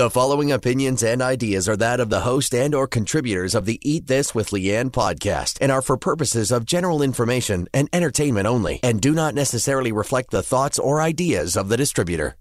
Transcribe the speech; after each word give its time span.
The 0.00 0.08
following 0.08 0.50
opinions 0.50 1.02
and 1.02 1.20
ideas 1.20 1.68
are 1.68 1.76
that 1.76 2.00
of 2.00 2.08
the 2.08 2.20
host 2.20 2.54
and 2.54 2.74
or 2.74 2.86
contributors 2.86 3.54
of 3.54 3.66
the 3.66 3.78
Eat 3.82 4.06
This 4.06 4.34
with 4.34 4.48
Leanne 4.48 4.90
podcast 4.90 5.58
and 5.60 5.70
are 5.70 5.82
for 5.82 5.98
purposes 5.98 6.50
of 6.50 6.64
general 6.64 7.02
information 7.02 7.68
and 7.74 7.86
entertainment 7.92 8.46
only 8.46 8.80
and 8.82 8.98
do 8.98 9.12
not 9.12 9.34
necessarily 9.34 9.92
reflect 9.92 10.30
the 10.30 10.42
thoughts 10.42 10.78
or 10.78 11.02
ideas 11.02 11.54
of 11.54 11.68
the 11.68 11.76
distributor. 11.76 12.38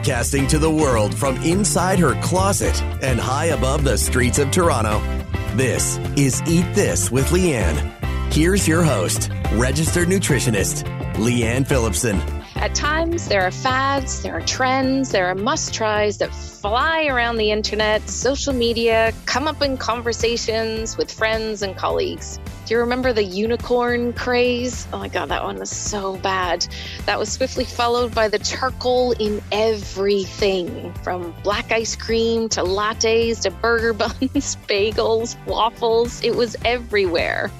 Broadcasting 0.00 0.46
to 0.46 0.58
the 0.58 0.70
world 0.70 1.14
from 1.14 1.36
inside 1.42 1.98
her 1.98 2.18
closet 2.22 2.82
and 3.02 3.20
high 3.20 3.46
above 3.46 3.84
the 3.84 3.98
streets 3.98 4.38
of 4.38 4.50
Toronto. 4.50 4.98
This 5.56 5.98
is 6.16 6.40
Eat 6.46 6.64
This 6.74 7.10
with 7.10 7.26
Leanne. 7.26 8.32
Here's 8.32 8.66
your 8.66 8.82
host, 8.82 9.30
registered 9.52 10.08
nutritionist, 10.08 10.84
Leanne 11.16 11.66
Phillipson. 11.66 12.18
At 12.60 12.74
times, 12.74 13.26
there 13.26 13.40
are 13.40 13.50
fads, 13.50 14.22
there 14.22 14.34
are 14.34 14.42
trends, 14.42 15.10
there 15.10 15.28
are 15.28 15.34
must 15.34 15.72
tries 15.72 16.18
that 16.18 16.30
fly 16.30 17.06
around 17.06 17.36
the 17.36 17.50
internet, 17.50 18.06
social 18.06 18.52
media, 18.52 19.14
come 19.24 19.48
up 19.48 19.62
in 19.62 19.78
conversations 19.78 20.98
with 20.98 21.10
friends 21.10 21.62
and 21.62 21.74
colleagues. 21.74 22.38
Do 22.66 22.74
you 22.74 22.80
remember 22.80 23.14
the 23.14 23.24
unicorn 23.24 24.12
craze? 24.12 24.86
Oh 24.92 24.98
my 24.98 25.08
God, 25.08 25.30
that 25.30 25.42
one 25.42 25.58
was 25.58 25.70
so 25.70 26.18
bad. 26.18 26.66
That 27.06 27.18
was 27.18 27.32
swiftly 27.32 27.64
followed 27.64 28.14
by 28.14 28.28
the 28.28 28.38
charcoal 28.38 29.12
in 29.12 29.40
everything 29.50 30.92
from 31.02 31.34
black 31.42 31.72
ice 31.72 31.96
cream 31.96 32.50
to 32.50 32.62
lattes 32.62 33.40
to 33.40 33.50
burger 33.50 33.92
buns, 33.94 34.56
bagels, 34.68 35.34
waffles. 35.46 36.22
It 36.22 36.36
was 36.36 36.56
everywhere. 36.66 37.50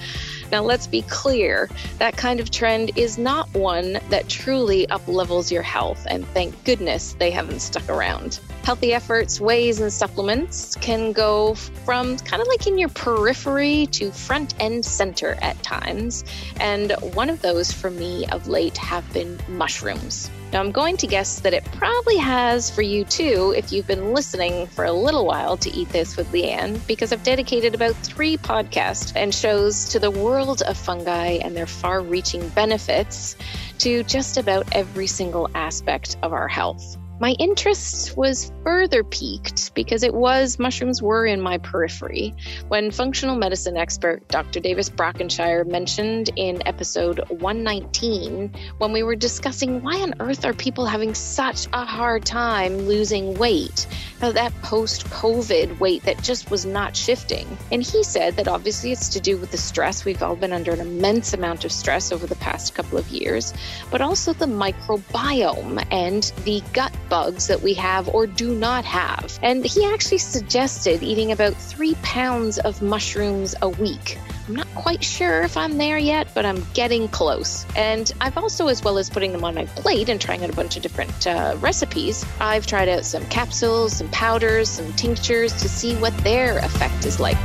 Now, 0.52 0.62
let's 0.62 0.86
be 0.86 1.02
clear 1.02 1.68
that 1.98 2.16
kind 2.16 2.40
of 2.40 2.50
trend 2.50 2.92
is 2.96 3.18
not 3.18 3.52
one 3.54 4.00
that 4.10 4.28
truly 4.28 4.86
uplevels 4.88 5.50
your 5.50 5.62
health, 5.62 6.06
and 6.08 6.26
thank 6.28 6.64
goodness 6.64 7.14
they 7.18 7.30
haven't 7.30 7.60
stuck 7.60 7.88
around. 7.88 8.40
Healthy 8.64 8.92
efforts, 8.92 9.40
ways, 9.40 9.80
and 9.80 9.92
supplements 9.92 10.74
can 10.76 11.12
go 11.12 11.54
from 11.54 12.16
kind 12.18 12.42
of 12.42 12.48
like 12.48 12.66
in 12.66 12.78
your 12.78 12.88
periphery 12.90 13.86
to 13.92 14.10
front 14.10 14.54
and 14.60 14.84
center 14.84 15.36
at 15.40 15.60
times. 15.62 16.24
And 16.58 16.92
one 17.14 17.30
of 17.30 17.42
those 17.42 17.72
for 17.72 17.90
me 17.90 18.26
of 18.26 18.48
late 18.48 18.76
have 18.76 19.10
been 19.12 19.38
mushrooms. 19.48 20.30
Now, 20.52 20.58
I'm 20.58 20.72
going 20.72 20.96
to 20.96 21.06
guess 21.06 21.38
that 21.40 21.54
it 21.54 21.64
probably 21.66 22.16
has 22.16 22.70
for 22.70 22.82
you 22.82 23.04
too 23.04 23.54
if 23.56 23.70
you've 23.70 23.86
been 23.86 24.12
listening 24.12 24.66
for 24.66 24.84
a 24.84 24.92
little 24.92 25.24
while 25.24 25.56
to 25.58 25.70
Eat 25.70 25.90
This 25.90 26.16
with 26.16 26.32
Leanne, 26.32 26.84
because 26.88 27.12
I've 27.12 27.22
dedicated 27.22 27.72
about 27.72 27.94
three 27.94 28.36
podcasts 28.36 29.12
and 29.14 29.32
shows 29.32 29.84
to 29.90 30.00
the 30.00 30.10
world 30.10 30.62
of 30.62 30.76
fungi 30.76 31.38
and 31.42 31.56
their 31.56 31.68
far 31.68 32.00
reaching 32.00 32.48
benefits 32.48 33.36
to 33.78 34.02
just 34.02 34.38
about 34.38 34.66
every 34.72 35.06
single 35.06 35.48
aspect 35.54 36.16
of 36.20 36.32
our 36.32 36.48
health. 36.48 36.96
My 37.20 37.32
interest 37.32 38.16
was 38.16 38.50
further 38.64 39.04
piqued 39.04 39.74
because 39.74 40.04
it 40.04 40.14
was 40.14 40.58
mushrooms 40.58 41.02
were 41.02 41.26
in 41.26 41.38
my 41.38 41.58
periphery 41.58 42.34
when 42.68 42.90
functional 42.90 43.36
medicine 43.36 43.76
expert 43.76 44.26
Dr. 44.28 44.58
Davis 44.58 44.88
Brockenshire 44.88 45.66
mentioned 45.66 46.30
in 46.36 46.66
episode 46.66 47.18
119 47.28 48.54
when 48.78 48.92
we 48.92 49.02
were 49.02 49.16
discussing 49.16 49.82
why 49.82 50.00
on 50.00 50.14
earth 50.18 50.46
are 50.46 50.54
people 50.54 50.86
having 50.86 51.12
such 51.12 51.66
a 51.74 51.84
hard 51.84 52.24
time 52.24 52.78
losing 52.78 53.34
weight, 53.34 53.86
how 54.22 54.32
that 54.32 54.54
post 54.62 55.04
COVID 55.10 55.78
weight 55.78 56.02
that 56.04 56.22
just 56.22 56.50
was 56.50 56.64
not 56.64 56.96
shifting. 56.96 57.46
And 57.70 57.82
he 57.82 58.02
said 58.02 58.36
that 58.36 58.48
obviously 58.48 58.92
it's 58.92 59.10
to 59.10 59.20
do 59.20 59.36
with 59.36 59.50
the 59.50 59.58
stress. 59.58 60.06
We've 60.06 60.22
all 60.22 60.36
been 60.36 60.54
under 60.54 60.72
an 60.72 60.80
immense 60.80 61.34
amount 61.34 61.66
of 61.66 61.72
stress 61.72 62.12
over 62.12 62.26
the 62.26 62.36
past 62.36 62.74
couple 62.74 62.96
of 62.96 63.06
years, 63.10 63.52
but 63.90 64.00
also 64.00 64.32
the 64.32 64.46
microbiome 64.46 65.86
and 65.90 66.22
the 66.44 66.62
gut 66.72 66.96
bugs 67.10 67.48
that 67.48 67.60
we 67.60 67.74
have 67.74 68.08
or 68.08 68.26
do 68.26 68.54
not 68.54 68.86
have. 68.86 69.38
And 69.42 69.62
he 69.66 69.84
actually 69.84 70.18
suggested 70.18 71.02
eating 71.02 71.32
about 71.32 71.54
three 71.54 71.94
pounds 72.02 72.58
of 72.58 72.80
mushrooms 72.80 73.54
a 73.60 73.68
week. 73.68 74.16
I'm 74.48 74.56
not 74.56 74.74
quite 74.74 75.04
sure 75.04 75.42
if 75.42 75.56
I'm 75.56 75.76
there 75.78 75.98
yet, 75.98 76.28
but 76.34 76.44
I'm 76.44 76.66
getting 76.74 77.06
close. 77.08 77.64
And 77.76 78.10
I've 78.20 78.36
also, 78.36 78.66
as 78.68 78.82
well 78.82 78.98
as 78.98 79.08
putting 79.10 79.30
them 79.32 79.44
on 79.44 79.54
my 79.54 79.66
plate 79.66 80.08
and 80.08 80.20
trying 80.20 80.42
out 80.42 80.50
a 80.50 80.56
bunch 80.56 80.76
of 80.76 80.82
different 80.82 81.26
uh, 81.26 81.56
recipes, 81.60 82.24
I've 82.40 82.66
tried 82.66 82.88
out 82.88 83.04
some 83.04 83.24
capsules, 83.26 83.96
some 83.96 84.08
powders, 84.08 84.68
some 84.68 84.92
tinctures 84.94 85.52
to 85.60 85.68
see 85.68 85.94
what 85.96 86.16
their 86.18 86.58
effect 86.58 87.04
is 87.04 87.20
like. 87.20 87.36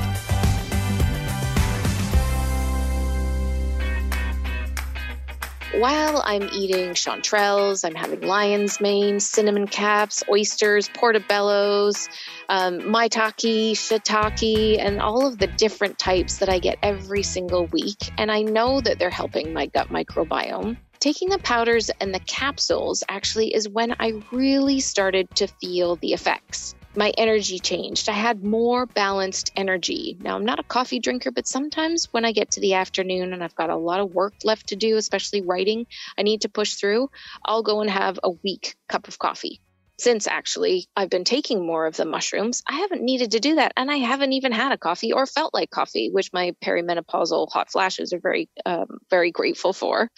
While 5.79 6.23
I'm 6.25 6.43
eating 6.53 6.91
chanterelles, 6.91 7.83
I'm 7.83 7.95
having 7.95 8.21
lion's 8.21 8.79
mane, 8.79 9.19
cinnamon 9.19 9.67
caps, 9.67 10.23
oysters, 10.29 10.87
portobellos, 10.87 12.07
um, 12.47 12.79
maitake, 12.79 13.71
shiitake, 13.71 14.79
and 14.79 15.01
all 15.01 15.27
of 15.27 15.37
the 15.37 15.47
different 15.47 15.99
types 15.99 16.37
that 16.37 16.47
I 16.47 16.59
get 16.59 16.77
every 16.81 17.23
single 17.23 17.65
week. 17.65 18.09
And 18.17 18.31
I 18.31 18.43
know 18.43 18.79
that 18.79 18.99
they're 18.99 19.09
helping 19.09 19.51
my 19.51 19.65
gut 19.65 19.89
microbiome. 19.89 20.77
Taking 20.99 21.27
the 21.27 21.39
powders 21.39 21.91
and 21.99 22.13
the 22.13 22.21
capsules 22.21 23.03
actually 23.09 23.53
is 23.53 23.67
when 23.67 23.97
I 23.99 24.13
really 24.31 24.79
started 24.79 25.29
to 25.35 25.47
feel 25.47 25.97
the 25.97 26.13
effects 26.13 26.73
my 26.95 27.11
energy 27.17 27.59
changed. 27.59 28.09
I 28.09 28.13
had 28.13 28.44
more 28.44 28.85
balanced 28.85 29.51
energy. 29.56 30.17
Now, 30.19 30.35
I'm 30.35 30.45
not 30.45 30.59
a 30.59 30.63
coffee 30.63 31.00
drinker, 31.00 31.31
but 31.31 31.47
sometimes 31.47 32.07
when 32.11 32.25
I 32.25 32.31
get 32.31 32.51
to 32.51 32.61
the 32.61 32.75
afternoon 32.75 33.33
and 33.33 33.44
I've 33.44 33.56
got 33.56 33.69
a 33.69 33.78
lot 33.78 34.00
of 34.00 34.11
work 34.11 34.33
left 34.44 34.67
to 34.67 34.75
do, 34.75 34.97
especially 34.97 35.41
writing, 35.41 35.85
I 36.17 36.23
need 36.23 36.41
to 36.41 36.50
push 36.50 36.75
through, 36.75 37.09
I'll 37.45 37.63
go 37.63 37.81
and 37.81 37.89
have 37.89 38.19
a 38.23 38.31
weak 38.44 38.75
cup 38.89 39.07
of 39.07 39.19
coffee 39.19 39.61
since 39.97 40.28
actually 40.28 40.88
I've 40.95 41.09
been 41.09 41.23
taking 41.23 41.66
more 41.66 41.85
of 41.85 41.95
the 41.95 42.05
mushrooms, 42.05 42.61
I 42.67 42.79
haven't 42.79 43.01
needed 43.01 43.31
to 43.31 43.39
do 43.39 43.55
that. 43.55 43.73
And 43.78 43.89
I 43.89 43.97
haven't 43.97 44.34
even 44.34 44.51
had 44.51 44.72
a 44.72 44.78
coffee 44.78 45.13
or 45.13 45.25
felt 45.25 45.53
like 45.53 45.69
coffee, 45.69 46.09
which 46.11 46.34
my 46.34 46.53
perimenopausal 46.63 47.47
hot 47.51 47.72
flashes 47.72 48.11
are 48.13 48.19
very, 48.19 48.50
um, 48.66 48.97
very 49.09 49.31
grateful 49.31 49.73
for. 49.73 50.09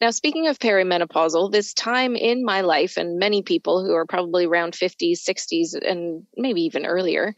Now, 0.00 0.10
speaking 0.10 0.48
of 0.48 0.58
perimenopausal, 0.58 1.52
this 1.52 1.74
time 1.74 2.16
in 2.16 2.44
my 2.44 2.62
life, 2.62 2.96
and 2.96 3.18
many 3.18 3.42
people 3.42 3.84
who 3.84 3.94
are 3.94 4.06
probably 4.06 4.46
around 4.46 4.74
50s, 4.74 5.22
60s, 5.22 5.74
and 5.74 6.26
maybe 6.36 6.62
even 6.62 6.86
earlier, 6.86 7.34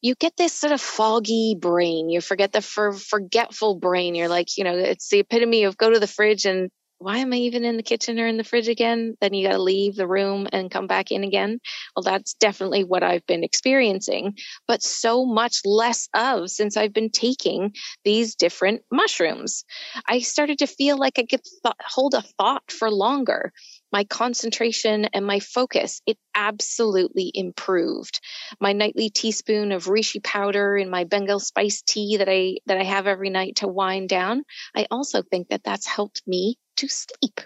you 0.00 0.14
get 0.14 0.36
this 0.36 0.54
sort 0.54 0.72
of 0.72 0.80
foggy 0.80 1.56
brain. 1.58 2.08
You 2.08 2.20
forget 2.20 2.52
the 2.52 2.62
for- 2.62 2.92
forgetful 2.94 3.76
brain. 3.76 4.14
You're 4.14 4.28
like, 4.28 4.56
you 4.56 4.64
know, 4.64 4.76
it's 4.76 5.10
the 5.10 5.20
epitome 5.20 5.64
of 5.64 5.76
go 5.76 5.90
to 5.90 5.98
the 6.00 6.06
fridge 6.06 6.46
and 6.46 6.70
why 6.98 7.18
am 7.18 7.32
I 7.32 7.36
even 7.36 7.64
in 7.64 7.76
the 7.76 7.82
kitchen 7.82 8.18
or 8.18 8.26
in 8.26 8.36
the 8.36 8.44
fridge 8.44 8.68
again? 8.68 9.16
Then 9.20 9.32
you 9.32 9.46
got 9.46 9.54
to 9.54 9.62
leave 9.62 9.94
the 9.94 10.08
room 10.08 10.48
and 10.52 10.70
come 10.70 10.88
back 10.88 11.12
in 11.12 11.22
again. 11.22 11.60
Well, 11.94 12.02
that's 12.02 12.34
definitely 12.34 12.82
what 12.84 13.04
I've 13.04 13.26
been 13.26 13.44
experiencing, 13.44 14.36
but 14.66 14.82
so 14.82 15.24
much 15.24 15.60
less 15.64 16.08
of 16.14 16.50
since 16.50 16.76
I've 16.76 16.92
been 16.92 17.10
taking 17.10 17.74
these 18.04 18.34
different 18.34 18.82
mushrooms. 18.90 19.64
I 20.08 20.20
started 20.20 20.58
to 20.58 20.66
feel 20.66 20.98
like 20.98 21.18
I 21.18 21.26
could 21.26 21.42
th- 21.44 21.74
hold 21.80 22.14
a 22.14 22.22
thought 22.22 22.70
for 22.70 22.90
longer. 22.90 23.52
My 23.92 24.04
concentration 24.04 25.06
and 25.14 25.24
my 25.24 25.40
focus, 25.40 26.02
it 26.04 26.18
absolutely 26.34 27.30
improved. 27.32 28.20
My 28.60 28.72
nightly 28.72 29.08
teaspoon 29.08 29.72
of 29.72 29.86
reishi 29.86 30.22
powder 30.22 30.76
in 30.76 30.90
my 30.90 31.04
Bengal 31.04 31.40
spice 31.40 31.82
tea 31.82 32.18
that 32.18 32.28
I, 32.28 32.56
that 32.66 32.78
I 32.78 32.84
have 32.84 33.06
every 33.06 33.30
night 33.30 33.56
to 33.56 33.68
wind 33.68 34.08
down. 34.08 34.42
I 34.76 34.86
also 34.90 35.22
think 35.22 35.48
that 35.48 35.64
that's 35.64 35.86
helped 35.86 36.22
me 36.26 36.58
to 36.78 36.88
sleep. 36.88 37.40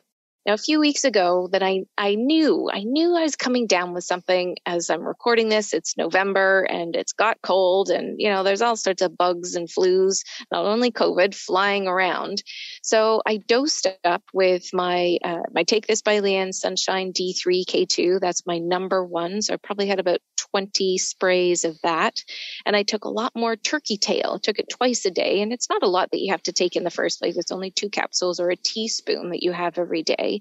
Now, 0.45 0.55
a 0.55 0.59
few 0.59 0.81
weeks 0.81 1.05
ago 1.05 1.49
that 1.53 1.63
I, 1.63 1.85
I 1.97 2.17
knew, 2.17 2.69
I 2.73 2.81
knew 2.81 3.17
I 3.17 3.23
was 3.23 3.37
coming 3.37 3.69
down 3.69 3.95
with 3.95 4.03
something 4.03 4.57
as 4.67 4.91
I'm 4.91 5.03
recording 5.03 5.49
this. 5.49 5.73
It's 5.73 5.97
November 5.97 6.63
and 6.63 6.97
it's 6.97 7.13
got 7.13 7.41
cold 7.41 7.91
and, 7.91 8.17
you 8.19 8.29
know, 8.29 8.43
there's 8.43 8.61
all 8.61 8.75
sorts 8.75 9.03
of 9.03 9.17
bugs 9.17 9.55
and 9.55 9.69
flus, 9.69 10.25
not 10.51 10.65
only 10.65 10.91
COVID 10.91 11.33
flying 11.33 11.87
around. 11.87 12.43
So 12.83 13.23
I 13.25 13.37
dosed 13.37 13.87
up 14.03 14.25
with 14.33 14.71
my, 14.73 15.19
uh, 15.23 15.43
my 15.53 15.63
Take 15.63 15.87
This 15.87 16.03
by 16.03 16.21
Leanne 16.21 16.53
Sunshine 16.53 17.13
D3 17.13 17.65
K2. 17.65 18.19
That's 18.19 18.45
my 18.45 18.59
number 18.59 19.05
one. 19.05 19.43
So 19.43 19.55
I 19.55 19.59
probably 19.59 19.87
had 19.87 20.01
about 20.01 20.19
20 20.53 20.99
sprays 20.99 21.65
of 21.65 21.81
that. 21.83 22.23
And 22.67 22.75
I 22.75 22.83
took 22.83 23.05
a 23.05 23.11
lot 23.11 23.33
more 23.35 23.57
turkey 23.57 23.97
tail, 23.97 24.35
I 24.35 24.39
took 24.43 24.59
it 24.59 24.69
twice 24.69 25.05
a 25.05 25.11
day. 25.11 25.41
And 25.41 25.53
it's 25.53 25.69
not 25.71 25.83
a 25.83 25.89
lot 25.89 26.11
that 26.11 26.21
you 26.21 26.33
have 26.33 26.43
to 26.45 26.53
take 26.53 26.77
in 26.77 26.85
the 26.85 26.91
first 26.91 27.21
place. 27.21 27.37
It's 27.37 27.53
only 27.53 27.71
two 27.71 27.91
capsules 27.91 28.41
or 28.41 28.51
a 28.51 28.57
teaspoon 28.57 29.31
that 29.31 29.43
you 29.43 29.53
have 29.53 29.79
every 29.79 30.03
day. 30.03 30.32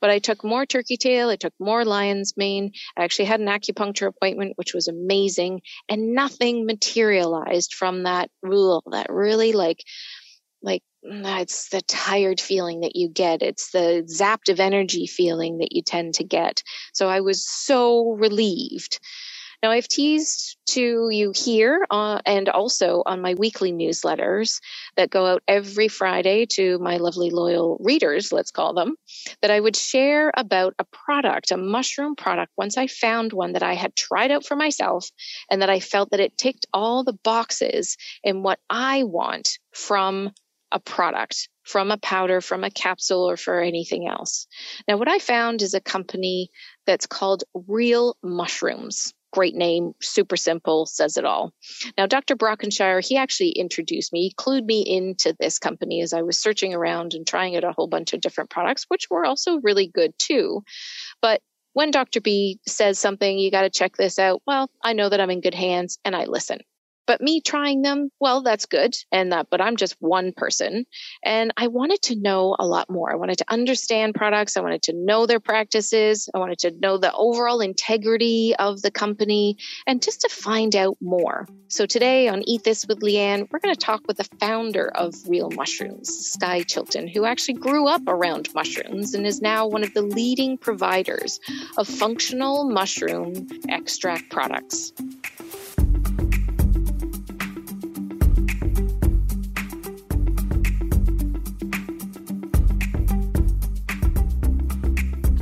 But 0.00 0.10
I 0.10 0.18
took 0.18 0.44
more 0.44 0.66
turkey 0.66 0.96
tail. 0.96 1.28
I 1.28 1.36
took 1.36 1.54
more 1.58 1.84
lion's 1.84 2.34
mane. 2.36 2.72
I 2.96 3.04
actually 3.04 3.26
had 3.26 3.40
an 3.40 3.46
acupuncture 3.46 4.08
appointment, 4.08 4.52
which 4.56 4.74
was 4.74 4.88
amazing. 4.88 5.60
And 5.88 6.14
nothing 6.14 6.66
materialized 6.66 7.74
from 7.74 8.04
that 8.04 8.30
rule, 8.42 8.82
that 8.90 9.10
really 9.10 9.52
like, 9.52 9.82
like 10.62 10.82
mm, 11.04 11.40
it's 11.40 11.68
the 11.68 11.82
tired 11.82 12.40
feeling 12.40 12.80
that 12.80 12.96
you 12.96 13.08
get. 13.08 13.42
It's 13.42 13.70
the 13.70 14.06
zapped 14.08 14.50
of 14.50 14.60
energy 14.60 15.06
feeling 15.06 15.58
that 15.58 15.72
you 15.72 15.82
tend 15.82 16.14
to 16.14 16.24
get. 16.24 16.62
So 16.92 17.08
I 17.08 17.20
was 17.20 17.46
so 17.46 18.12
relieved 18.12 19.00
now, 19.66 19.72
I've 19.72 19.88
teased 19.88 20.58
to 20.66 21.08
you 21.10 21.32
here 21.34 21.84
uh, 21.90 22.20
and 22.24 22.48
also 22.48 23.02
on 23.04 23.20
my 23.20 23.34
weekly 23.34 23.72
newsletters 23.72 24.60
that 24.96 25.10
go 25.10 25.26
out 25.26 25.42
every 25.48 25.88
Friday 25.88 26.46
to 26.52 26.78
my 26.78 26.98
lovely 26.98 27.30
loyal 27.30 27.76
readers, 27.80 28.30
let's 28.30 28.52
call 28.52 28.74
them, 28.74 28.94
that 29.42 29.50
I 29.50 29.58
would 29.58 29.74
share 29.74 30.30
about 30.36 30.74
a 30.78 30.84
product, 30.84 31.50
a 31.50 31.56
mushroom 31.56 32.14
product, 32.14 32.52
once 32.56 32.76
I 32.78 32.86
found 32.86 33.32
one 33.32 33.54
that 33.54 33.64
I 33.64 33.74
had 33.74 33.96
tried 33.96 34.30
out 34.30 34.46
for 34.46 34.54
myself 34.54 35.10
and 35.50 35.62
that 35.62 35.70
I 35.70 35.80
felt 35.80 36.10
that 36.10 36.20
it 36.20 36.38
ticked 36.38 36.66
all 36.72 37.02
the 37.02 37.18
boxes 37.24 37.96
in 38.22 38.44
what 38.44 38.60
I 38.70 39.02
want 39.02 39.58
from 39.72 40.30
a 40.70 40.78
product 40.78 41.48
from 41.66 41.90
a 41.90 41.98
powder, 41.98 42.40
from 42.40 42.62
a 42.62 42.70
capsule, 42.70 43.28
or 43.28 43.36
for 43.36 43.60
anything 43.60 44.06
else. 44.06 44.46
Now, 44.86 44.98
what 44.98 45.08
I 45.08 45.18
found 45.18 45.62
is 45.62 45.74
a 45.74 45.80
company 45.80 46.50
that's 46.86 47.06
called 47.06 47.42
Real 47.66 48.16
Mushrooms 48.22 49.12
great 49.32 49.54
name, 49.54 49.92
super 50.00 50.36
simple, 50.36 50.86
says 50.86 51.16
it 51.16 51.24
all. 51.24 51.52
Now, 51.96 52.06
Dr. 52.06 52.36
Brockenshire, 52.36 53.00
he 53.06 53.16
actually 53.16 53.50
introduced 53.50 54.12
me, 54.12 54.22
he 54.22 54.34
clued 54.34 54.64
me 54.64 54.82
into 54.82 55.34
this 55.38 55.58
company 55.58 56.02
as 56.02 56.12
I 56.12 56.22
was 56.22 56.38
searching 56.38 56.74
around 56.74 57.14
and 57.14 57.26
trying 57.26 57.56
out 57.56 57.64
a 57.64 57.72
whole 57.72 57.88
bunch 57.88 58.12
of 58.12 58.20
different 58.20 58.50
products, 58.50 58.84
which 58.88 59.08
were 59.10 59.24
also 59.24 59.60
really 59.62 59.88
good 59.88 60.12
too. 60.18 60.62
But 61.20 61.40
when 61.72 61.90
Dr. 61.90 62.20
B 62.20 62.58
says 62.66 62.98
something, 62.98 63.38
you 63.38 63.50
got 63.50 63.62
to 63.62 63.70
check 63.70 63.96
this 63.96 64.18
out. 64.18 64.40
Well, 64.46 64.70
I 64.82 64.94
know 64.94 65.08
that 65.08 65.20
I'm 65.20 65.30
in 65.30 65.42
good 65.42 65.54
hands 65.54 65.98
and 66.04 66.16
I 66.16 66.24
listen. 66.24 66.60
But 67.06 67.20
me 67.20 67.40
trying 67.40 67.82
them, 67.82 68.10
well, 68.20 68.42
that's 68.42 68.66
good. 68.66 68.94
And 69.12 69.32
that, 69.32 69.48
but 69.50 69.60
I'm 69.60 69.76
just 69.76 69.96
one 70.00 70.32
person. 70.32 70.86
And 71.24 71.52
I 71.56 71.68
wanted 71.68 72.02
to 72.02 72.16
know 72.16 72.56
a 72.58 72.66
lot 72.66 72.90
more. 72.90 73.12
I 73.12 73.16
wanted 73.16 73.38
to 73.38 73.44
understand 73.48 74.14
products. 74.14 74.56
I 74.56 74.60
wanted 74.60 74.82
to 74.82 74.92
know 74.92 75.26
their 75.26 75.40
practices. 75.40 76.28
I 76.34 76.38
wanted 76.38 76.58
to 76.60 76.72
know 76.72 76.98
the 76.98 77.12
overall 77.12 77.60
integrity 77.60 78.54
of 78.56 78.82
the 78.82 78.90
company 78.90 79.58
and 79.86 80.02
just 80.02 80.22
to 80.22 80.28
find 80.28 80.74
out 80.74 80.96
more. 81.00 81.48
So 81.68 81.86
today 81.86 82.28
on 82.28 82.42
Eat 82.46 82.64
This 82.64 82.86
with 82.86 83.00
Leanne, 83.00 83.48
we're 83.50 83.58
going 83.58 83.74
to 83.74 83.80
talk 83.80 84.02
with 84.06 84.16
the 84.16 84.28
founder 84.40 84.88
of 84.88 85.14
Real 85.26 85.50
Mushrooms, 85.50 86.08
Sky 86.08 86.62
Chilton, 86.62 87.08
who 87.08 87.24
actually 87.24 87.54
grew 87.54 87.88
up 87.88 88.02
around 88.06 88.48
mushrooms 88.54 89.14
and 89.14 89.26
is 89.26 89.40
now 89.40 89.66
one 89.66 89.82
of 89.82 89.94
the 89.94 90.02
leading 90.02 90.58
providers 90.58 91.40
of 91.76 91.88
functional 91.88 92.68
mushroom 92.70 93.48
extract 93.68 94.30
products. 94.30 94.92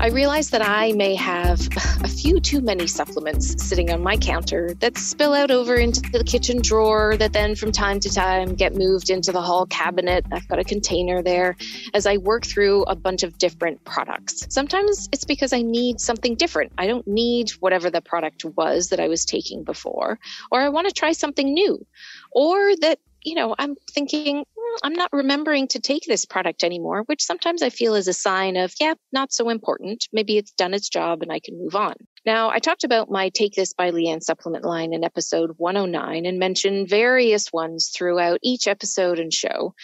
I 0.04 0.08
realize 0.08 0.50
that 0.50 0.60
I 0.60 0.92
may 0.92 1.14
have 1.14 1.66
a 2.02 2.08
few 2.08 2.38
too 2.38 2.60
many 2.60 2.86
supplements 2.86 3.64
sitting 3.64 3.90
on 3.90 4.02
my 4.02 4.18
counter 4.18 4.74
that 4.80 4.98
spill 4.98 5.32
out 5.32 5.50
over 5.50 5.76
into 5.76 6.02
the 6.12 6.22
kitchen 6.22 6.60
drawer, 6.60 7.16
that 7.16 7.32
then 7.32 7.54
from 7.54 7.72
time 7.72 8.00
to 8.00 8.12
time 8.12 8.54
get 8.54 8.74
moved 8.74 9.08
into 9.08 9.32
the 9.32 9.40
hall 9.40 9.64
cabinet. 9.64 10.26
I've 10.30 10.46
got 10.46 10.58
a 10.58 10.64
container 10.64 11.22
there 11.22 11.56
as 11.94 12.04
I 12.04 12.18
work 12.18 12.44
through 12.44 12.82
a 12.82 12.94
bunch 12.94 13.22
of 13.22 13.38
different 13.38 13.82
products. 13.84 14.46
Sometimes 14.50 15.08
it's 15.10 15.24
because 15.24 15.54
I 15.54 15.62
need 15.62 16.02
something 16.02 16.34
different. 16.34 16.72
I 16.76 16.86
don't 16.86 17.06
need 17.06 17.52
whatever 17.60 17.88
the 17.88 18.02
product 18.02 18.44
was 18.44 18.90
that 18.90 19.00
I 19.00 19.08
was 19.08 19.24
taking 19.24 19.64
before, 19.64 20.18
or 20.50 20.60
I 20.60 20.68
want 20.68 20.86
to 20.86 20.92
try 20.92 21.12
something 21.12 21.50
new, 21.50 21.82
or 22.30 22.76
that 22.82 22.98
you 23.24 23.34
know, 23.34 23.54
I'm 23.58 23.74
thinking, 23.90 24.44
I'm 24.82 24.94
not 24.94 25.12
remembering 25.12 25.68
to 25.68 25.80
take 25.80 26.04
this 26.06 26.24
product 26.24 26.64
anymore, 26.64 27.02
which 27.06 27.22
sometimes 27.22 27.62
I 27.62 27.70
feel 27.70 27.94
is 27.94 28.08
a 28.08 28.12
sign 28.12 28.56
of, 28.56 28.72
yeah, 28.80 28.94
not 29.12 29.32
so 29.32 29.48
important. 29.48 30.06
Maybe 30.12 30.36
it's 30.36 30.52
done 30.52 30.74
its 30.74 30.88
job 30.88 31.22
and 31.22 31.32
I 31.32 31.40
can 31.40 31.58
move 31.58 31.74
on. 31.74 31.94
Now, 32.26 32.48
I 32.48 32.58
talked 32.58 32.84
about 32.84 33.10
my 33.10 33.28
Take 33.28 33.52
This 33.52 33.74
by 33.74 33.90
Leanne 33.90 34.22
supplement 34.22 34.64
line 34.64 34.94
in 34.94 35.04
episode 35.04 35.50
109 35.58 36.24
and 36.24 36.38
mentioned 36.38 36.88
various 36.88 37.52
ones 37.52 37.90
throughout 37.94 38.38
each 38.42 38.66
episode 38.66 39.18
and 39.18 39.30
show. 39.30 39.74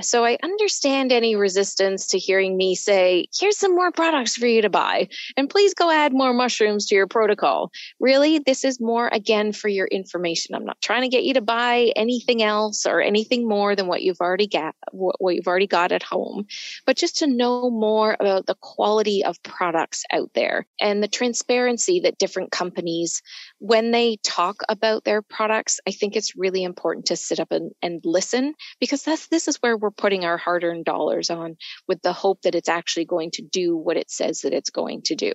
So 0.00 0.24
I 0.24 0.38
understand 0.42 1.12
any 1.12 1.36
resistance 1.36 2.08
to 2.08 2.18
hearing 2.18 2.56
me 2.56 2.76
say, 2.76 3.26
here's 3.38 3.58
some 3.58 3.74
more 3.74 3.92
products 3.92 4.36
for 4.36 4.46
you 4.46 4.62
to 4.62 4.70
buy, 4.70 5.08
and 5.36 5.50
please 5.50 5.74
go 5.74 5.90
add 5.90 6.14
more 6.14 6.32
mushrooms 6.32 6.86
to 6.86 6.94
your 6.94 7.08
protocol. 7.08 7.70
Really, 8.00 8.38
this 8.38 8.64
is 8.64 8.80
more 8.80 9.08
again 9.12 9.52
for 9.52 9.68
your 9.68 9.86
information. 9.86 10.54
I'm 10.54 10.64
not 10.64 10.80
trying 10.80 11.02
to 11.02 11.08
get 11.08 11.24
you 11.24 11.34
to 11.34 11.42
buy 11.42 11.92
anything 11.94 12.42
else 12.42 12.86
or 12.86 13.02
anything 13.02 13.46
more 13.46 13.76
than 13.76 13.86
what 13.86 14.00
you've 14.00 14.22
already 14.22 14.46
got, 14.46 14.74
what 14.92 15.34
you've 15.34 15.46
already 15.46 15.66
got 15.66 15.92
at 15.92 16.02
home, 16.02 16.46
but 16.86 16.96
just 16.96 17.18
to 17.18 17.26
know 17.26 17.68
more 17.68 18.16
about 18.18 18.46
the 18.46 18.54
quality 18.54 19.24
of 19.24 19.42
products 19.42 20.04
out 20.10 20.30
there 20.32 20.66
and 20.80 21.02
the 21.02 21.08
transparency 21.08 21.81
see 21.82 22.00
that 22.00 22.18
different 22.18 22.50
companies, 22.50 23.22
when 23.58 23.90
they 23.90 24.16
talk 24.22 24.62
about 24.68 25.04
their 25.04 25.22
products, 25.22 25.80
I 25.86 25.90
think 25.90 26.16
it's 26.16 26.36
really 26.36 26.64
important 26.64 27.06
to 27.06 27.16
sit 27.16 27.40
up 27.40 27.52
and, 27.52 27.72
and 27.82 28.00
listen 28.04 28.54
because 28.80 29.02
that's 29.02 29.28
this 29.28 29.48
is 29.48 29.56
where 29.56 29.76
we're 29.76 29.90
putting 29.90 30.24
our 30.24 30.36
hard-earned 30.36 30.84
dollars 30.84 31.30
on 31.30 31.56
with 31.88 32.00
the 32.02 32.12
hope 32.12 32.42
that 32.42 32.54
it's 32.54 32.68
actually 32.68 33.06
going 33.06 33.30
to 33.32 33.42
do 33.42 33.76
what 33.76 33.96
it 33.96 34.10
says 34.10 34.42
that 34.42 34.54
it's 34.54 34.70
going 34.70 35.02
to 35.02 35.14
do. 35.14 35.32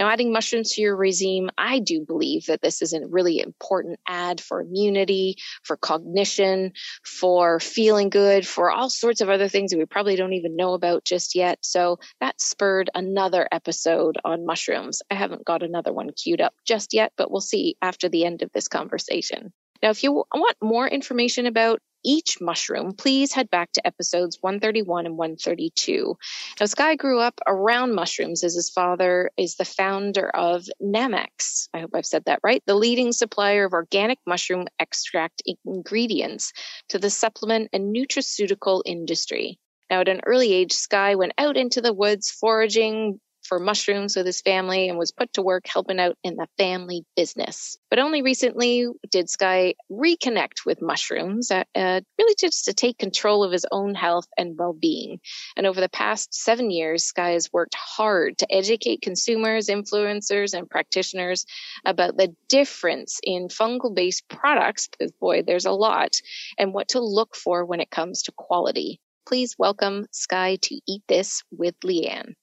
Now, 0.00 0.08
adding 0.08 0.32
mushrooms 0.32 0.72
to 0.72 0.80
your 0.80 0.96
regime, 0.96 1.50
I 1.58 1.78
do 1.78 2.06
believe 2.06 2.46
that 2.46 2.62
this 2.62 2.80
is 2.80 2.94
a 2.94 3.06
really 3.06 3.38
important 3.38 4.00
add 4.08 4.40
for 4.40 4.62
immunity, 4.62 5.36
for 5.62 5.76
cognition, 5.76 6.72
for 7.04 7.60
feeling 7.60 8.08
good, 8.08 8.46
for 8.46 8.70
all 8.70 8.88
sorts 8.88 9.20
of 9.20 9.28
other 9.28 9.48
things 9.48 9.72
that 9.72 9.78
we 9.78 9.84
probably 9.84 10.16
don't 10.16 10.32
even 10.32 10.56
know 10.56 10.72
about 10.72 11.04
just 11.04 11.34
yet. 11.34 11.58
So 11.60 11.98
that 12.18 12.40
spurred 12.40 12.88
another 12.94 13.46
episode 13.52 14.16
on 14.24 14.46
mushrooms. 14.46 15.02
I 15.10 15.16
haven't 15.16 15.44
got 15.44 15.62
another 15.62 15.92
one 15.92 16.08
queued 16.16 16.40
up 16.40 16.54
just 16.66 16.94
yet, 16.94 17.12
but 17.18 17.30
we'll 17.30 17.42
see 17.42 17.76
after 17.82 18.08
the 18.08 18.24
end 18.24 18.40
of 18.40 18.50
this 18.52 18.68
conversation. 18.68 19.52
Now, 19.82 19.90
if 19.90 20.02
you 20.02 20.12
want 20.12 20.56
more 20.60 20.86
information 20.86 21.46
about 21.46 21.80
each 22.04 22.40
mushroom, 22.40 22.94
please 22.94 23.32
head 23.32 23.50
back 23.50 23.72
to 23.72 23.86
episodes 23.86 24.38
131 24.40 25.06
and 25.06 25.16
132. 25.16 26.16
Now, 26.58 26.66
Sky 26.66 26.96
grew 26.96 27.20
up 27.20 27.40
around 27.46 27.94
mushrooms 27.94 28.44
as 28.44 28.54
his 28.54 28.70
father 28.70 29.30
is 29.36 29.56
the 29.56 29.64
founder 29.64 30.28
of 30.28 30.64
Nammex. 30.82 31.68
I 31.74 31.80
hope 31.80 31.90
I've 31.94 32.06
said 32.06 32.24
that 32.26 32.40
right. 32.42 32.62
The 32.66 32.74
leading 32.74 33.12
supplier 33.12 33.64
of 33.64 33.72
organic 33.72 34.18
mushroom 34.26 34.66
extract 34.78 35.42
ingredients 35.64 36.52
to 36.88 36.98
the 36.98 37.10
supplement 37.10 37.70
and 37.72 37.94
nutraceutical 37.94 38.82
industry. 38.84 39.58
Now, 39.90 40.00
at 40.00 40.08
an 40.08 40.20
early 40.24 40.52
age, 40.52 40.72
Sky 40.72 41.16
went 41.16 41.32
out 41.36 41.56
into 41.56 41.80
the 41.80 41.92
woods 41.92 42.30
foraging, 42.30 43.20
for 43.50 43.58
mushrooms 43.58 44.14
with 44.14 44.26
his 44.26 44.40
family 44.42 44.88
and 44.88 44.96
was 44.96 45.10
put 45.10 45.32
to 45.32 45.42
work 45.42 45.66
helping 45.66 45.98
out 45.98 46.16
in 46.22 46.36
the 46.36 46.46
family 46.56 47.04
business. 47.16 47.76
But 47.90 47.98
only 47.98 48.22
recently 48.22 48.86
did 49.10 49.28
Sky 49.28 49.74
reconnect 49.90 50.64
with 50.64 50.80
mushrooms, 50.80 51.50
uh, 51.50 51.64
uh, 51.74 52.00
really 52.16 52.36
just 52.38 52.66
to 52.66 52.74
take 52.74 52.96
control 52.96 53.42
of 53.42 53.50
his 53.50 53.66
own 53.72 53.96
health 53.96 54.28
and 54.38 54.56
well 54.56 54.72
being. 54.72 55.18
And 55.56 55.66
over 55.66 55.80
the 55.80 55.88
past 55.88 56.32
seven 56.32 56.70
years, 56.70 57.02
Sky 57.02 57.30
has 57.30 57.52
worked 57.52 57.74
hard 57.74 58.38
to 58.38 58.54
educate 58.54 59.02
consumers, 59.02 59.66
influencers, 59.66 60.56
and 60.56 60.70
practitioners 60.70 61.44
about 61.84 62.16
the 62.16 62.32
difference 62.48 63.18
in 63.24 63.48
fungal 63.48 63.92
based 63.92 64.28
products, 64.28 64.86
because 64.86 65.10
boy, 65.20 65.42
there's 65.42 65.66
a 65.66 65.72
lot, 65.72 66.20
and 66.56 66.72
what 66.72 66.90
to 66.90 67.00
look 67.00 67.34
for 67.34 67.64
when 67.64 67.80
it 67.80 67.90
comes 67.90 68.22
to 68.22 68.32
quality. 68.36 69.00
Please 69.26 69.56
welcome 69.58 70.06
Sky 70.12 70.58
to 70.62 70.80
Eat 70.86 71.02
This 71.08 71.42
with 71.50 71.74
Leanne. 71.80 72.34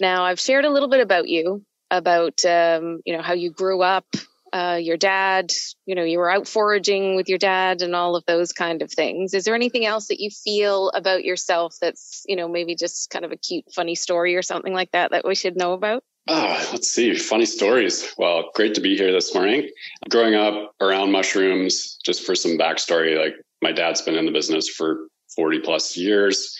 Now, 0.00 0.24
I've 0.24 0.40
shared 0.40 0.64
a 0.64 0.70
little 0.70 0.88
bit 0.88 1.00
about 1.00 1.28
you, 1.28 1.64
about 1.90 2.44
um, 2.44 3.00
you 3.04 3.16
know 3.16 3.22
how 3.22 3.34
you 3.34 3.50
grew 3.50 3.82
up, 3.82 4.06
uh, 4.52 4.78
your 4.80 4.96
dad. 4.96 5.52
You 5.86 5.94
know, 5.94 6.04
you 6.04 6.18
were 6.18 6.30
out 6.30 6.46
foraging 6.46 7.16
with 7.16 7.28
your 7.28 7.38
dad, 7.38 7.82
and 7.82 7.94
all 7.94 8.16
of 8.16 8.24
those 8.26 8.52
kind 8.52 8.82
of 8.82 8.90
things. 8.90 9.34
Is 9.34 9.44
there 9.44 9.54
anything 9.54 9.86
else 9.86 10.08
that 10.08 10.20
you 10.20 10.30
feel 10.30 10.90
about 10.90 11.24
yourself 11.24 11.74
that's 11.80 12.24
you 12.26 12.36
know 12.36 12.48
maybe 12.48 12.74
just 12.74 13.10
kind 13.10 13.24
of 13.24 13.32
a 13.32 13.36
cute, 13.36 13.64
funny 13.74 13.94
story 13.94 14.36
or 14.36 14.42
something 14.42 14.74
like 14.74 14.90
that 14.92 15.12
that 15.12 15.26
we 15.26 15.34
should 15.34 15.56
know 15.56 15.72
about? 15.72 16.02
Oh, 16.28 16.68
let's 16.72 16.88
see. 16.88 17.14
Funny 17.14 17.46
stories. 17.46 18.12
Well, 18.18 18.50
great 18.54 18.74
to 18.74 18.80
be 18.80 18.96
here 18.96 19.12
this 19.12 19.32
morning. 19.32 19.68
Growing 20.10 20.34
up 20.34 20.72
around 20.80 21.12
mushrooms, 21.12 21.98
just 22.04 22.26
for 22.26 22.34
some 22.34 22.58
backstory, 22.58 23.16
like 23.16 23.34
my 23.62 23.70
dad's 23.70 24.02
been 24.02 24.16
in 24.16 24.26
the 24.26 24.32
business 24.32 24.68
for 24.68 25.06
40 25.36 25.60
plus 25.60 25.96
years. 25.96 26.58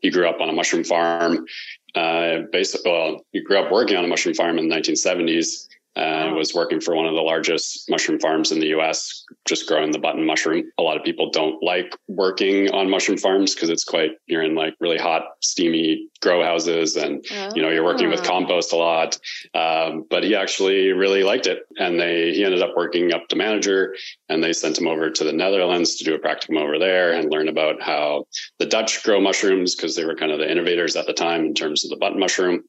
He 0.00 0.10
grew 0.10 0.28
up 0.28 0.40
on 0.40 0.48
a 0.48 0.52
mushroom 0.52 0.84
farm 0.84 1.46
uh, 1.94 2.40
basically, 2.52 2.90
well, 2.90 3.24
he 3.32 3.42
grew 3.42 3.58
up 3.58 3.72
working 3.72 3.96
on 3.96 4.04
a 4.04 4.08
mushroom 4.08 4.34
farm 4.34 4.58
in 4.58 4.68
the 4.68 4.74
1970s. 4.74 5.68
And 5.98 6.34
was 6.34 6.54
working 6.54 6.80
for 6.80 6.94
one 6.94 7.06
of 7.06 7.14
the 7.14 7.20
largest 7.20 7.88
mushroom 7.90 8.20
farms 8.20 8.52
in 8.52 8.60
the 8.60 8.68
US, 8.78 9.24
just 9.46 9.66
growing 9.66 9.90
the 9.90 9.98
button 9.98 10.24
mushroom. 10.24 10.70
A 10.78 10.82
lot 10.82 10.96
of 10.96 11.04
people 11.04 11.30
don't 11.30 11.62
like 11.62 11.96
working 12.06 12.70
on 12.70 12.88
mushroom 12.88 13.18
farms 13.18 13.54
because 13.54 13.68
it's 13.68 13.84
quite, 13.84 14.12
you're 14.26 14.42
in 14.42 14.54
like 14.54 14.74
really 14.80 14.98
hot, 14.98 15.24
steamy 15.40 16.08
grow 16.20 16.42
houses 16.42 16.96
and, 16.96 17.24
oh. 17.32 17.50
you 17.54 17.62
know, 17.62 17.70
you're 17.70 17.84
working 17.84 18.10
with 18.10 18.20
ah. 18.20 18.24
compost 18.24 18.72
a 18.72 18.76
lot. 18.76 19.18
Um, 19.54 20.04
but 20.08 20.24
he 20.24 20.34
actually 20.34 20.92
really 20.92 21.24
liked 21.24 21.46
it. 21.46 21.60
And 21.78 21.98
they, 21.98 22.32
he 22.32 22.44
ended 22.44 22.62
up 22.62 22.76
working 22.76 23.12
up 23.12 23.28
to 23.28 23.36
manager 23.36 23.94
and 24.28 24.42
they 24.42 24.52
sent 24.52 24.78
him 24.78 24.86
over 24.86 25.10
to 25.10 25.24
the 25.24 25.32
Netherlands 25.32 25.96
to 25.96 26.04
do 26.04 26.14
a 26.14 26.18
practicum 26.18 26.60
over 26.60 26.78
there 26.78 27.12
and 27.12 27.30
learn 27.30 27.48
about 27.48 27.82
how 27.82 28.26
the 28.58 28.66
Dutch 28.66 29.02
grow 29.02 29.20
mushrooms 29.20 29.74
because 29.74 29.96
they 29.96 30.04
were 30.04 30.14
kind 30.14 30.32
of 30.32 30.38
the 30.38 30.50
innovators 30.50 30.96
at 30.96 31.06
the 31.06 31.12
time 31.12 31.44
in 31.44 31.54
terms 31.54 31.84
of 31.84 31.90
the 31.90 31.96
button 31.96 32.20
mushroom. 32.20 32.62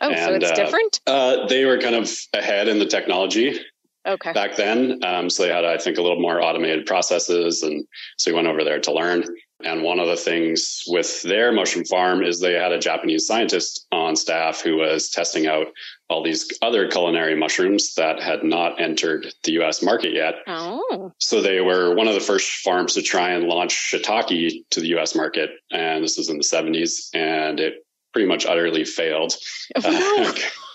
Oh, 0.00 0.10
and, 0.10 0.18
so 0.18 0.34
it's 0.34 0.50
uh, 0.50 0.54
different? 0.64 1.00
Uh, 1.06 1.46
they 1.46 1.64
were 1.64 1.78
kind 1.78 1.94
of 1.94 2.10
ahead 2.32 2.68
in 2.70 2.78
the 2.78 2.86
technology 2.86 3.60
okay. 4.06 4.32
back 4.32 4.56
then. 4.56 5.00
Um, 5.04 5.30
so 5.30 5.42
they 5.42 5.50
had, 5.50 5.64
I 5.64 5.78
think, 5.78 5.98
a 5.98 6.02
little 6.02 6.20
more 6.20 6.42
automated 6.42 6.86
processes. 6.86 7.62
And 7.62 7.86
so 8.16 8.30
we 8.30 8.36
went 8.36 8.48
over 8.48 8.64
there 8.64 8.80
to 8.80 8.92
learn. 8.92 9.24
And 9.62 9.82
one 9.82 9.98
of 9.98 10.08
the 10.08 10.16
things 10.16 10.82
with 10.86 11.22
their 11.22 11.52
mushroom 11.52 11.84
farm 11.84 12.22
is 12.22 12.40
they 12.40 12.54
had 12.54 12.72
a 12.72 12.78
Japanese 12.78 13.26
scientist 13.26 13.86
on 13.92 14.16
staff 14.16 14.62
who 14.62 14.76
was 14.78 15.10
testing 15.10 15.46
out 15.46 15.66
all 16.08 16.22
these 16.22 16.48
other 16.62 16.88
culinary 16.88 17.36
mushrooms 17.36 17.94
that 17.94 18.22
had 18.22 18.42
not 18.42 18.80
entered 18.80 19.26
the 19.44 19.52
US 19.62 19.82
market 19.82 20.14
yet. 20.14 20.36
Oh. 20.46 21.12
So 21.18 21.42
they 21.42 21.60
were 21.60 21.94
one 21.94 22.08
of 22.08 22.14
the 22.14 22.20
first 22.20 22.50
farms 22.50 22.94
to 22.94 23.02
try 23.02 23.30
and 23.30 23.48
launch 23.48 23.74
shiitake 23.74 24.64
to 24.70 24.80
the 24.80 24.98
US 24.98 25.14
market. 25.14 25.50
And 25.70 26.02
this 26.02 26.16
was 26.16 26.30
in 26.30 26.38
the 26.38 26.42
70s. 26.42 27.10
And 27.12 27.60
it 27.60 27.84
pretty 28.12 28.28
much 28.28 28.46
utterly 28.46 28.84
failed. 28.84 29.34
Oh, 29.84 30.34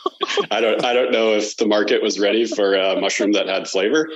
I 0.52 0.62
don't 0.62 0.84
I 0.84 0.94
don't 0.94 1.12
know 1.12 1.34
if 1.34 1.58
the 1.58 1.66
market 1.66 2.02
was 2.02 2.20
ready 2.20 2.46
for 2.46 2.76
a 2.76 3.00
mushroom 3.00 3.34
that 3.34 3.48
had 3.48 3.68
flavor. 3.68 4.10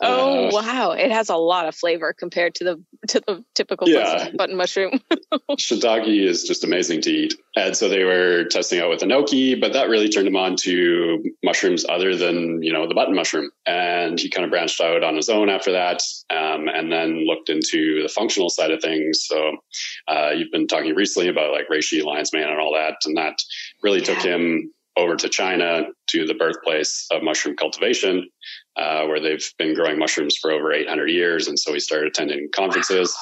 Oh 0.00 0.48
uh, 0.48 0.50
wow! 0.52 0.90
It 0.92 1.10
has 1.10 1.28
a 1.28 1.36
lot 1.36 1.68
of 1.68 1.74
flavor 1.74 2.12
compared 2.12 2.54
to 2.56 2.64
the 2.64 2.84
to 3.08 3.20
the 3.26 3.44
typical 3.54 3.88
yeah. 3.88 4.30
button 4.30 4.56
mushroom. 4.56 5.00
Shiitake 5.52 6.06
is 6.06 6.44
just 6.44 6.64
amazing 6.64 7.02
to 7.02 7.10
eat, 7.10 7.34
and 7.56 7.76
so 7.76 7.88
they 7.88 8.04
were 8.04 8.44
testing 8.44 8.80
out 8.80 8.88
with 8.88 9.00
enoki, 9.00 9.60
but 9.60 9.72
that 9.74 9.88
really 9.88 10.08
turned 10.08 10.26
him 10.26 10.36
on 10.36 10.56
to 10.56 11.22
mushrooms 11.42 11.84
other 11.88 12.16
than 12.16 12.62
you 12.62 12.72
know 12.72 12.88
the 12.88 12.94
button 12.94 13.14
mushroom, 13.14 13.50
and 13.66 14.18
he 14.18 14.30
kind 14.30 14.44
of 14.44 14.50
branched 14.50 14.80
out 14.80 15.02
on 15.02 15.16
his 15.16 15.28
own 15.28 15.50
after 15.50 15.72
that, 15.72 16.00
um, 16.30 16.68
and 16.68 16.90
then 16.90 17.26
looked 17.26 17.50
into 17.50 18.02
the 18.02 18.08
functional 18.08 18.48
side 18.48 18.70
of 18.70 18.80
things. 18.80 19.24
So 19.26 19.58
uh, 20.08 20.30
you've 20.30 20.52
been 20.52 20.68
talking 20.68 20.94
recently 20.94 21.28
about 21.28 21.52
like 21.52 21.68
reishi, 21.68 22.02
lion's 22.02 22.32
mane, 22.32 22.44
and 22.44 22.60
all 22.60 22.74
that, 22.74 22.96
and 23.04 23.16
that 23.16 23.34
really 23.82 23.98
yeah. 23.98 24.06
took 24.06 24.22
him 24.22 24.72
over 24.96 25.16
to 25.16 25.28
China 25.28 25.84
to 26.08 26.26
the 26.26 26.34
birthplace 26.34 27.06
of 27.10 27.22
mushroom 27.22 27.56
cultivation, 27.56 28.28
uh, 28.76 29.06
where 29.06 29.20
they've 29.20 29.44
been 29.58 29.74
growing 29.74 29.98
mushrooms 29.98 30.36
for 30.40 30.50
over 30.50 30.72
800 30.72 31.08
years. 31.08 31.48
And 31.48 31.58
so 31.58 31.72
we 31.72 31.80
started 31.80 32.08
attending 32.08 32.48
conferences. 32.54 33.14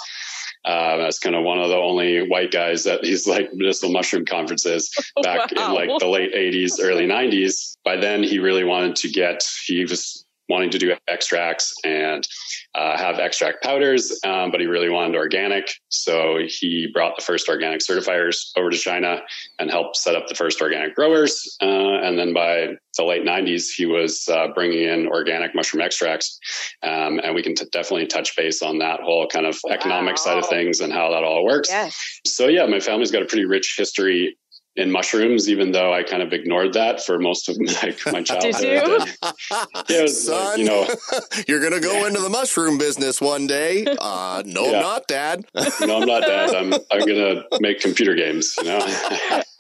Uh, 0.64 0.98
that's 0.98 1.18
kind 1.18 1.34
of 1.34 1.42
one 1.42 1.58
of 1.58 1.68
the 1.68 1.76
only 1.76 2.28
white 2.28 2.50
guys 2.50 2.86
at 2.86 3.00
these 3.00 3.26
like 3.26 3.48
medicinal 3.54 3.92
mushroom 3.92 4.26
conferences 4.26 4.90
back 5.22 5.50
wow. 5.56 5.68
in 5.68 5.74
like 5.74 6.00
the 6.00 6.06
late 6.06 6.34
80s, 6.34 6.74
early 6.82 7.06
90s. 7.06 7.76
By 7.84 7.96
then, 7.96 8.22
he 8.22 8.38
really 8.38 8.64
wanted 8.64 8.96
to 8.96 9.08
get, 9.08 9.42
he 9.66 9.84
was 9.84 10.26
wanting 10.50 10.70
to 10.70 10.78
do 10.78 10.94
extracts 11.08 11.72
and 11.84 12.26
uh, 12.74 12.96
have 12.96 13.18
extract 13.18 13.62
powders, 13.62 14.18
um, 14.24 14.50
but 14.50 14.60
he 14.60 14.66
really 14.66 14.90
wanted 14.90 15.16
organic. 15.16 15.70
So 15.88 16.38
he 16.46 16.88
brought 16.92 17.16
the 17.16 17.22
first 17.22 17.48
organic 17.48 17.80
certifiers 17.80 18.50
over 18.56 18.70
to 18.70 18.76
China 18.76 19.22
and 19.58 19.70
helped 19.70 19.96
set 19.96 20.16
up 20.16 20.26
the 20.28 20.34
first 20.34 20.60
organic 20.60 20.94
growers. 20.94 21.56
Uh, 21.62 21.66
and 22.02 22.18
then 22.18 22.34
by 22.34 22.74
the 22.98 23.04
late 23.04 23.24
90s, 23.24 23.68
he 23.74 23.86
was 23.86 24.28
uh, 24.28 24.48
bringing 24.48 24.82
in 24.82 25.06
organic 25.06 25.54
mushroom 25.54 25.80
extracts. 25.82 26.38
Um, 26.82 27.20
and 27.22 27.34
we 27.34 27.42
can 27.42 27.54
t- 27.54 27.66
definitely 27.72 28.06
touch 28.06 28.36
base 28.36 28.62
on 28.62 28.78
that 28.78 29.00
whole 29.00 29.26
kind 29.28 29.46
of 29.46 29.56
wow. 29.64 29.72
economic 29.72 30.18
side 30.18 30.38
of 30.38 30.48
things 30.48 30.80
and 30.80 30.92
how 30.92 31.10
that 31.10 31.22
all 31.22 31.44
works. 31.44 31.70
Yes. 31.70 32.20
So, 32.26 32.48
yeah, 32.48 32.66
my 32.66 32.80
family's 32.80 33.10
got 33.10 33.22
a 33.22 33.26
pretty 33.26 33.44
rich 33.44 33.76
history 33.78 34.36
in 34.76 34.90
mushrooms, 34.90 35.48
even 35.48 35.72
though 35.72 35.92
I 35.92 36.02
kind 36.02 36.22
of 36.22 36.32
ignored 36.32 36.74
that 36.74 37.04
for 37.04 37.18
most 37.18 37.48
of 37.48 37.56
like 37.82 37.98
my 38.12 38.22
childhood. 38.22 38.54
Did 38.60 38.82
you? 38.82 39.06
yeah, 39.88 40.06
Son, 40.06 40.58
you 40.58 40.64
know, 40.64 40.86
you're 41.48 41.60
gonna 41.60 41.80
go 41.80 41.92
yeah. 41.92 42.06
into 42.06 42.20
the 42.20 42.28
mushroom 42.28 42.78
business 42.78 43.20
one 43.20 43.46
day. 43.46 43.84
Uh, 44.00 44.42
no, 44.46 44.66
yeah. 44.66 44.76
I'm 44.76 44.82
not, 44.82 45.08
Dad. 45.08 45.44
no, 45.80 46.00
I'm 46.00 46.06
not, 46.06 46.22
Dad. 46.22 46.54
I'm 46.54 46.72
I'm 46.90 47.06
gonna 47.06 47.42
make 47.60 47.80
computer 47.80 48.14
games. 48.14 48.54
You 48.58 48.64
know. 48.64 48.78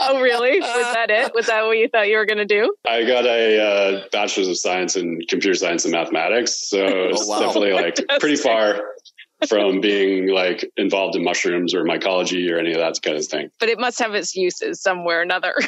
oh, 0.00 0.20
really? 0.20 0.60
Was 0.60 0.94
that 0.94 1.10
it? 1.10 1.34
Was 1.34 1.46
that 1.46 1.64
what 1.64 1.76
you 1.76 1.88
thought 1.88 2.08
you 2.08 2.16
were 2.16 2.26
gonna 2.26 2.44
do? 2.44 2.74
I 2.86 3.04
got 3.04 3.26
a 3.26 3.60
uh, 3.60 4.04
bachelor's 4.12 4.48
of 4.48 4.56
science 4.58 4.96
in 4.96 5.20
computer 5.28 5.54
science 5.54 5.84
and 5.84 5.92
mathematics, 5.92 6.68
so 6.68 6.84
oh, 6.84 7.08
it's 7.08 7.26
wow. 7.26 7.40
definitely 7.40 7.72
like 7.72 7.98
pretty 8.20 8.36
far 8.36 8.80
from 9.48 9.80
being 9.80 10.28
like 10.28 10.70
involved 10.76 11.16
in 11.16 11.24
mushrooms 11.24 11.74
or 11.74 11.84
mycology 11.84 12.50
or 12.50 12.58
any 12.58 12.72
of 12.72 12.78
that 12.78 13.00
kind 13.02 13.16
of 13.16 13.26
thing. 13.26 13.50
But 13.58 13.68
it 13.68 13.78
must 13.78 13.98
have 13.98 14.14
its 14.14 14.34
uses 14.34 14.80
somewhere 14.82 15.18
or 15.18 15.22
another. 15.22 15.54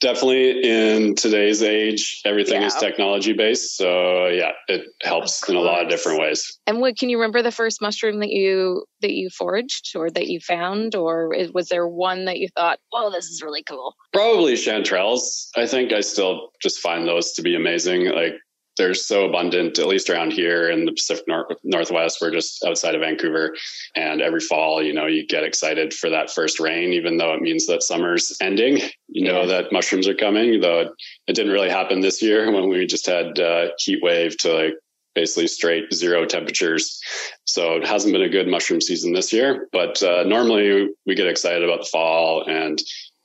Definitely 0.00 0.62
in 0.62 1.14
today's 1.14 1.62
age, 1.62 2.22
everything 2.24 2.62
yeah. 2.62 2.68
is 2.68 2.74
technology 2.74 3.34
based. 3.34 3.76
So 3.76 4.28
yeah, 4.28 4.52
it 4.66 4.86
helps 5.02 5.46
in 5.46 5.56
a 5.56 5.60
lot 5.60 5.82
of 5.82 5.90
different 5.90 6.20
ways. 6.20 6.58
And 6.66 6.80
what 6.80 6.96
can 6.96 7.10
you 7.10 7.18
remember 7.18 7.42
the 7.42 7.52
first 7.52 7.82
mushroom 7.82 8.20
that 8.20 8.30
you 8.30 8.86
that 9.02 9.12
you 9.12 9.28
foraged 9.28 9.94
or 9.94 10.08
that 10.08 10.28
you 10.28 10.40
found, 10.40 10.94
or 10.94 11.36
was 11.52 11.68
there 11.68 11.86
one 11.86 12.24
that 12.24 12.38
you 12.38 12.48
thought, 12.56 12.78
"Oh, 12.94 13.10
this 13.10 13.26
is 13.26 13.42
really 13.42 13.62
cool"? 13.62 13.94
Probably 14.14 14.54
chanterelles. 14.54 15.48
I 15.54 15.66
think 15.66 15.92
I 15.92 16.00
still 16.00 16.52
just 16.62 16.78
find 16.78 17.06
those 17.06 17.32
to 17.32 17.42
be 17.42 17.54
amazing. 17.54 18.06
Like 18.06 18.36
they're 18.80 18.94
so 18.94 19.26
abundant, 19.26 19.78
at 19.78 19.86
least 19.86 20.08
around 20.08 20.32
here 20.32 20.70
in 20.70 20.86
the 20.86 20.92
Pacific 20.92 21.24
North, 21.28 21.58
Northwest. 21.62 22.18
We're 22.18 22.30
just 22.30 22.64
outside 22.64 22.94
of 22.94 23.02
Vancouver. 23.02 23.54
And 23.94 24.22
every 24.22 24.40
fall, 24.40 24.82
you 24.82 24.94
know, 24.94 25.06
you 25.06 25.26
get 25.26 25.44
excited 25.44 25.92
for 25.92 26.08
that 26.08 26.30
first 26.30 26.58
rain, 26.58 26.94
even 26.94 27.18
though 27.18 27.34
it 27.34 27.42
means 27.42 27.66
that 27.66 27.82
summer's 27.82 28.34
ending. 28.40 28.80
You 29.08 29.26
know 29.26 29.40
yeah. 29.40 29.46
that 29.46 29.72
mushrooms 29.72 30.08
are 30.08 30.14
coming, 30.14 30.60
though 30.62 30.94
it 31.26 31.36
didn't 31.36 31.52
really 31.52 31.68
happen 31.68 32.00
this 32.00 32.22
year 32.22 32.50
when 32.50 32.70
we 32.70 32.86
just 32.86 33.06
had 33.06 33.38
uh, 33.38 33.68
heat 33.78 33.98
wave 34.02 34.38
to 34.38 34.54
like 34.54 34.74
basically 35.14 35.48
straight 35.48 35.92
zero 35.92 36.24
temperatures. 36.24 37.02
So 37.44 37.74
it 37.74 37.86
hasn't 37.86 38.14
been 38.14 38.22
a 38.22 38.28
good 38.30 38.48
mushroom 38.48 38.80
season 38.80 39.12
this 39.12 39.32
year, 39.32 39.68
but 39.72 40.02
uh, 40.02 40.22
normally 40.22 40.88
we 41.04 41.14
get 41.14 41.26
excited 41.26 41.64
about 41.64 41.80
the 41.80 41.90
fall 41.92 42.44
and 42.48 42.80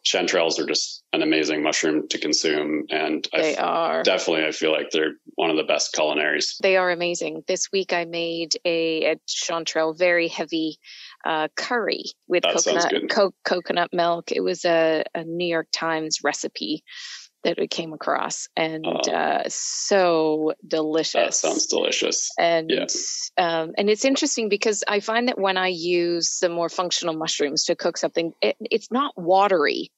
chanterelles 0.06 0.60
are 0.60 0.68
just 0.68 1.04
an 1.14 1.22
amazing 1.22 1.64
mushroom 1.64 2.08
to 2.10 2.20
consume 2.20 2.86
and 2.92 3.28
they 3.34 3.58
are. 3.58 4.04
definitely 4.04 4.46
i 4.46 4.52
feel 4.52 4.72
like 4.72 4.92
they're 4.92 5.14
one 5.36 5.50
of 5.50 5.58
the 5.58 5.64
best 5.64 5.94
culinaries. 5.94 6.56
They 6.62 6.78
are 6.78 6.92
amazing. 6.92 7.44
This 7.48 7.72
week 7.72 7.92
i 7.92 8.06
made 8.06 8.56
a, 8.66 9.12
a 9.12 9.16
chanterelle 9.28 9.98
very 9.98 10.28
heavy 10.28 10.78
uh, 11.26 11.48
curry 11.56 12.04
with 12.28 12.44
that 12.44 12.54
coconut 12.54 13.10
co- 13.10 13.34
coconut 13.44 13.90
milk. 13.92 14.32
It 14.32 14.42
was 14.42 14.64
a, 14.66 15.04
a 15.16 15.24
new 15.24 15.48
york 15.48 15.68
times 15.72 16.20
recipe 16.24 16.84
that 17.46 17.60
we 17.60 17.68
came 17.68 17.94
across 17.94 18.50
and 18.58 18.86
uh, 18.86 19.12
uh, 19.12 19.44
so 19.48 20.54
delicious. 20.68 21.14
That 21.14 21.34
sounds 21.34 21.68
delicious. 21.68 22.32
And 22.38 22.72
yeah. 22.72 22.86
um, 23.38 23.74
and 23.78 23.90
it's 23.90 24.04
interesting 24.04 24.50
because 24.50 24.84
I 24.88 25.00
find 25.00 25.28
that 25.28 25.40
when 25.40 25.56
I 25.56 25.68
use 25.68 26.40
the 26.42 26.50
more 26.50 26.70
functional 26.70 27.16
mushrooms 27.16 27.66
to 27.66 27.76
cook 27.76 27.98
something, 27.98 28.34
it, 28.42 28.58
it's 28.60 28.92
not 28.92 29.14
watery. 29.16 29.92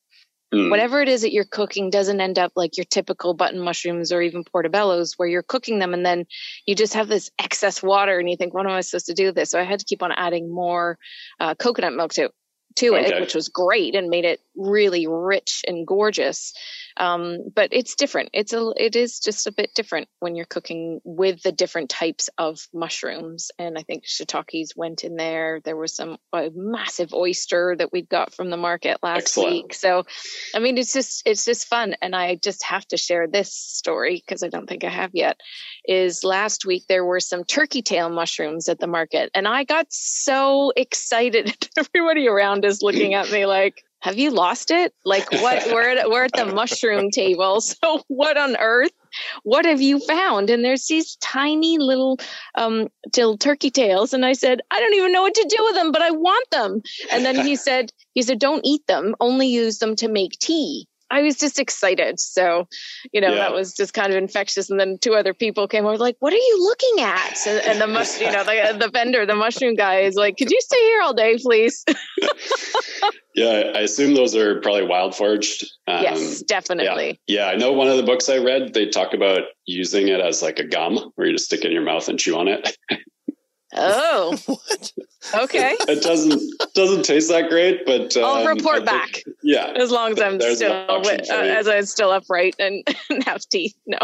Mm. 0.53 0.69
Whatever 0.69 1.01
it 1.01 1.09
is 1.09 1.21
that 1.21 1.33
you're 1.33 1.45
cooking 1.45 1.89
doesn't 1.89 2.21
end 2.21 2.37
up 2.37 2.51
like 2.55 2.77
your 2.77 2.85
typical 2.85 3.33
button 3.33 3.59
mushrooms 3.59 4.11
or 4.11 4.21
even 4.21 4.43
portobellos 4.43 5.13
where 5.17 5.27
you're 5.27 5.43
cooking 5.43 5.79
them 5.79 5.93
and 5.93 6.05
then 6.05 6.25
you 6.65 6.75
just 6.75 6.93
have 6.93 7.07
this 7.07 7.31
excess 7.37 7.81
water 7.81 8.19
and 8.19 8.29
you 8.29 8.37
think, 8.37 8.53
what 8.53 8.65
am 8.65 8.71
I 8.71 8.81
supposed 8.81 9.07
to 9.07 9.13
do 9.13 9.27
with 9.27 9.35
this? 9.35 9.51
So 9.51 9.59
I 9.59 9.63
had 9.63 9.79
to 9.79 9.85
keep 9.85 10.03
on 10.03 10.11
adding 10.11 10.49
more 10.49 10.97
uh, 11.39 11.55
coconut 11.55 11.93
milk 11.93 12.13
to 12.13 12.29
to 12.77 12.95
okay. 12.95 13.15
it, 13.15 13.19
which 13.19 13.35
was 13.35 13.49
great 13.49 13.95
and 13.95 14.09
made 14.09 14.25
it 14.25 14.39
really 14.57 15.07
rich 15.07 15.63
and 15.67 15.85
gorgeous. 15.85 16.53
Um, 16.97 17.49
but 17.53 17.69
it's 17.71 17.95
different. 17.95 18.29
It's 18.33 18.53
a, 18.53 18.71
it 18.75 18.95
is 18.95 19.19
just 19.19 19.47
a 19.47 19.51
bit 19.51 19.73
different 19.75 20.09
when 20.19 20.35
you're 20.35 20.45
cooking 20.45 20.99
with 21.03 21.43
the 21.43 21.51
different 21.51 21.89
types 21.89 22.29
of 22.37 22.59
mushrooms. 22.73 23.51
And 23.59 23.77
I 23.77 23.83
think 23.83 24.05
shiitakes 24.05 24.75
went 24.75 25.03
in 25.03 25.15
there. 25.15 25.61
There 25.63 25.77
was 25.77 25.95
some 25.95 26.17
a 26.33 26.49
massive 26.53 27.13
oyster 27.13 27.75
that 27.77 27.91
we 27.91 28.01
got 28.01 28.33
from 28.33 28.49
the 28.49 28.57
market 28.57 28.97
last 29.03 29.21
Excellent. 29.21 29.51
week. 29.51 29.73
So, 29.73 30.03
I 30.55 30.59
mean, 30.59 30.77
it's 30.77 30.93
just, 30.93 31.23
it's 31.25 31.45
just 31.45 31.67
fun. 31.67 31.95
And 32.01 32.15
I 32.15 32.35
just 32.35 32.63
have 32.63 32.87
to 32.87 32.97
share 32.97 33.27
this 33.27 33.53
story 33.53 34.15
because 34.15 34.41
I 34.41 34.49
don't 34.49 34.67
think 34.67 34.83
I 34.83 34.89
have 34.89 35.11
yet 35.13 35.39
is 35.87 36.23
last 36.23 36.65
week 36.65 36.85
there 36.87 37.05
were 37.05 37.19
some 37.19 37.43
turkey 37.43 37.81
tail 37.81 38.09
mushrooms 38.09 38.67
at 38.67 38.79
the 38.79 38.87
market 38.87 39.31
and 39.33 39.47
I 39.47 39.63
got 39.63 39.87
so 39.89 40.71
excited. 40.75 41.55
Everybody 41.77 42.27
around 42.27 42.65
is 42.65 42.81
looking 42.81 43.13
at 43.13 43.31
me 43.31 43.45
like, 43.45 43.83
have 43.99 44.17
you 44.17 44.31
lost 44.31 44.71
it? 44.71 44.93
Like 45.03 45.31
what 45.31 45.65
we're 45.71 45.97
at, 45.97 46.09
we're 46.09 46.25
at 46.25 46.33
the 46.33 46.45
mushroom 46.45 47.11
table. 47.11 47.61
So 47.83 48.01
what 48.07 48.37
on 48.37 48.55
earth? 48.57 48.91
What 49.43 49.65
have 49.65 49.81
you 49.81 49.99
found? 49.99 50.49
And 50.49 50.63
there's 50.63 50.87
these 50.87 51.15
tiny 51.17 51.77
little 51.77 52.19
um 52.55 52.87
till 53.13 53.37
turkey 53.37 53.69
tails. 53.69 54.13
And 54.13 54.25
I 54.25 54.33
said, 54.33 54.61
I 54.71 54.79
don't 54.79 54.93
even 54.95 55.11
know 55.11 55.21
what 55.21 55.35
to 55.35 55.47
do 55.49 55.63
with 55.63 55.75
them, 55.75 55.91
but 55.91 56.01
I 56.01 56.11
want 56.11 56.49
them. 56.51 56.81
And 57.11 57.25
then 57.25 57.35
he 57.35 57.55
said, 57.67 57.91
he 58.13 58.21
said, 58.21 58.39
don't 58.39 58.65
eat 58.65 58.85
them, 58.87 59.15
only 59.19 59.47
use 59.47 59.79
them 59.79 59.95
to 59.97 60.07
make 60.07 60.33
tea. 60.39 60.87
I 61.09 61.21
was 61.21 61.37
just 61.37 61.59
excited. 61.59 62.19
So, 62.19 62.67
you 63.13 63.21
know, 63.21 63.29
Yeah. 63.29 63.35
that 63.35 63.53
was 63.53 63.73
just 63.73 63.93
kind 63.93 64.11
of 64.11 64.17
infectious. 64.17 64.69
And 64.69 64.79
then 64.79 64.97
two 64.99 65.13
other 65.13 65.33
people 65.33 65.67
came 65.67 65.85
over, 65.85 65.97
like, 65.97 66.17
"What 66.19 66.33
are 66.33 66.37
you 66.37 66.57
looking 66.63 67.03
at?" 67.03 67.37
And, 67.47 67.65
and 67.65 67.81
the 67.81 67.87
mush, 67.87 68.19
you 68.19 68.31
know, 68.31 68.43
the, 68.43 68.77
the 68.77 68.89
vendor, 68.89 69.25
the 69.25 69.35
mushroom 69.35 69.75
guy, 69.75 70.01
is 70.01 70.15
like, 70.15 70.37
"Could 70.37 70.51
you 70.51 70.59
stay 70.61 70.79
here 70.79 71.01
all 71.01 71.13
day, 71.13 71.37
please?" 71.37 71.85
Yeah, 73.35 73.71
I 73.75 73.81
assume 73.81 74.15
those 74.15 74.35
are 74.35 74.59
probably 74.61 74.87
wild 74.87 75.15
foraged. 75.15 75.63
Um, 75.85 76.01
yes, 76.01 76.41
definitely. 76.41 77.19
Yeah, 77.27 77.45
I 77.45 77.55
know 77.55 77.71
one 77.71 77.87
of 77.87 77.95
the 77.95 78.01
books 78.01 78.29
I 78.29 78.39
read, 78.39 78.73
they 78.73 78.87
talk 78.89 79.13
about 79.13 79.41
using 79.65 80.07
it 80.07 80.19
as 80.19 80.41
like 80.41 80.57
a 80.57 80.63
gum 80.63 81.11
where 81.13 81.27
you 81.27 81.33
just 81.33 81.45
stick 81.45 81.59
it 81.59 81.67
in 81.67 81.71
your 81.71 81.83
mouth 81.83 82.07
and 82.09 82.17
chew 82.17 82.35
on 82.35 82.47
it. 82.47 82.75
Oh, 83.75 84.37
What? 84.45 84.91
okay. 85.43 85.75
It 85.89 86.01
doesn't 86.01 86.41
doesn't 86.73 87.03
taste 87.03 87.27
that 87.29 87.49
great, 87.49 87.85
but 87.85 88.15
um, 88.15 88.23
I'll 88.23 88.47
I 88.47 88.53
report 88.53 88.75
think- 88.77 88.85
back 88.85 89.23
Yeah, 89.43 89.73
as 89.75 89.91
long 89.91 90.11
as 90.13 90.21
I'm 90.21 90.39
still 90.39 90.71
option 90.71 91.03
wi- 91.17 91.25
for 91.25 91.33
uh, 91.33 91.41
as 91.59 91.67
I'm 91.67 91.85
still 91.85 92.11
upright 92.11 92.55
and, 92.59 92.87
and 93.09 93.23
have 93.25 93.41
teeth. 93.49 93.75
No, 93.85 93.97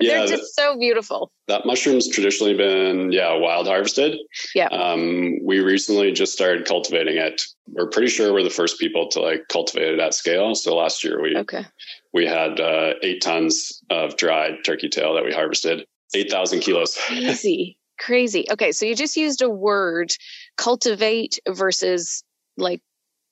Yeah, 0.00 0.18
they're 0.20 0.28
just 0.38 0.54
so 0.56 0.78
beautiful. 0.78 1.30
that 1.48 1.66
mushroom's 1.66 2.08
traditionally 2.08 2.54
been 2.54 3.12
yeah 3.12 3.34
wild 3.34 3.66
harvested. 3.66 4.16
Yeah. 4.54 4.68
Um, 4.68 5.38
we 5.44 5.60
recently 5.60 6.12
just 6.12 6.32
started 6.32 6.66
cultivating 6.66 7.16
it. 7.18 7.42
We're 7.68 7.88
pretty 7.90 8.08
sure 8.08 8.32
we're 8.32 8.42
the 8.44 8.50
first 8.50 8.78
people 8.78 9.08
to 9.08 9.20
like 9.20 9.48
cultivate 9.48 9.92
it 9.94 10.00
at 10.00 10.14
scale. 10.14 10.54
So 10.54 10.74
last 10.76 11.04
year 11.04 11.20
we 11.20 11.36
Okay. 11.36 11.66
we 12.14 12.26
had 12.26 12.58
uh, 12.58 12.94
eight 13.02 13.20
tons 13.22 13.82
of 13.90 14.16
dried 14.16 14.64
turkey 14.64 14.88
tail 14.88 15.14
that 15.14 15.24
we 15.24 15.32
harvested, 15.32 15.84
eight 16.14 16.30
thousand 16.30 16.60
kilos. 16.60 16.96
Crazy, 17.06 17.76
crazy. 18.00 18.46
Okay, 18.50 18.72
so 18.72 18.86
you 18.86 18.94
just 18.96 19.16
used 19.16 19.42
a 19.42 19.48
word, 19.48 20.12
cultivate 20.56 21.38
versus 21.48 22.24
like 22.56 22.80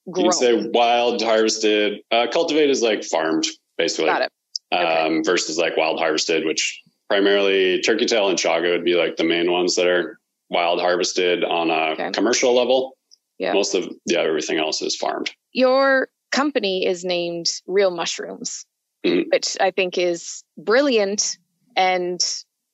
You 0.07 0.13
grow. 0.13 0.23
can 0.25 0.33
say 0.33 0.69
wild 0.73 1.23
harvested. 1.23 2.01
Uh, 2.11 2.27
cultivate 2.33 2.71
is 2.71 2.83
like 2.83 3.03
farmed, 3.05 3.47
basically. 3.77 4.07
Got 4.07 4.23
it. 4.23 4.33
Okay. 4.73 4.85
Um, 4.85 5.25
versus 5.25 5.57
like 5.59 5.77
wild 5.77 5.99
harvested, 5.99 6.45
which 6.45 6.81
primarily 7.09 7.81
turkey 7.81 8.05
tail 8.07 8.29
and 8.29 8.39
chaga 8.39 8.71
would 8.71 8.85
be 8.85 8.95
like 8.95 9.17
the 9.17 9.25
main 9.25 9.51
ones 9.51 9.75
that 9.77 9.87
are 9.87 10.19
wild 10.51 10.81
harvested 10.81 11.43
on 11.43 11.71
a 11.71 11.93
Okay. 11.93 12.11
commercial 12.13 12.55
level. 12.55 12.97
Yeah. 13.39 13.55
Most 13.55 13.75
of 13.75 13.89
yeah, 14.07 14.21
everything 14.21 14.59
else 14.59 14.83
is 14.83 14.95
farmed. 14.97 15.31
Your 15.53 16.09
company 16.33 16.85
is 16.87 17.05
named 17.05 17.47
Real 17.67 17.91
Mushrooms, 17.91 18.67
Mhm. 19.07 19.25
which 19.33 19.57
I 19.61 19.71
think 19.71 19.97
is 19.97 20.43
brilliant 20.59 21.39
and 21.77 22.21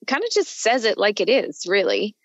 kind 0.07 0.23
of 0.23 0.29
just 0.31 0.61
says 0.61 0.85
it 0.85 0.97
like 0.97 1.19
it 1.19 1.29
is, 1.29 1.65
really. 1.67 2.15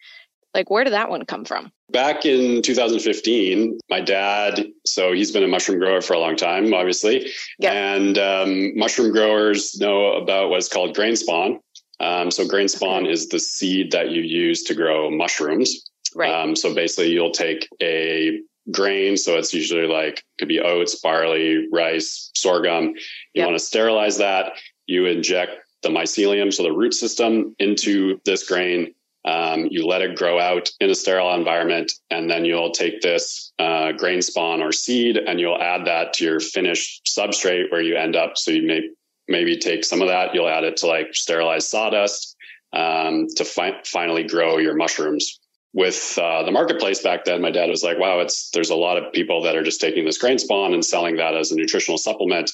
Like, 0.54 0.70
where 0.70 0.82
did 0.84 0.94
that 0.94 1.10
one 1.10 1.24
come 1.26 1.44
from? 1.44 1.70
Back 1.90 2.24
in 2.26 2.62
2015, 2.62 3.78
my 3.88 4.00
dad, 4.00 4.64
so 4.84 5.12
he's 5.12 5.30
been 5.32 5.44
a 5.44 5.48
mushroom 5.48 5.78
grower 5.78 6.00
for 6.00 6.14
a 6.14 6.18
long 6.18 6.36
time, 6.36 6.72
obviously. 6.74 7.30
Yeah. 7.58 7.72
And 7.72 8.18
um, 8.18 8.76
mushroom 8.76 9.12
growers 9.12 9.78
know 9.78 10.12
about 10.14 10.50
what's 10.50 10.68
called 10.68 10.94
grain 10.94 11.16
spawn. 11.16 11.60
Um, 12.00 12.30
so, 12.30 12.46
grain 12.46 12.68
spawn 12.68 13.02
Okay. 13.02 13.12
is 13.12 13.28
the 13.28 13.38
seed 13.38 13.92
that 13.92 14.10
you 14.10 14.22
use 14.22 14.62
to 14.64 14.74
grow 14.74 15.10
mushrooms. 15.10 15.84
Right. 16.16 16.32
Um, 16.32 16.56
so, 16.56 16.74
basically, 16.74 17.10
you'll 17.10 17.30
take 17.32 17.68
a 17.82 18.40
grain, 18.72 19.16
so 19.16 19.36
it's 19.36 19.52
usually 19.52 19.86
like, 19.86 20.22
could 20.38 20.48
be 20.48 20.60
oats, 20.60 20.94
barley, 21.00 21.68
rice, 21.72 22.30
sorghum. 22.34 22.94
You 23.34 23.42
Yep. 23.42 23.46
want 23.46 23.58
to 23.58 23.64
sterilize 23.64 24.18
that. 24.18 24.52
You 24.86 25.06
inject 25.06 25.52
the 25.82 25.88
mycelium, 25.88 26.52
so 26.52 26.62
the 26.62 26.72
root 26.72 26.94
system, 26.94 27.54
into 27.58 28.20
this 28.24 28.46
grain. 28.48 28.94
Um, 29.24 29.66
you 29.70 29.86
let 29.86 30.00
it 30.00 30.16
grow 30.16 30.38
out 30.38 30.70
in 30.80 30.88
a 30.88 30.94
sterile 30.94 31.34
environment, 31.34 31.92
and 32.10 32.30
then 32.30 32.46
you'll 32.46 32.70
take 32.70 33.02
this 33.02 33.52
uh, 33.58 33.92
grain 33.92 34.22
spawn 34.22 34.62
or 34.62 34.72
seed 34.72 35.18
and 35.18 35.38
you'll 35.38 35.60
add 35.60 35.86
that 35.86 36.14
to 36.14 36.24
your 36.24 36.40
finished 36.40 37.04
substrate 37.04 37.70
where 37.70 37.82
you 37.82 37.96
end 37.96 38.16
up. 38.16 38.38
So 38.38 38.50
you 38.50 38.66
may 38.66 38.88
maybe 39.28 39.58
take 39.58 39.84
some 39.84 40.00
of 40.00 40.08
that, 40.08 40.34
you'll 40.34 40.48
add 40.48 40.64
it 40.64 40.78
to 40.78 40.86
like 40.86 41.14
sterilized 41.14 41.68
sawdust 41.68 42.36
um, 42.72 43.26
to 43.36 43.44
fi- 43.44 43.80
finally 43.84 44.24
grow 44.24 44.58
your 44.58 44.74
mushrooms. 44.74 45.38
With 45.72 46.18
uh, 46.20 46.42
the 46.42 46.50
marketplace 46.50 47.00
back 47.00 47.24
then, 47.24 47.40
my 47.40 47.52
dad 47.52 47.70
was 47.70 47.84
like, 47.84 47.96
"Wow, 47.96 48.18
it's 48.18 48.50
there's 48.50 48.70
a 48.70 48.74
lot 48.74 48.96
of 48.96 49.12
people 49.12 49.42
that 49.42 49.54
are 49.54 49.62
just 49.62 49.80
taking 49.80 50.04
this 50.04 50.18
grain 50.18 50.36
spawn 50.36 50.74
and 50.74 50.84
selling 50.84 51.16
that 51.18 51.36
as 51.36 51.52
a 51.52 51.54
nutritional 51.54 51.96
supplement." 51.96 52.50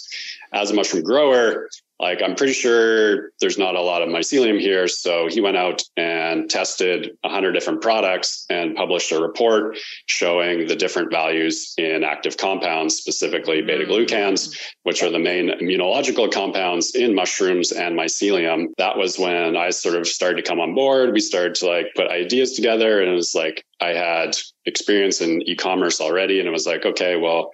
As 0.53 0.71
a 0.71 0.75
mushroom 0.75 1.03
grower, 1.03 1.71
like 1.99 2.21
I'm 2.23 2.35
pretty 2.35 2.53
sure 2.53 3.31
there's 3.41 3.57
not 3.57 3.75
a 3.75 3.81
lot 3.81 4.03
of 4.03 4.09
mycelium 4.09 4.61
here. 4.61 4.87
So 4.87 5.29
he 5.29 5.41
went 5.41 5.57
out 5.57 5.83
and 5.97 6.49
tested 6.51 7.17
100 7.23 7.53
different 7.53 7.81
products 7.81 8.45
and 8.51 8.77
published 8.77 9.13
a 9.13 9.21
report 9.21 9.79
showing 10.05 10.67
the 10.67 10.77
different 10.77 11.11
values 11.11 11.73
in 11.79 12.05
active 12.05 12.37
compounds, 12.37 12.97
specifically 12.97 13.63
beta 13.63 13.85
mm. 13.85 13.89
glucans, 13.89 14.59
which 14.83 15.03
are 15.03 15.11
the 15.11 15.19
main 15.19 15.49
immunological 15.49 16.31
compounds 16.31 16.95
in 16.95 17.15
mushrooms 17.15 17.73
and 17.73 17.99
mycelium. 17.99 18.67
That 18.77 18.99
was 18.99 19.19
when 19.19 19.57
I 19.57 19.71
sort 19.71 19.95
of 19.97 20.07
started 20.07 20.45
to 20.45 20.49
come 20.49 20.61
on 20.61 20.75
board. 20.75 21.15
We 21.15 21.21
started 21.21 21.55
to 21.57 21.67
like 21.67 21.87
put 21.95 22.09
ideas 22.09 22.53
together 22.53 23.01
and 23.01 23.11
it 23.11 23.15
was 23.15 23.35
like 23.35 23.65
I 23.81 23.89
had 23.89 24.37
experience 24.67 25.23
in 25.23 25.41
e-commerce 25.43 26.01
already 26.01 26.41
and 26.41 26.49
it 26.49 26.53
was 26.53 26.67
like, 26.67 26.85
okay, 26.85 27.17
well, 27.17 27.53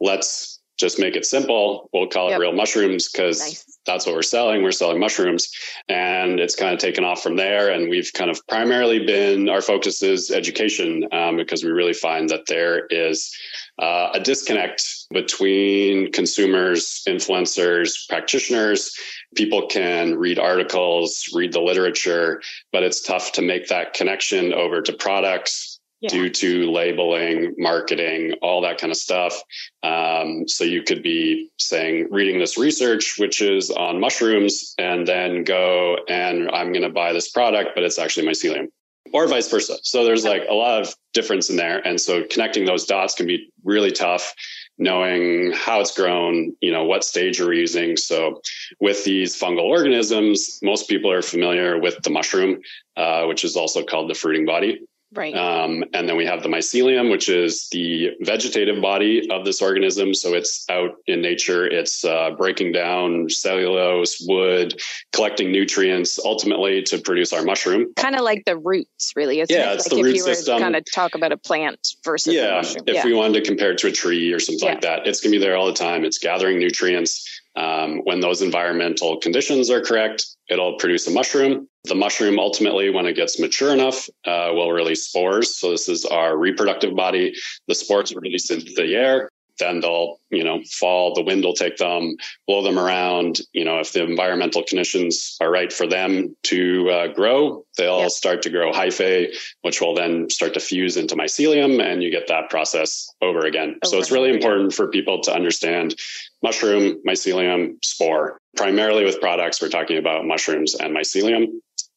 let's 0.00 0.60
just 0.78 0.98
make 0.98 1.14
it 1.14 1.24
simple. 1.26 1.88
We'll 1.92 2.08
call 2.08 2.28
it 2.28 2.32
Yep. 2.32 2.40
real 2.40 2.52
mushrooms 2.52 3.10
because 3.10 3.40
Nice. 3.40 3.71
That's 3.84 4.06
what 4.06 4.14
we're 4.14 4.22
selling. 4.22 4.62
We're 4.62 4.72
selling 4.72 5.00
mushrooms. 5.00 5.50
And 5.88 6.38
it's 6.40 6.54
kind 6.54 6.72
of 6.72 6.78
taken 6.78 7.04
off 7.04 7.22
from 7.22 7.36
there. 7.36 7.70
And 7.70 7.88
we've 7.88 8.12
kind 8.12 8.30
of 8.30 8.46
primarily 8.46 9.04
been, 9.04 9.48
our 9.48 9.60
focus 9.60 10.02
is 10.02 10.30
education 10.30 11.08
um, 11.12 11.36
because 11.36 11.64
we 11.64 11.70
really 11.70 11.92
find 11.92 12.28
that 12.28 12.46
there 12.46 12.86
is 12.86 13.34
uh, 13.78 14.10
a 14.14 14.20
disconnect 14.20 14.84
between 15.10 16.12
consumers, 16.12 17.02
influencers, 17.08 18.08
practitioners. 18.08 18.94
People 19.34 19.66
can 19.66 20.16
read 20.16 20.38
articles, 20.38 21.24
read 21.34 21.52
the 21.52 21.60
literature, 21.60 22.40
but 22.70 22.82
it's 22.82 23.00
tough 23.00 23.32
to 23.32 23.42
make 23.42 23.68
that 23.68 23.94
connection 23.94 24.52
over 24.52 24.82
to 24.82 24.92
products 24.92 25.71
Yeah. 26.02 26.10
due 26.10 26.30
to 26.30 26.68
labeling, 26.68 27.54
marketing, 27.58 28.34
all 28.42 28.62
that 28.62 28.78
kind 28.78 28.90
of 28.90 28.96
stuff. 28.96 29.40
Um, 29.84 30.48
so 30.48 30.64
you 30.64 30.82
could 30.82 31.00
be 31.00 31.48
saying, 31.60 32.08
reading 32.10 32.40
this 32.40 32.58
research, 32.58 33.14
which 33.18 33.40
is 33.40 33.70
on 33.70 34.00
mushrooms, 34.00 34.74
and 34.78 35.06
then 35.06 35.44
go 35.44 35.96
and 36.08 36.50
I'm 36.50 36.72
going 36.72 36.82
to 36.82 36.90
buy 36.90 37.12
this 37.12 37.30
product, 37.30 37.76
but 37.76 37.84
it's 37.84 38.00
actually 38.00 38.26
mycelium, 38.26 38.66
or 39.12 39.28
vice 39.28 39.48
versa. 39.48 39.76
So 39.84 40.04
there's 40.04 40.24
like 40.24 40.42
a 40.50 40.54
lot 40.54 40.82
of 40.82 40.92
difference 41.14 41.50
in 41.50 41.56
there. 41.56 41.78
And 41.86 42.00
so 42.00 42.24
connecting 42.28 42.64
those 42.64 42.84
dots 42.84 43.14
can 43.14 43.28
be 43.28 43.52
really 43.62 43.92
tough, 43.92 44.34
knowing 44.78 45.52
how 45.52 45.80
it's 45.80 45.96
grown, 45.96 46.56
you 46.60 46.72
know, 46.72 46.84
what 46.84 47.04
stage 47.04 47.38
you're 47.38 47.52
using. 47.52 47.96
So 47.96 48.40
with 48.80 49.04
these 49.04 49.38
fungal 49.40 49.66
organisms, 49.66 50.58
most 50.64 50.88
people 50.88 51.12
are 51.12 51.22
familiar 51.22 51.78
with 51.78 52.02
the 52.02 52.10
mushroom, 52.10 52.60
uh, 52.96 53.26
which 53.26 53.44
is 53.44 53.56
also 53.56 53.84
called 53.84 54.10
the 54.10 54.14
fruiting 54.14 54.46
body. 54.46 54.80
Right. 55.14 55.34
Um, 55.34 55.84
and 55.92 56.08
then 56.08 56.16
we 56.16 56.24
have 56.24 56.42
the 56.42 56.48
mycelium, 56.48 57.10
which 57.10 57.28
is 57.28 57.68
the 57.70 58.12
vegetative 58.22 58.80
body 58.80 59.28
of 59.30 59.44
this 59.44 59.60
organism. 59.60 60.14
So 60.14 60.32
it's 60.34 60.64
out 60.70 60.92
in 61.06 61.20
nature. 61.20 61.66
It's 61.66 62.02
uh, 62.04 62.30
breaking 62.30 62.72
down 62.72 63.28
cellulose, 63.28 64.24
wood, 64.26 64.80
collecting 65.12 65.52
nutrients, 65.52 66.18
ultimately 66.24 66.82
to 66.84 66.98
produce 66.98 67.32
our 67.34 67.42
mushroom. 67.44 67.92
kind 67.96 68.14
of 68.16 68.22
like 68.22 68.44
the 68.46 68.56
roots, 68.56 69.12
really. 69.14 69.40
Isn't 69.40 69.54
Yeah, 69.54 69.72
it? 69.72 69.74
it's 69.76 69.86
like 69.86 69.90
the 69.92 69.98
if 70.00 70.04
root 70.04 70.16
you 70.16 70.24
were 70.26 70.34
system. 70.34 70.58
kind 70.60 70.76
of 70.76 70.84
talk 70.94 71.14
about 71.14 71.32
a 71.32 71.36
plant 71.36 71.78
versus 72.04 72.32
a 72.32 72.36
Yeah, 72.36 72.60
if 72.62 72.76
yeah. 72.86 73.04
we 73.04 73.12
wanted 73.12 73.34
to 73.34 73.46
compare 73.46 73.72
it 73.72 73.78
to 73.78 73.88
a 73.88 73.92
tree 73.92 74.32
or 74.32 74.40
something 74.40 74.64
Yeah. 74.66 74.72
like 74.72 74.80
that, 74.82 75.06
it's 75.06 75.20
going 75.20 75.32
to 75.32 75.38
be 75.38 75.44
there 75.44 75.56
all 75.56 75.66
the 75.66 75.74
time. 75.74 76.04
It's 76.04 76.18
gathering 76.18 76.58
nutrients. 76.58 77.28
Um, 77.54 77.98
when 78.04 78.20
those 78.20 78.40
environmental 78.40 79.18
conditions 79.18 79.68
are 79.68 79.82
correct, 79.82 80.24
it'll 80.48 80.78
produce 80.78 81.06
a 81.06 81.10
mushroom. 81.10 81.68
The 81.84 81.94
mushroom 81.96 82.38
ultimately, 82.38 82.90
when 82.90 83.06
it 83.06 83.16
gets 83.16 83.40
mature 83.40 83.72
enough, 83.72 84.08
uh, 84.24 84.50
will 84.52 84.70
release 84.70 85.06
spores. 85.06 85.56
So 85.56 85.70
this 85.70 85.88
is 85.88 86.04
our 86.04 86.36
reproductive 86.36 86.94
body. 86.94 87.34
The 87.66 87.74
spores 87.74 88.12
are 88.12 88.20
released 88.20 88.50
into 88.52 88.72
the 88.72 88.94
air. 88.94 89.28
Then 89.58 89.80
they'll, 89.80 90.18
you 90.30 90.44
know, 90.44 90.62
fall. 90.64 91.14
The 91.14 91.22
wind 91.22 91.44
will 91.44 91.54
take 91.54 91.76
them, 91.76 92.16
blow 92.46 92.62
them 92.62 92.78
around. 92.78 93.40
You 93.52 93.64
know, 93.64 93.80
if 93.80 93.92
the 93.92 94.02
environmental 94.02 94.62
conditions 94.62 95.36
are 95.40 95.50
right 95.50 95.72
for 95.72 95.86
them 95.86 96.34
to 96.44 96.90
uh, 96.90 97.06
grow, 97.08 97.64
they'll 97.76 98.10
start 98.10 98.42
to 98.42 98.50
grow 98.50 98.72
hyphae, 98.72 99.34
which 99.60 99.80
will 99.80 99.94
then 99.94 100.30
start 100.30 100.54
to 100.54 100.60
fuse 100.60 100.96
into 100.96 101.16
mycelium, 101.16 101.82
and 101.82 102.02
you 102.02 102.10
get 102.10 102.28
that 102.28 102.48
process 102.48 103.12
over 103.20 103.40
again. 103.40 103.78
so 103.84 103.98
it's 103.98 104.10
really 104.10 104.30
important 104.30 104.72
for 104.72 104.88
people 104.88 105.20
to 105.22 105.34
understand 105.34 105.94
mushroom, 106.42 107.00
mycelium, 107.06 107.76
spore. 107.84 108.38
Primarily 108.56 109.04
with 109.04 109.20
products, 109.20 109.62
we're 109.62 109.68
talking 109.68 109.98
about 109.98 110.26
mushrooms 110.26 110.74
and 110.74 110.94
mycelium. 110.96 111.46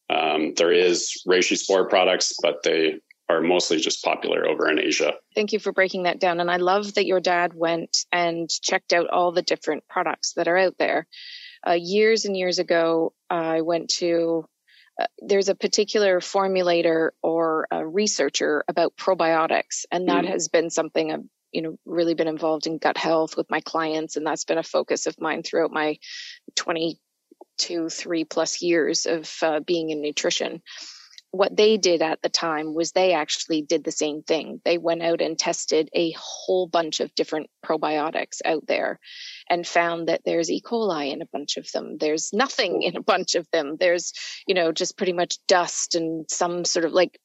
Um, 0.09 0.53
there 0.55 0.71
is 0.71 1.23
reishi 1.27 1.57
spore 1.57 1.87
products, 1.89 2.33
but 2.41 2.63
they 2.63 2.99
are 3.27 3.41
mostly 3.41 3.77
just 3.77 4.03
popular 4.03 4.47
over 4.47 4.69
in 4.69 4.79
Asia. 4.79 5.13
Thank 5.33 5.51
you 5.51 5.59
for 5.59 5.71
breaking 5.71 6.03
that 6.03 6.19
down. 6.19 6.39
And 6.39 6.51
I 6.51 6.57
love 6.57 6.93
that 6.93 7.07
your 7.07 7.19
dad 7.19 7.53
went 7.55 8.05
and 8.11 8.49
checked 8.49 8.93
out 8.93 9.09
all 9.09 9.31
the 9.31 9.41
different 9.41 9.87
products 9.87 10.33
that 10.33 10.47
are 10.47 10.57
out 10.57 10.75
there. 10.77 11.07
Uh, 11.67 11.73
years 11.73 12.25
and 12.25 12.37
years 12.37 12.59
ago, 12.59 13.13
I 13.29 13.61
went 13.61 13.89
to, 14.01 14.47
uh, 15.01 15.07
there's 15.17 15.49
a 15.49 15.55
particular 15.55 16.19
formulator 16.19 17.09
or 17.23 17.67
a 17.71 17.85
researcher 17.85 18.63
about 18.67 18.95
probiotics, 18.95 19.85
and 19.91 20.07
that 20.07 20.25
Mm. 20.25 20.29
has 20.29 20.47
been 20.47 20.69
something 20.69 21.11
I've 21.11 21.23
you 21.51 21.61
know, 21.61 21.77
really 21.85 22.15
been 22.15 22.27
involved 22.27 22.67
in 22.67 22.79
gut 22.79 22.97
health 22.97 23.37
with 23.37 23.49
my 23.49 23.61
clients, 23.61 24.17
and 24.17 24.27
that's 24.27 24.43
been 24.43 24.57
a 24.57 24.63
focus 24.63 25.05
of 25.07 25.21
mine 25.21 25.41
throughout 25.41 25.71
my 25.71 25.97
22, 27.57 27.89
three 27.89 28.23
plus 28.23 28.61
years 28.61 29.05
of 29.05 29.31
uh, 29.41 29.59
being 29.59 29.89
in 29.89 30.01
nutrition 30.01 30.61
what 31.35 31.55
they 31.55 31.77
did 31.77 32.01
at 32.01 32.21
the 32.21 32.29
time 32.29 32.73
was 32.73 32.91
they 32.91 33.13
actually 33.13 33.61
did 33.61 33.83
the 33.83 33.91
same 33.91 34.23
thing. 34.23 34.61
They 34.63 34.77
went 34.77 35.03
out 35.03 35.21
and 35.21 35.37
tested 35.37 35.89
a 35.93 36.15
whole 36.17 36.67
bunch 36.67 37.01
of 37.01 37.13
different 37.13 37.49
probiotics 37.63 38.39
out 38.45 38.65
there 38.67 38.99
and 39.49 39.67
found 39.67 40.07
that 40.07 40.21
there's 40.25 40.49
E. 40.49 40.61
coli 40.61 41.11
in 41.11 41.21
a 41.21 41.27
bunch 41.27 41.57
of 41.57 41.69
them. 41.71 41.97
There's 41.99 42.31
nothing 42.31 42.83
in 42.83 42.95
a 42.95 43.03
bunch 43.03 43.35
of 43.35 43.47
them. 43.51 43.75
There's, 43.77 44.13
you 44.47 44.55
know, 44.55 44.71
just 44.71 44.97
pretty 44.97 45.13
much 45.13 45.37
dust 45.47 45.95
and 45.95 46.25
some 46.29 46.63
sort 46.63 46.85
of 46.85 46.93
like, 46.93 47.19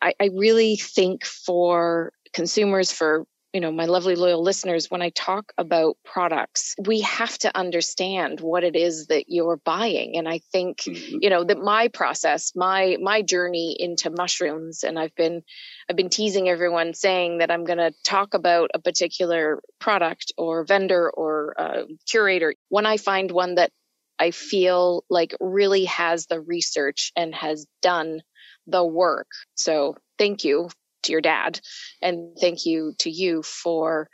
I, 0.00 0.14
I 0.20 0.30
really 0.32 0.76
think 0.76 1.24
for 1.24 2.12
consumers, 2.32 2.92
for 2.92 3.26
you 3.52 3.60
know 3.60 3.70
my 3.70 3.84
lovely 3.84 4.14
loyal 4.14 4.42
listeners 4.42 4.90
when 4.90 5.02
i 5.02 5.10
talk 5.10 5.52
about 5.58 5.96
products 6.04 6.74
we 6.86 7.00
have 7.00 7.36
to 7.38 7.54
understand 7.56 8.40
what 8.40 8.64
it 8.64 8.76
is 8.76 9.06
that 9.08 9.24
you're 9.28 9.58
buying. 9.58 10.16
And 10.16 10.28
i 10.28 10.38
think 10.52 10.78
mm-hmm. 10.78 11.18
you 11.20 11.30
know 11.30 11.44
that 11.44 11.58
my 11.58 11.88
process 11.88 12.52
my 12.56 12.96
my 13.00 13.22
journey 13.22 13.76
into 13.78 14.10
mushrooms 14.10 14.84
and 14.84 14.98
i've 14.98 15.14
been 15.14 15.42
i've 15.88 15.96
been 15.96 16.10
teasing 16.10 16.48
everyone 16.48 16.94
saying 16.94 17.38
that 17.38 17.50
i'm 17.50 17.64
going 17.64 17.78
to 17.78 17.92
talk 18.04 18.34
about 18.34 18.70
a 18.74 18.78
particular 18.78 19.60
product 19.80 20.32
or 20.38 20.64
vendor 20.64 21.10
or 21.10 21.54
uh, 21.58 21.82
curator. 22.08 22.54
When 22.68 22.86
i 22.86 22.96
find 22.96 23.30
one 23.30 23.56
that 23.56 23.70
i 24.18 24.30
feel 24.30 25.04
like 25.10 25.34
really 25.40 25.84
has 25.86 26.26
the 26.26 26.40
research 26.40 27.12
and 27.16 27.34
has 27.34 27.66
done 27.82 28.22
the 28.66 28.84
work. 28.84 29.28
So 29.54 29.96
thank 30.18 30.44
you 30.44 30.68
to 31.02 31.12
your 31.12 31.20
dad. 31.20 31.60
And 32.00 32.36
thank 32.38 32.66
you 32.66 32.94
to 32.98 33.10
you 33.10 33.42
for 33.42 34.08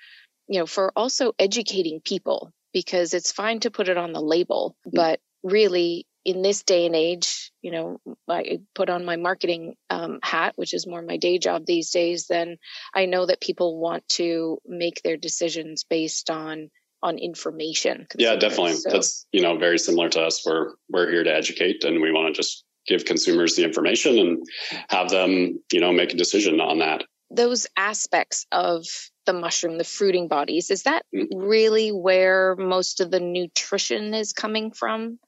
you 0.49 0.59
know 0.59 0.67
for 0.67 0.93
also 0.97 1.33
educating 1.39 2.01
people 2.01 2.53
because 2.73 3.15
it's 3.15 3.33
fine 3.33 3.61
to 3.61 3.71
put 3.71 3.89
it 3.89 3.97
on 3.97 4.13
the 4.13 4.21
label 4.21 4.77
mm-hmm. 4.87 4.97
but 4.97 5.21
really 5.43 6.07
in 6.25 6.43
this 6.43 6.63
day 6.65 6.87
and 6.87 6.97
age 6.97 7.53
you 7.63 7.71
know 7.71 8.01
i 8.29 8.59
put 8.75 8.91
on 8.91 9.05
my 9.05 9.17
marketing 9.17 9.75
um, 9.91 10.19
hat 10.23 10.55
which 10.57 10.75
is 10.75 10.87
more 10.87 11.03
my 11.03 11.17
day 11.17 11.39
job 11.39 11.65
these 11.65 11.91
days 11.91 12.27
then 12.27 12.57
i 12.95 13.07
know 13.07 13.25
that 13.27 13.41
people 13.41 13.79
want 13.79 14.07
to 14.09 14.59
make 14.67 15.01
their 15.03 15.17
decisions 15.17 15.85
based 15.85 16.31
on 16.31 16.71
on 17.01 17.19
information 17.19 18.07
yeah 18.17 18.35
definitely. 18.35 18.75
So, 18.75 18.91
that's 18.91 19.27
you 19.31 19.43
know 19.43 19.57
very 19.57 19.79
similar 19.79 20.09
to 20.09 20.23
us. 20.23 20.45
We're 20.45 20.73
we're 20.91 21.09
here 21.09 21.23
to 21.23 21.33
educate 21.33 21.85
and 21.85 22.01
we 22.01 22.11
want 22.11 22.35
to 22.35 22.43
just 22.43 22.65
give 22.89 23.05
consumers 23.05 23.55
the 23.55 23.65
information 23.65 24.19
and 24.19 24.47
have 24.89 25.11
them, 25.11 25.61
you 25.73 25.81
know, 25.81 25.93
make 25.93 26.13
a 26.13 26.17
decision 26.17 26.61
on 26.61 26.79
that. 26.79 27.05
Those 27.31 27.67
aspects 27.77 28.47
of 28.51 28.87
the 29.27 29.35
mushroom, 29.35 29.77
the 29.77 29.85
fruiting 29.85 30.29
bodies, 30.29 30.71
is 30.71 30.85
that 30.85 31.05
mm-hmm. 31.15 31.39
really 31.39 31.91
where 31.91 32.57
most 32.57 33.01
of 33.01 33.11
the 33.11 33.21
nutrition 33.21 34.15
is 34.15 34.33
coming 34.33 34.73
from? 34.73 35.19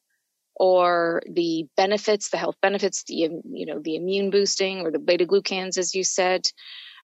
Or 0.57 1.23
the 1.31 1.69
benefits, 1.77 2.29
the 2.29 2.37
health 2.37 2.57
benefits, 2.61 3.05
the 3.05 3.15
you 3.15 3.65
know, 3.65 3.81
the 3.83 3.97
immune 3.97 4.29
boosting 4.29 4.81
or 4.81 4.91
the 4.91 4.99
beta 4.99 5.25
glucans, 5.25 5.79
as 5.79 5.95
you 5.95 6.05
said. 6.05 6.47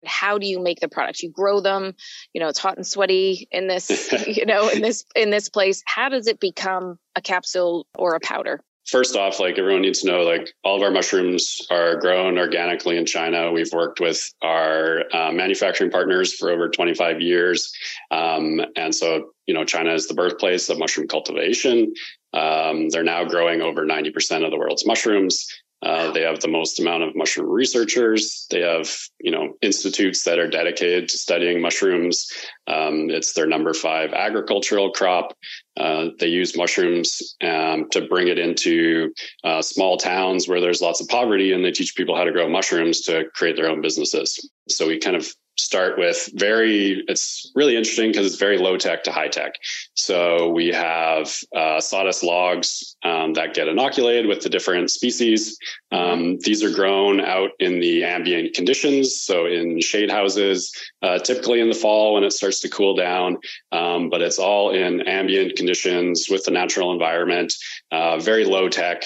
How 0.06 0.38
do 0.38 0.46
you 0.46 0.60
make 0.60 0.78
the 0.78 0.88
products? 0.88 1.22
You 1.22 1.30
grow 1.30 1.60
them, 1.60 1.94
you 2.32 2.40
know, 2.40 2.48
it's 2.48 2.60
hot 2.60 2.76
and 2.76 2.86
sweaty 2.86 3.48
in 3.50 3.66
this, 3.66 4.12
you 4.26 4.46
know, 4.46 4.68
in 4.68 4.82
this 4.82 5.04
in 5.16 5.30
this 5.30 5.48
place. 5.48 5.82
How 5.84 6.08
does 6.08 6.28
it 6.28 6.38
become 6.38 6.96
a 7.16 7.20
capsule 7.20 7.88
or 7.98 8.14
a 8.14 8.20
powder? 8.20 8.60
First 8.86 9.16
off, 9.16 9.40
like 9.40 9.58
everyone 9.58 9.82
needs 9.82 10.00
to 10.00 10.08
know, 10.08 10.22
like 10.22 10.52
all 10.64 10.76
of 10.76 10.82
our 10.82 10.90
mushrooms 10.90 11.60
are 11.70 11.96
grown 11.96 12.38
organically 12.38 12.96
in 12.96 13.06
China. 13.06 13.52
We've 13.52 13.72
worked 13.72 14.00
with 14.00 14.20
our 14.42 15.04
uh, 15.14 15.32
manufacturing 15.32 15.90
partners 15.90 16.34
for 16.34 16.50
over 16.50 16.68
25 16.68 17.20
years. 17.20 17.72
Um, 18.10 18.60
and 18.76 18.94
so, 18.94 19.32
you 19.46 19.54
know, 19.54 19.64
China 19.64 19.92
is 19.92 20.08
the 20.08 20.14
birthplace 20.14 20.68
of 20.68 20.78
mushroom 20.78 21.08
cultivation. 21.08 21.92
Um, 22.32 22.88
they're 22.90 23.02
now 23.02 23.24
growing 23.24 23.60
over 23.60 23.84
90% 23.84 24.44
of 24.44 24.50
the 24.50 24.58
world's 24.58 24.86
mushrooms. 24.86 25.46
Uh, 25.82 26.10
they 26.12 26.22
have 26.22 26.40
the 26.40 26.48
most 26.48 26.78
amount 26.78 27.02
of 27.02 27.16
mushroom 27.16 27.48
researchers. 27.48 28.46
They 28.50 28.60
have, 28.60 28.90
you 29.18 29.30
know, 29.30 29.54
institutes 29.62 30.24
that 30.24 30.38
are 30.38 30.48
dedicated 30.48 31.08
to 31.08 31.18
studying 31.18 31.62
mushrooms. 31.62 32.28
Um, 32.66 33.08
it's 33.08 33.32
their 33.32 33.46
number 33.46 33.72
five 33.72 34.12
agricultural 34.12 34.90
crop. 34.90 35.32
Uh, 35.78 36.08
they 36.18 36.26
use 36.26 36.56
mushrooms 36.56 37.34
um, 37.42 37.88
to 37.90 38.06
bring 38.08 38.28
it 38.28 38.38
into 38.38 39.12
uh, 39.44 39.62
small 39.62 39.96
towns 39.96 40.46
where 40.46 40.60
there's 40.60 40.82
lots 40.82 41.00
of 41.00 41.08
poverty, 41.08 41.52
and 41.52 41.64
they 41.64 41.72
teach 41.72 41.96
people 41.96 42.14
how 42.14 42.24
to 42.24 42.32
grow 42.32 42.48
mushrooms 42.48 43.00
to 43.02 43.24
create 43.34 43.56
their 43.56 43.70
own 43.70 43.80
businesses. 43.80 44.50
So 44.68 44.86
we 44.86 44.98
kind 44.98 45.16
of 45.16 45.32
start 45.56 45.98
with 45.98 46.30
very 46.34 47.04
it's 47.06 47.50
really 47.54 47.76
interesting 47.76 48.10
because 48.10 48.26
it's 48.26 48.36
very 48.36 48.58
low 48.58 48.76
tech 48.76 49.04
to 49.04 49.12
high 49.12 49.28
tech. 49.28 49.54
So 49.94 50.48
we 50.48 50.68
have 50.68 51.34
uh, 51.54 51.80
sawdust 51.80 52.22
logs 52.22 52.96
um, 53.04 53.34
that 53.34 53.54
get 53.54 53.68
inoculated 53.68 54.26
with 54.26 54.42
the 54.42 54.48
different 54.48 54.90
species. 54.90 55.58
Um, 55.92 56.38
these 56.40 56.62
are 56.62 56.72
grown 56.72 57.20
out 57.20 57.50
in 57.58 57.80
the 57.80 58.04
ambient 58.04 58.54
conditions 58.54 59.20
so 59.20 59.46
in 59.46 59.80
shade 59.80 60.10
houses 60.10 60.72
uh, 61.02 61.18
typically 61.18 61.60
in 61.60 61.68
the 61.68 61.74
fall 61.74 62.14
when 62.14 62.24
it 62.24 62.32
starts 62.32 62.60
to 62.60 62.68
cool 62.68 62.94
down. 62.94 63.38
Um, 63.72 64.08
but 64.08 64.22
it's 64.22 64.38
all 64.38 64.70
in 64.70 65.02
ambient 65.02 65.56
conditions 65.56 66.26
with 66.30 66.44
the 66.44 66.50
natural 66.50 66.92
environment 66.92 67.54
uh, 67.92 68.18
very 68.18 68.44
low 68.44 68.68
tech 68.68 69.04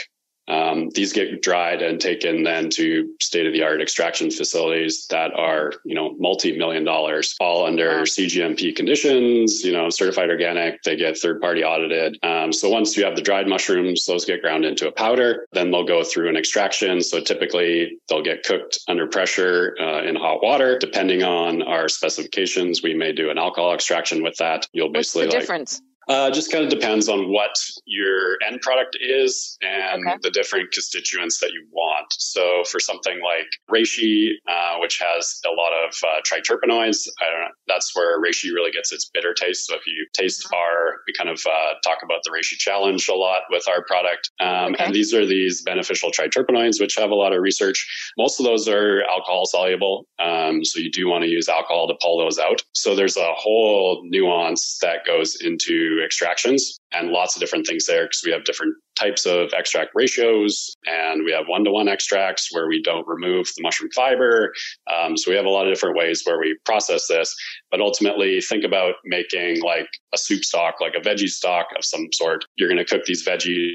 um, 0.49 0.91
these 0.91 1.13
get 1.13 1.43
dried 1.43 1.83
and 1.83 2.01
taken 2.01 2.43
then 2.43 2.69
to 2.71 3.15
state 3.21 3.47
of 3.47 3.53
the 3.53 3.63
art 3.63 3.81
extraction 3.81 4.31
facilities 4.31 5.07
that 5.09 5.33
are, 5.35 5.73
you 5.85 5.95
know, 5.95 6.15
multi 6.19 6.57
million 6.57 6.85
dollars, 6.85 7.35
all 7.41 7.67
under. 7.67 8.03
CGMP 8.03 8.75
conditions, 8.75 9.65
you 9.65 9.73
know, 9.73 9.89
certified 9.91 10.31
organic. 10.31 10.83
They 10.83 10.97
get 10.97 11.17
third 11.19 11.41
party 11.41 11.65
audited. 11.65 12.19
Um, 12.23 12.53
so 12.53 12.69
once 12.69 12.97
you 12.97 13.05
have 13.05 13.17
the 13.17 13.23
dried 13.23 13.49
mushrooms, 13.49 14.05
those 14.05 14.25
get 14.25 14.43
ground 14.43 14.65
into 14.65 14.89
a 14.89 14.93
powder. 14.93 15.47
Then 15.53 15.71
they'll 15.71 15.85
go 15.85 16.05
through 16.05 16.29
an 16.29 16.37
extraction. 16.37 17.01
So 17.01 17.21
typically 17.21 17.99
they'll 18.09 18.23
get 18.23 18.45
cooked 18.45 18.79
under 18.89 19.07
pressure 19.07 19.77
uh, 19.81 20.03
in 20.03 20.17
hot 20.17 20.43
water. 20.43 20.79
Depending 20.79 21.23
on 21.23 21.63
our 21.63 21.89
specifications, 21.89 22.83
we 22.83 22.95
may 22.95 23.13
do 23.13 23.31
an 23.31 23.39
alcohol 23.39 23.75
extraction 23.75 24.23
with 24.23 24.37
that. 24.37 24.67
You'll 24.73 24.91
basically 24.91 25.27
What's 25.27 25.35
the 25.35 25.39
like, 25.39 25.43
difference? 25.43 25.83
Uh, 26.09 26.31
just 26.31 26.53
kind 26.53 26.63
of 26.63 26.71
depends 26.71 27.09
on 27.09 27.33
what 27.33 27.55
your 27.87 28.37
end 28.47 28.61
product 28.61 28.97
is 29.01 29.57
and 29.63 30.07
okay. 30.07 30.19
the 30.23 30.31
different 30.31 30.71
constituents 30.71 31.41
that 31.41 31.53
you 31.53 31.67
want. 31.71 32.07
So 32.11 32.63
for 32.71 32.79
something 32.79 33.21
like 33.23 33.47
reishi, 33.71 34.33
uh, 34.49 34.77
which 34.81 35.01
has 35.01 35.41
a 35.47 35.51
lot 35.51 35.73
of 35.73 35.95
uh, 36.03 36.21
triterpenoids, 36.21 37.09
that's 37.67 37.97
where 37.97 38.21
reishi 38.21 38.53
really 38.53 38.71
gets 38.71 38.93
its 38.93 39.11
bitter 39.15 39.33
taste. 39.33 39.67
So 39.67 39.77
if 39.77 39.87
you 39.87 40.07
taste 40.13 40.45
mm-hmm. 40.45 40.55
our, 40.55 40.84
we 41.07 41.13
kind 41.13 41.31
of 41.31 41.41
uh, 41.47 41.75
talk 41.83 41.99
about 42.03 42.21
the 42.25 42.31
reishi 42.31 42.57
challenge 42.57 43.09
a 43.09 43.15
lot 43.15 43.43
with 43.51 43.67
our 43.69 43.85
product. 43.85 44.31
Um, 44.41 44.75
okay. 44.75 44.85
And 44.85 44.95
these 44.95 45.15
are 45.15 45.27
these 45.27 45.63
beneficial 45.63 46.11
triterpenoids, 46.11 46.81
which 46.81 46.97
have 46.97 47.11
a 47.11 47.15
lot 47.15 47.33
of 47.33 47.43
research. 47.43 48.13
Most 48.19 48.41
of 48.41 48.47
those 48.47 48.69
are 48.69 49.03
alcohol 49.03 49.47
soluble. 49.47 50.07
Um, 50.19 50.65
so 50.65 50.79
you 50.79 50.91
do 50.91 51.09
want 51.09 51.25
to 51.25 51.31
use 51.31 51.49
alcohol 51.49 51.89
to 51.89 51.95
pull 52.03 52.19
those 52.19 52.39
out. 52.39 52.63
So 52.73 52.95
there's 52.95 53.17
a 53.17 53.33
whole 53.35 54.03
nuance 54.05 54.79
that 54.81 55.05
goes 55.07 55.37
into 55.41 56.01
extractions 56.05 56.79
and 56.93 57.11
lots 57.11 57.37
of 57.37 57.41
different 57.41 57.67
things 57.67 57.87
there 57.87 58.05
because 58.05 58.23
we 58.25 58.33
have 58.33 58.45
different 58.45 58.75
types 58.97 59.27
of 59.27 59.53
extract 59.53 59.91
ratios 59.95 60.77
and 60.87 61.25
we 61.25 61.33
have 61.33 61.47
one 61.47 61.65
to 61.65 61.71
one 61.71 61.89
extracts 61.89 62.49
where 62.53 62.69
we 62.69 62.83
don't 62.83 63.07
remove 63.07 63.47
the 63.57 63.63
mushroom 63.63 63.91
fiber. 63.95 64.53
Um, 64.93 65.17
so 65.17 65.31
we 65.31 65.37
have 65.37 65.47
a 65.47 65.51
lot 65.51 65.67
of 65.67 65.75
different 65.75 65.97
ways 65.97 66.23
where 66.25 66.39
we 66.39 66.57
process 66.65 67.07
this. 67.09 67.35
But 67.71 67.81
ultimately, 67.81 68.41
think 68.41 68.65
about 68.65 68.95
making 69.05 69.63
like 69.63 69.89
a 70.13 70.19
soup 70.19 70.45
stock, 70.45 70.77
like 70.81 70.95
a 70.95 71.01
veggie 71.01 71.29
stock 71.29 71.67
of 71.77 71.85
some 71.85 72.09
sort. 72.13 72.45
You're 72.57 72.69
going 72.69 72.79
to 72.79 72.85
cook 72.85 73.05
these 73.05 73.27
veggies, 73.27 73.75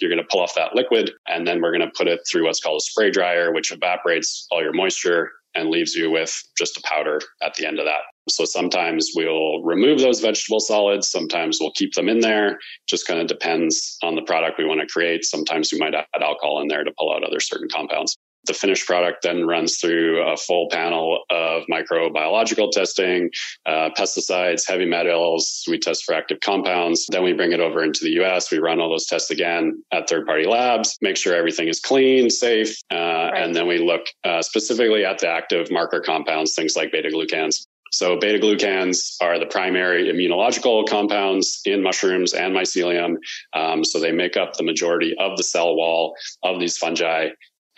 you're 0.00 0.10
going 0.10 0.22
to 0.22 0.28
pull 0.30 0.40
off 0.40 0.54
that 0.54 0.74
liquid, 0.74 1.12
and 1.26 1.46
then 1.46 1.60
we're 1.60 1.72
going 1.72 1.88
to 1.88 1.92
put 1.96 2.08
it 2.08 2.20
through 2.30 2.44
what's 2.44 2.60
called 2.60 2.80
a 2.80 2.84
spray 2.84 3.10
dryer, 3.10 3.52
which 3.52 3.72
evaporates 3.72 4.46
all 4.50 4.62
your 4.62 4.72
moisture 4.72 5.30
and 5.54 5.70
leaves 5.70 5.94
you 5.94 6.10
with 6.10 6.42
just 6.56 6.76
a 6.76 6.82
powder 6.82 7.20
at 7.42 7.54
the 7.54 7.66
end 7.66 7.78
of 7.78 7.86
that. 7.86 8.02
So 8.28 8.44
sometimes 8.44 9.10
we'll 9.16 9.62
remove 9.62 10.00
those 10.00 10.20
vegetable 10.20 10.60
solids. 10.60 11.10
Sometimes 11.10 11.58
we'll 11.60 11.72
keep 11.72 11.94
them 11.94 12.08
in 12.08 12.20
there. 12.20 12.58
Just 12.86 13.06
kind 13.06 13.20
of 13.20 13.26
depends 13.26 13.96
on 14.02 14.14
the 14.14 14.22
product 14.22 14.58
we 14.58 14.66
want 14.66 14.80
to 14.80 14.86
create. 14.86 15.24
Sometimes 15.24 15.72
we 15.72 15.78
might 15.78 15.94
add 15.94 16.06
alcohol 16.20 16.60
in 16.60 16.68
there 16.68 16.84
to 16.84 16.92
pull 16.98 17.14
out 17.14 17.24
other 17.24 17.40
certain 17.40 17.68
compounds. 17.72 18.16
The 18.48 18.54
finished 18.54 18.86
product 18.86 19.22
then 19.22 19.46
runs 19.46 19.76
through 19.76 20.22
a 20.22 20.34
full 20.36 20.68
panel 20.70 21.22
of 21.28 21.64
microbiological 21.70 22.72
testing, 22.72 23.30
uh, 23.66 23.90
pesticides, 23.96 24.66
heavy 24.66 24.86
metals. 24.86 25.64
We 25.68 25.78
test 25.78 26.04
for 26.04 26.14
active 26.14 26.40
compounds. 26.40 27.06
Then 27.10 27.22
we 27.22 27.34
bring 27.34 27.52
it 27.52 27.60
over 27.60 27.84
into 27.84 28.00
the 28.02 28.22
US. 28.22 28.50
We 28.50 28.58
run 28.58 28.80
all 28.80 28.88
those 28.88 29.06
tests 29.06 29.30
again 29.30 29.82
at 29.92 30.08
third 30.08 30.26
party 30.26 30.46
labs, 30.46 30.96
make 31.02 31.18
sure 31.18 31.34
everything 31.34 31.68
is 31.68 31.78
clean, 31.78 32.30
safe. 32.30 32.74
Uh, 32.90 32.96
right. 32.96 33.42
And 33.42 33.54
then 33.54 33.68
we 33.68 33.78
look 33.78 34.06
uh, 34.24 34.40
specifically 34.40 35.04
at 35.04 35.18
the 35.18 35.28
active 35.28 35.70
marker 35.70 36.00
compounds, 36.00 36.54
things 36.54 36.74
like 36.74 36.90
beta 36.90 37.10
glucans. 37.10 37.66
So 37.90 38.18
beta 38.18 38.38
glucans 38.38 39.16
are 39.20 39.38
the 39.38 39.46
primary 39.46 40.12
immunological 40.12 40.86
compounds 40.86 41.60
in 41.64 41.82
mushrooms 41.82 42.34
and 42.34 42.54
mycelium. 42.54 43.16
Um, 43.54 43.84
so 43.84 43.98
they 43.98 44.12
make 44.12 44.36
up 44.36 44.54
the 44.54 44.64
majority 44.64 45.14
of 45.18 45.36
the 45.36 45.42
cell 45.42 45.74
wall 45.74 46.14
of 46.42 46.60
these 46.60 46.76
fungi. 46.76 47.28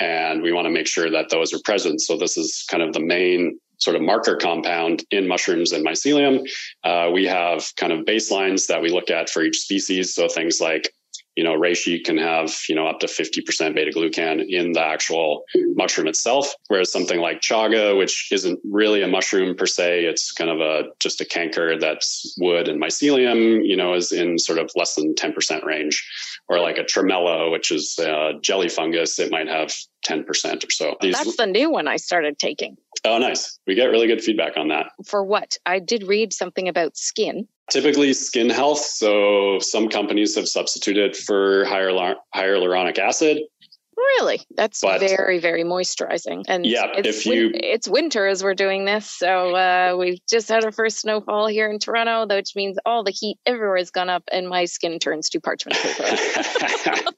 And 0.00 0.42
we 0.42 0.52
want 0.52 0.66
to 0.66 0.70
make 0.70 0.86
sure 0.86 1.10
that 1.10 1.28
those 1.28 1.52
are 1.52 1.60
present. 1.64 2.00
So 2.00 2.16
this 2.16 2.36
is 2.36 2.64
kind 2.70 2.82
of 2.82 2.92
the 2.92 3.00
main 3.00 3.58
sort 3.78 3.96
of 3.96 4.02
marker 4.02 4.36
compound 4.36 5.04
in 5.10 5.26
mushrooms 5.28 5.72
and 5.72 5.86
mycelium. 5.86 6.46
Uh, 6.84 7.10
we 7.12 7.26
have 7.26 7.64
kind 7.76 7.92
of 7.92 8.04
baselines 8.04 8.66
that 8.66 8.82
we 8.82 8.90
look 8.90 9.10
at 9.10 9.30
for 9.30 9.42
each 9.42 9.58
species. 9.58 10.14
So 10.14 10.28
things 10.28 10.60
like 10.60 10.92
you 11.36 11.44
know, 11.44 11.52
reishi 11.52 12.02
can 12.04 12.18
have, 12.18 12.54
you 12.68 12.74
know, 12.74 12.86
up 12.86 13.00
to 13.00 13.06
50% 13.06 13.74
beta 13.74 13.90
glucan 13.90 14.44
in 14.48 14.72
the 14.72 14.80
actual 14.80 15.44
mushroom 15.74 16.08
itself. 16.08 16.52
Whereas 16.68 16.92
something 16.92 17.20
like 17.20 17.40
chaga, 17.40 17.96
which 17.96 18.28
isn't 18.32 18.58
really 18.64 19.02
a 19.02 19.08
mushroom 19.08 19.54
per 19.56 19.66
se, 19.66 20.04
it's 20.04 20.32
kind 20.32 20.50
of 20.50 20.60
a, 20.60 20.90
just 21.00 21.20
a 21.20 21.24
canker 21.24 21.78
that's 21.78 22.34
wood 22.38 22.68
and 22.68 22.82
mycelium, 22.82 23.60
you 23.62 23.76
know, 23.76 23.94
is 23.94 24.12
in 24.12 24.38
sort 24.38 24.58
of 24.58 24.70
less 24.74 24.94
than 24.94 25.14
10% 25.14 25.64
range. 25.64 26.04
Or 26.48 26.58
like 26.58 26.78
a 26.78 26.84
tremella, 26.84 27.50
which 27.52 27.70
is 27.70 27.98
a 27.98 28.32
jelly 28.42 28.68
fungus, 28.68 29.18
it 29.18 29.30
might 29.30 29.48
have 29.48 29.72
10% 30.06 30.26
or 30.66 30.70
so. 30.70 30.96
These, 31.00 31.14
that's 31.14 31.36
the 31.36 31.46
new 31.46 31.70
one 31.70 31.86
I 31.86 31.96
started 31.96 32.38
taking. 32.38 32.76
Oh, 33.04 33.18
nice. 33.18 33.58
We 33.66 33.74
get 33.74 33.86
really 33.86 34.08
good 34.08 34.22
feedback 34.22 34.56
on 34.56 34.68
that. 34.68 34.86
For 35.06 35.24
what? 35.24 35.56
I 35.64 35.78
did 35.78 36.06
read 36.06 36.32
something 36.32 36.68
about 36.68 36.96
skin 36.96 37.46
typically 37.70 38.12
skin 38.12 38.50
health. 38.50 38.78
So 38.78 39.58
some 39.60 39.88
companies 39.88 40.34
have 40.36 40.48
substituted 40.48 41.16
for 41.16 41.64
higher 41.64 41.90
hyaluronic 42.34 42.98
acid. 42.98 43.42
Really, 44.18 44.40
that's 44.56 44.80
but, 44.80 45.00
very 45.00 45.38
very 45.40 45.62
moisturizing. 45.62 46.44
And 46.48 46.64
yeah, 46.64 46.86
if 46.96 47.26
you 47.26 47.50
it's 47.52 47.86
winter 47.86 48.26
as 48.26 48.42
we're 48.42 48.54
doing 48.54 48.86
this, 48.86 49.10
so 49.10 49.54
uh, 49.54 49.94
we've 49.98 50.18
just 50.26 50.48
had 50.48 50.64
our 50.64 50.72
first 50.72 51.00
snowfall 51.00 51.48
here 51.48 51.68
in 51.70 51.78
Toronto, 51.78 52.26
which 52.34 52.56
means 52.56 52.78
all 52.86 53.04
the 53.04 53.10
heat 53.10 53.38
everywhere 53.44 53.76
has 53.76 53.90
gone 53.90 54.08
up, 54.08 54.22
and 54.32 54.48
my 54.48 54.64
skin 54.64 54.98
turns 54.98 55.28
to 55.30 55.40
parchment 55.40 55.78
paper. 55.78 56.04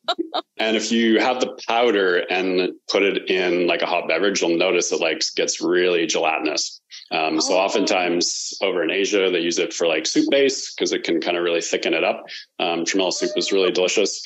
and 0.59 0.77
if 0.77 0.91
you 0.91 1.21
have 1.21 1.41
the 1.41 1.57
powder 1.69 2.19
and 2.19 2.73
put 2.91 3.03
it 3.03 3.31
in 3.31 3.67
like 3.67 3.83
a 3.83 3.87
hot 3.87 4.09
beverage, 4.09 4.43
you'll 4.43 4.57
notice 4.57 4.91
it 4.91 5.01
like 5.01 5.23
gets 5.37 5.61
really 5.61 6.07
gelatinous. 6.07 6.81
Um, 7.11 7.41
so 7.41 7.55
oh. 7.55 7.59
oftentimes 7.59 8.55
over 8.63 8.83
in 8.83 8.91
Asia, 8.91 9.31
they 9.31 9.41
use 9.41 9.59
it 9.59 9.73
for 9.73 9.87
like 9.87 10.07
soup 10.07 10.31
base 10.31 10.75
because 10.75 10.93
it 10.93 11.05
can 11.05 11.21
kind 11.21 11.37
of 11.37 11.45
really 11.45 11.61
thicken 11.61 11.95
it 11.95 12.05
up. 12.05 12.25
Um, 12.59 12.85
tremella 12.85 13.13
soup 13.13 13.31
is 13.37 13.53
really 13.53 13.71
delicious. 13.71 14.23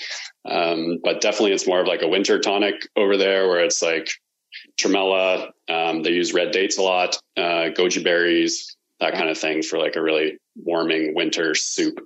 Um, 0.48 0.98
but 1.02 1.20
definitely 1.20 1.52
it's 1.52 1.66
more 1.66 1.80
of 1.80 1.86
like 1.86 2.02
a 2.02 2.08
winter 2.08 2.38
tonic 2.38 2.86
over 2.96 3.16
there 3.16 3.48
where 3.48 3.60
it's 3.60 3.82
like 3.82 4.10
tremella. 4.80 5.50
Um, 5.68 6.02
they 6.02 6.10
use 6.10 6.32
red 6.32 6.52
dates 6.52 6.78
a 6.78 6.82
lot, 6.82 7.16
uh, 7.36 7.70
goji 7.76 8.02
berries, 8.02 8.76
that 9.00 9.14
kind 9.14 9.28
of 9.28 9.38
thing 9.38 9.62
for 9.62 9.78
like 9.78 9.96
a 9.96 10.02
really 10.02 10.38
warming 10.56 11.14
winter 11.14 11.54
soup. 11.54 11.98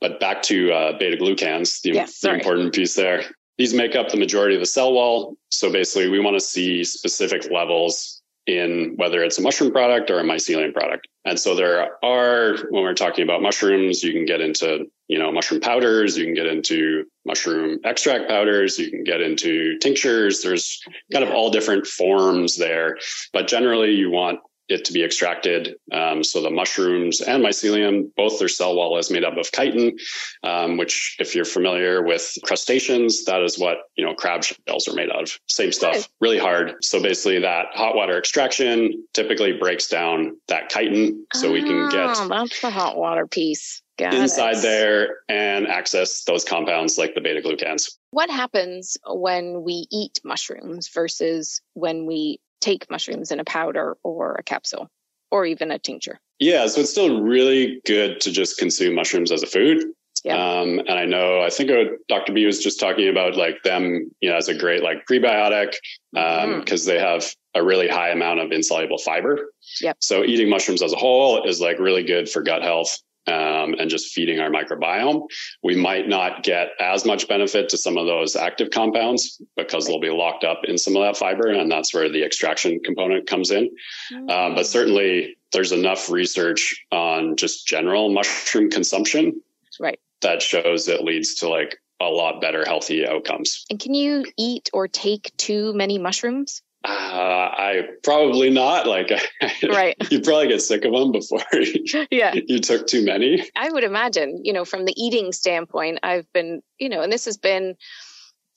But 0.00 0.18
back 0.18 0.42
to 0.44 0.72
uh, 0.72 0.98
beta 0.98 1.16
glucans, 1.16 1.80
the, 1.82 1.92
yes, 1.92 2.20
the 2.20 2.34
important 2.34 2.74
piece 2.74 2.94
there. 2.94 3.24
These 3.58 3.74
make 3.74 3.94
up 3.94 4.08
the 4.08 4.16
majority 4.16 4.56
of 4.56 4.60
the 4.60 4.66
cell 4.66 4.92
wall. 4.92 5.36
So 5.50 5.70
basically, 5.70 6.08
we 6.08 6.18
want 6.18 6.34
to 6.34 6.40
see 6.40 6.82
specific 6.82 7.50
levels 7.50 8.21
in 8.46 8.94
whether 8.96 9.22
it's 9.22 9.38
a 9.38 9.42
mushroom 9.42 9.70
product 9.70 10.10
or 10.10 10.18
a 10.18 10.24
mycelium 10.24 10.72
product. 10.72 11.06
And 11.24 11.38
so 11.38 11.54
there 11.54 12.04
are, 12.04 12.56
when 12.70 12.82
we're 12.82 12.94
talking 12.94 13.22
about 13.22 13.42
mushrooms, 13.42 14.02
you 14.02 14.12
can 14.12 14.24
get 14.24 14.40
into, 14.40 14.86
you 15.06 15.18
know, 15.18 15.30
mushroom 15.30 15.60
powders, 15.60 16.18
you 16.18 16.24
can 16.24 16.34
get 16.34 16.46
into 16.46 17.04
mushroom 17.24 17.78
extract 17.84 18.28
powders, 18.28 18.78
you 18.78 18.90
can 18.90 19.04
get 19.04 19.20
into 19.20 19.78
tinctures. 19.78 20.42
There's 20.42 20.82
kind 21.12 21.24
of 21.24 21.30
all 21.30 21.50
different 21.50 21.86
forms 21.86 22.56
there, 22.56 22.98
but 23.32 23.46
generally 23.46 23.92
you 23.92 24.10
want 24.10 24.40
it 24.68 24.84
to 24.86 24.92
be 24.92 25.04
extracted. 25.04 25.76
Um, 25.92 26.24
so 26.24 26.40
the 26.40 26.50
mushrooms 26.50 27.20
and 27.20 27.44
mycelium, 27.44 28.10
both 28.16 28.38
their 28.38 28.48
cell 28.48 28.74
wall 28.74 28.98
is 28.98 29.10
made 29.10 29.24
up 29.24 29.36
of 29.36 29.50
chitin, 29.52 29.96
um, 30.42 30.76
which 30.76 31.16
if 31.18 31.34
you're 31.34 31.44
familiar 31.44 32.02
with 32.02 32.34
crustaceans, 32.44 33.24
that 33.24 33.42
is 33.42 33.58
what, 33.58 33.78
you 33.96 34.04
know, 34.04 34.14
crab 34.14 34.44
shells 34.44 34.88
are 34.88 34.94
made 34.94 35.10
of. 35.10 35.38
Same 35.48 35.72
stuff, 35.72 36.08
really 36.20 36.38
hard. 36.38 36.74
So 36.82 37.02
basically 37.02 37.40
that 37.40 37.66
hot 37.74 37.94
water 37.94 38.18
extraction 38.18 39.04
typically 39.12 39.52
breaks 39.52 39.88
down 39.88 40.36
that 40.48 40.70
chitin 40.70 41.26
so 41.34 41.48
oh, 41.48 41.52
we 41.52 41.62
can 41.62 41.88
get. 41.90 42.16
Oh, 42.16 42.28
that's 42.28 42.60
the 42.60 42.70
hot 42.70 42.96
water 42.96 43.26
piece. 43.26 43.82
Got 43.98 44.14
inside 44.14 44.56
it. 44.56 44.62
there 44.62 45.16
and 45.28 45.68
access 45.68 46.24
those 46.24 46.44
compounds 46.44 46.96
like 46.96 47.14
the 47.14 47.20
beta 47.20 47.42
glucans. 47.46 47.92
What 48.10 48.30
happens 48.30 48.96
when 49.06 49.62
we 49.62 49.86
eat 49.90 50.18
mushrooms 50.24 50.88
versus 50.88 51.60
when 51.74 52.06
we 52.06 52.40
take 52.62 52.90
mushrooms 52.90 53.30
in 53.30 53.40
a 53.40 53.44
powder 53.44 53.96
or 54.02 54.36
a 54.36 54.42
capsule 54.42 54.88
or 55.30 55.44
even 55.44 55.70
a 55.70 55.78
tincture. 55.78 56.20
Yeah, 56.38 56.66
so 56.66 56.80
it's 56.80 56.90
still 56.90 57.20
really 57.22 57.80
good 57.84 58.20
to 58.22 58.32
just 58.32 58.58
consume 58.58 58.94
mushrooms 58.94 59.30
as 59.30 59.42
a 59.42 59.46
food. 59.46 59.84
Yeah. 60.24 60.36
Um, 60.36 60.78
and 60.78 60.92
I 60.92 61.04
know, 61.04 61.42
I 61.42 61.50
think 61.50 61.70
Dr. 62.08 62.32
B 62.32 62.46
was 62.46 62.62
just 62.62 62.78
talking 62.78 63.08
about 63.08 63.36
like 63.36 63.62
them, 63.64 64.10
you 64.20 64.30
know, 64.30 64.36
as 64.36 64.48
a 64.48 64.54
great 64.54 64.82
like 64.82 65.04
prebiotic, 65.06 65.74
um, 66.16 66.60
because 66.60 66.82
mm. 66.82 66.86
they 66.86 66.98
have 66.98 67.34
a 67.54 67.62
really 67.62 67.88
high 67.88 68.10
amount 68.10 68.40
of 68.40 68.52
insoluble 68.52 68.98
fiber. 68.98 69.52
Yep. 69.80 69.96
So 70.00 70.24
eating 70.24 70.48
mushrooms 70.48 70.82
as 70.82 70.92
a 70.92 70.96
whole 70.96 71.42
is 71.44 71.60
like 71.60 71.78
really 71.78 72.04
good 72.04 72.28
for 72.28 72.42
gut 72.42 72.62
health 72.62 72.96
um, 73.26 73.74
and 73.78 73.88
just 73.88 74.12
feeding 74.12 74.40
our 74.40 74.50
microbiome. 74.50 75.26
We 75.62 75.76
might 75.76 76.08
not 76.08 76.42
get 76.42 76.70
as 76.80 77.04
much 77.04 77.28
benefit 77.28 77.68
to 77.70 77.78
some 77.78 77.96
of 77.96 78.06
those 78.06 78.36
active 78.36 78.70
compounds 78.70 79.40
because 79.56 79.86
they'll 79.86 80.00
be 80.00 80.10
locked 80.10 80.44
up 80.44 80.62
in 80.64 80.78
some 80.78 80.96
of 80.96 81.02
that 81.02 81.16
fiber, 81.16 81.48
and 81.48 81.70
that's 81.70 81.94
where 81.94 82.08
the 82.08 82.24
extraction 82.24 82.80
component 82.84 83.26
comes 83.26 83.50
in. 83.50 83.70
Mm-hmm. 84.12 84.30
Um, 84.30 84.54
but 84.54 84.66
certainly, 84.66 85.36
there's 85.52 85.72
enough 85.72 86.10
research 86.10 86.84
on 86.90 87.36
just 87.36 87.66
general 87.66 88.12
mushroom 88.12 88.70
consumption, 88.70 89.40
right, 89.78 90.00
that 90.22 90.42
shows 90.42 90.88
it 90.88 91.02
leads 91.02 91.36
to 91.36 91.48
like 91.48 91.78
a 92.00 92.06
lot 92.06 92.40
better 92.40 92.64
healthy 92.64 93.06
outcomes. 93.06 93.64
And 93.70 93.78
can 93.78 93.94
you 93.94 94.24
eat 94.36 94.68
or 94.72 94.88
take 94.88 95.32
too 95.36 95.72
many 95.74 95.98
mushrooms? 95.98 96.62
Uh, 96.84 96.88
I 96.88 97.82
probably 98.02 98.50
not. 98.50 98.86
Like, 98.86 99.10
right? 99.62 99.96
you 100.10 100.20
probably 100.20 100.48
get 100.48 100.62
sick 100.62 100.84
of 100.84 100.92
them 100.92 101.12
before. 101.12 101.42
yeah, 102.10 102.34
you 102.34 102.58
took 102.58 102.86
too 102.86 103.04
many. 103.04 103.48
I 103.56 103.70
would 103.70 103.84
imagine. 103.84 104.40
You 104.44 104.52
know, 104.52 104.64
from 104.64 104.84
the 104.84 104.94
eating 104.96 105.32
standpoint, 105.32 106.00
I've 106.02 106.30
been, 106.32 106.62
you 106.78 106.88
know, 106.88 107.02
and 107.02 107.12
this 107.12 107.26
has 107.26 107.36
been. 107.36 107.76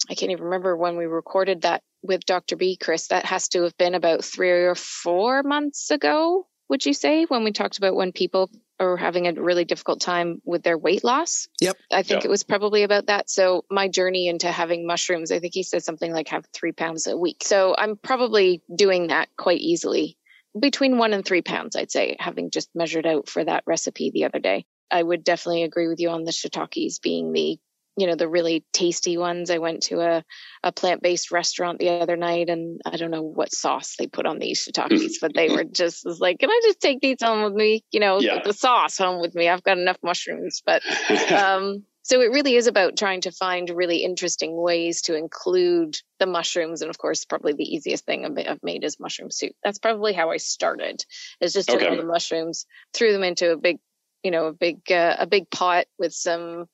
I 0.09 0.13
can't 0.13 0.31
even 0.31 0.45
remember 0.45 0.75
when 0.75 0.97
we 0.97 1.05
recorded 1.05 1.61
that 1.61 1.81
with 2.03 2.25
Dr. 2.25 2.55
B, 2.55 2.77
Chris. 2.77 3.07
That 3.07 3.25
has 3.25 3.47
to 3.49 3.63
have 3.63 3.77
been 3.77 3.95
about 3.95 4.23
three 4.23 4.51
or 4.51 4.75
four 4.75 5.43
months 5.43 5.91
ago. 5.91 6.47
Would 6.69 6.85
you 6.85 6.93
say 6.93 7.25
when 7.25 7.43
we 7.43 7.51
talked 7.51 7.77
about 7.77 7.95
when 7.95 8.11
people 8.11 8.49
or 8.79 8.97
having 8.97 9.27
a 9.27 9.33
really 9.33 9.65
difficult 9.65 10.01
time 10.01 10.41
with 10.43 10.63
their 10.63 10.77
weight 10.77 11.03
loss. 11.03 11.47
Yep. 11.61 11.77
I 11.91 12.03
think 12.03 12.23
yep. 12.23 12.25
it 12.25 12.29
was 12.29 12.43
probably 12.43 12.83
about 12.83 13.07
that. 13.07 13.29
So 13.29 13.65
my 13.69 13.87
journey 13.87 14.27
into 14.27 14.51
having 14.51 14.85
mushrooms, 14.85 15.31
I 15.31 15.39
think 15.39 15.53
he 15.53 15.63
said 15.63 15.83
something 15.83 16.11
like 16.11 16.29
have 16.29 16.45
three 16.53 16.73
pounds 16.73 17.07
a 17.07 17.17
week. 17.17 17.43
So 17.43 17.75
I'm 17.77 17.95
probably 17.95 18.61
doing 18.73 19.07
that 19.07 19.29
quite 19.37 19.61
easily 19.61 20.17
between 20.57 20.97
one 20.97 21.13
and 21.13 21.25
three 21.25 21.41
pounds, 21.41 21.75
I'd 21.75 21.91
say, 21.91 22.15
having 22.19 22.49
just 22.49 22.69
measured 22.73 23.05
out 23.05 23.27
for 23.27 23.43
that 23.43 23.63
recipe 23.65 24.11
the 24.11 24.25
other 24.25 24.39
day. 24.39 24.65
I 24.89 25.01
would 25.01 25.23
definitely 25.23 25.63
agree 25.63 25.87
with 25.87 25.99
you 25.99 26.09
on 26.09 26.23
the 26.23 26.31
shiitakes 26.31 27.01
being 27.01 27.33
the 27.33 27.59
you 27.97 28.07
know 28.07 28.15
the 28.15 28.27
really 28.27 28.63
tasty 28.73 29.17
ones. 29.17 29.49
I 29.49 29.57
went 29.57 29.83
to 29.83 30.01
a, 30.01 30.23
a 30.63 30.71
plant-based 30.71 31.31
restaurant 31.31 31.79
the 31.79 31.89
other 31.89 32.17
night 32.17 32.49
and 32.49 32.81
i 32.85 32.97
don't 32.97 33.11
know 33.11 33.21
what 33.21 33.53
sauce 33.53 33.95
they 33.97 34.07
put 34.07 34.25
on 34.25 34.39
these 34.39 34.63
shiitakes 34.65 35.15
but 35.21 35.33
they 35.33 35.49
were 35.49 35.63
just 35.63 36.05
was 36.05 36.19
like 36.19 36.39
can 36.39 36.49
i 36.49 36.59
just 36.63 36.79
take 36.79 37.01
these 37.01 37.21
home 37.21 37.43
with 37.43 37.53
me? 37.53 37.83
You 37.91 37.99
know 37.99 38.19
yeah. 38.19 38.41
the 38.43 38.53
sauce 38.53 38.97
home 38.97 39.21
with 39.21 39.35
me. 39.35 39.47
I've 39.49 39.63
got 39.63 39.77
enough 39.77 39.97
mushrooms 40.03 40.61
but 40.65 40.81
um 41.31 41.83
so 42.03 42.21
it 42.21 42.31
really 42.31 42.55
is 42.55 42.67
about 42.67 42.97
trying 42.97 43.21
to 43.21 43.31
find 43.31 43.67
really 43.67 44.03
interesting 44.03 44.55
ways 44.55 45.01
to 45.03 45.15
include 45.15 45.97
the 46.19 46.27
mushrooms 46.27 46.81
and 46.81 46.89
of 46.89 46.97
course 46.97 47.25
probably 47.25 47.53
the 47.53 47.63
easiest 47.63 48.05
thing 48.05 48.25
i've 48.25 48.63
made 48.63 48.83
is 48.83 48.99
mushroom 48.99 49.31
soup. 49.31 49.53
That's 49.63 49.79
probably 49.79 50.13
how 50.13 50.31
i 50.31 50.37
started 50.37 51.03
is 51.41 51.53
just 51.53 51.69
took 51.69 51.77
okay. 51.77 51.87
all 51.87 51.97
the 51.97 52.03
mushrooms 52.03 52.65
threw 52.93 53.11
them 53.11 53.23
into 53.23 53.51
a 53.51 53.57
big 53.57 53.79
you 54.23 54.31
know 54.31 54.47
a 54.47 54.53
big 54.53 54.79
uh, 54.91 55.15
a 55.19 55.27
big 55.27 55.49
pot 55.49 55.85
with 55.99 56.13
some 56.13 56.65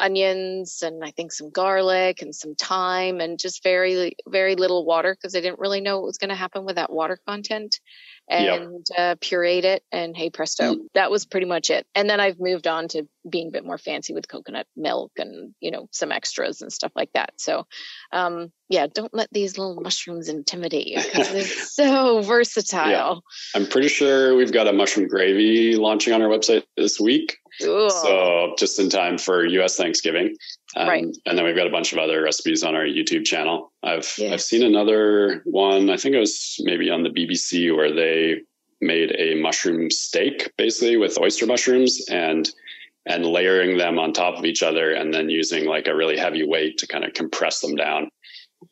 onions 0.00 0.82
and 0.82 1.04
I 1.04 1.10
think 1.12 1.32
some 1.32 1.50
garlic 1.50 2.22
and 2.22 2.34
some 2.34 2.54
thyme 2.54 3.20
and 3.20 3.38
just 3.38 3.62
very, 3.62 4.16
very 4.28 4.56
little 4.56 4.84
water 4.84 5.14
because 5.14 5.36
I 5.36 5.40
didn't 5.40 5.60
really 5.60 5.80
know 5.80 5.98
what 5.98 6.06
was 6.06 6.18
going 6.18 6.30
to 6.30 6.36
happen 6.36 6.64
with 6.64 6.76
that 6.76 6.92
water 6.92 7.18
content 7.26 7.80
and 8.30 8.86
yep. 8.90 8.98
uh, 8.98 9.14
pureed 9.16 9.64
it. 9.64 9.82
And 9.90 10.16
hey, 10.16 10.30
presto, 10.30 10.74
mm. 10.74 10.78
that 10.94 11.10
was 11.10 11.26
pretty 11.26 11.46
much 11.46 11.68
it. 11.68 11.86
And 11.94 12.08
then 12.08 12.20
I've 12.20 12.38
moved 12.38 12.66
on 12.66 12.88
to 12.88 13.08
being 13.28 13.48
a 13.48 13.50
bit 13.50 13.64
more 13.64 13.76
fancy 13.76 14.14
with 14.14 14.28
coconut 14.28 14.66
milk 14.76 15.12
and, 15.18 15.54
you 15.60 15.70
know, 15.70 15.88
some 15.90 16.12
extras 16.12 16.62
and 16.62 16.72
stuff 16.72 16.92
like 16.94 17.12
that. 17.14 17.32
So, 17.36 17.66
um, 18.12 18.52
yeah, 18.68 18.86
don't 18.86 19.12
let 19.12 19.28
these 19.32 19.58
little 19.58 19.80
mushrooms 19.80 20.28
intimidate 20.28 20.86
you 20.86 21.02
because 21.02 21.32
they're 21.32 21.42
so 21.44 22.22
versatile. 22.22 22.90
Yeah. 22.90 23.14
I'm 23.60 23.66
pretty 23.66 23.88
sure 23.88 24.36
we've 24.36 24.52
got 24.52 24.68
a 24.68 24.72
mushroom 24.72 25.08
gravy 25.08 25.76
launching 25.76 26.14
on 26.14 26.22
our 26.22 26.28
website 26.28 26.62
this 26.76 27.00
week. 27.00 27.36
Ooh. 27.62 27.90
So 27.90 28.54
just 28.58 28.78
in 28.78 28.88
time 28.88 29.18
for 29.18 29.44
U.S. 29.44 29.76
Thanksgiving, 29.76 30.36
um, 30.76 30.88
right? 30.88 31.04
And 31.26 31.36
then 31.38 31.44
we've 31.44 31.56
got 31.56 31.66
a 31.66 31.70
bunch 31.70 31.92
of 31.92 31.98
other 31.98 32.22
recipes 32.22 32.62
on 32.62 32.74
our 32.74 32.84
YouTube 32.84 33.24
channel. 33.24 33.72
I've 33.82 34.12
yeah. 34.18 34.32
I've 34.32 34.42
seen 34.42 34.62
another 34.62 35.42
one. 35.44 35.90
I 35.90 35.96
think 35.96 36.14
it 36.14 36.18
was 36.20 36.56
maybe 36.60 36.90
on 36.90 37.02
the 37.02 37.10
BBC 37.10 37.74
where 37.76 37.92
they 37.92 38.40
made 38.80 39.14
a 39.18 39.34
mushroom 39.40 39.90
steak, 39.90 40.50
basically 40.56 40.96
with 40.96 41.18
oyster 41.18 41.46
mushrooms 41.46 42.00
and 42.10 42.50
and 43.06 43.24
layering 43.26 43.78
them 43.78 43.98
on 43.98 44.12
top 44.12 44.38
of 44.38 44.44
each 44.44 44.62
other, 44.62 44.92
and 44.92 45.12
then 45.12 45.30
using 45.30 45.64
like 45.66 45.88
a 45.88 45.96
really 45.96 46.18
heavy 46.18 46.44
weight 46.46 46.78
to 46.78 46.86
kind 46.86 47.04
of 47.04 47.12
compress 47.14 47.60
them 47.60 47.74
down. 47.74 48.08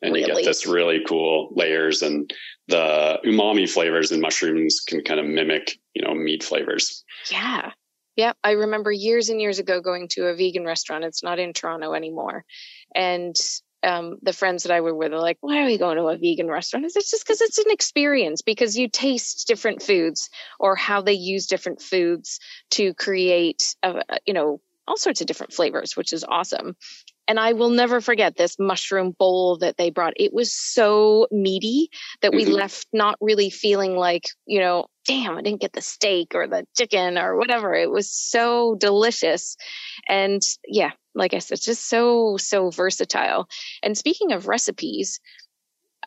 and 0.01 0.13
Really? 0.13 0.21
you 0.21 0.27
get 0.27 0.45
this 0.45 0.67
really 0.67 1.03
cool 1.07 1.51
layers 1.55 2.01
and 2.03 2.31
the 2.67 3.19
umami 3.25 3.67
flavors 3.67 4.11
in 4.11 4.21
mushrooms 4.21 4.79
can 4.81 5.03
kind 5.03 5.19
of 5.19 5.25
mimic, 5.25 5.79
you 5.95 6.03
know, 6.03 6.13
meat 6.13 6.43
flavors. 6.43 7.03
Yeah. 7.31 7.71
Yeah. 8.19 8.33
I 8.43 8.51
remember 8.51 8.91
years 8.91 9.29
and 9.29 9.39
years 9.39 9.59
ago 9.59 9.79
going 9.79 10.09
to 10.09 10.27
a 10.27 10.35
vegan 10.35 10.65
restaurant. 10.65 11.05
It's 11.05 11.23
not 11.23 11.39
in 11.39 11.53
Toronto 11.53 11.93
anymore. 11.93 12.43
And 12.93 13.33
um, 13.81 14.17
the 14.21 14.33
friends 14.33 14.63
that 14.63 14.73
I 14.73 14.81
were 14.81 14.93
with 14.93 15.13
are 15.13 15.21
like, 15.21 15.37
why 15.39 15.61
are 15.61 15.65
we 15.65 15.77
going 15.77 15.95
to 15.95 16.03
a 16.07 16.17
vegan 16.17 16.49
restaurant? 16.49 16.85
I 16.85 16.89
said, 16.89 16.99
It's 16.99 17.11
just 17.11 17.25
because 17.25 17.39
it's 17.39 17.59
an 17.59 17.71
experience 17.71 18.41
because 18.41 18.77
you 18.77 18.89
taste 18.89 19.47
different 19.47 19.81
foods 19.81 20.29
or 20.59 20.75
how 20.75 21.01
they 21.01 21.13
use 21.13 21.47
different 21.47 21.81
foods 21.81 22.41
to 22.71 22.93
create, 22.93 23.73
uh, 23.83 24.01
you 24.25 24.33
know, 24.33 24.59
all 24.85 24.97
sorts 24.97 25.21
of 25.21 25.27
different 25.27 25.53
flavors, 25.53 25.95
which 25.95 26.11
is 26.11 26.25
awesome. 26.25 26.75
And 27.29 27.39
I 27.39 27.53
will 27.53 27.69
never 27.69 28.01
forget 28.01 28.35
this 28.35 28.57
mushroom 28.59 29.11
bowl 29.11 29.57
that 29.59 29.77
they 29.77 29.91
brought. 29.91 30.13
It 30.17 30.33
was 30.33 30.51
so 30.51 31.27
meaty 31.31 31.91
that 32.21 32.33
we 32.33 32.43
Mhm. 32.45 32.53
left 32.53 32.87
not 32.91 33.17
really 33.21 33.51
feeling 33.51 33.95
like, 33.95 34.29
you 34.47 34.59
know, 34.59 34.87
damn, 35.05 35.37
I 35.37 35.41
didn't 35.43 35.61
get 35.61 35.73
the 35.73 35.81
steak 35.81 36.33
or 36.33 36.47
the 36.47 36.65
chicken 36.75 37.19
or 37.19 37.37
whatever. 37.37 37.75
It 37.75 37.91
was 37.91 38.11
so 38.11 38.75
delicious. 38.75 39.57
And 40.07 40.41
yeah, 40.67 40.91
like 41.13 41.35
I 41.35 41.39
said, 41.39 41.61
just 41.61 41.87
so, 41.87 42.37
so 42.37 42.71
versatile. 42.71 43.47
And 43.83 43.95
speaking 43.95 44.31
of 44.31 44.47
recipes, 44.47 45.19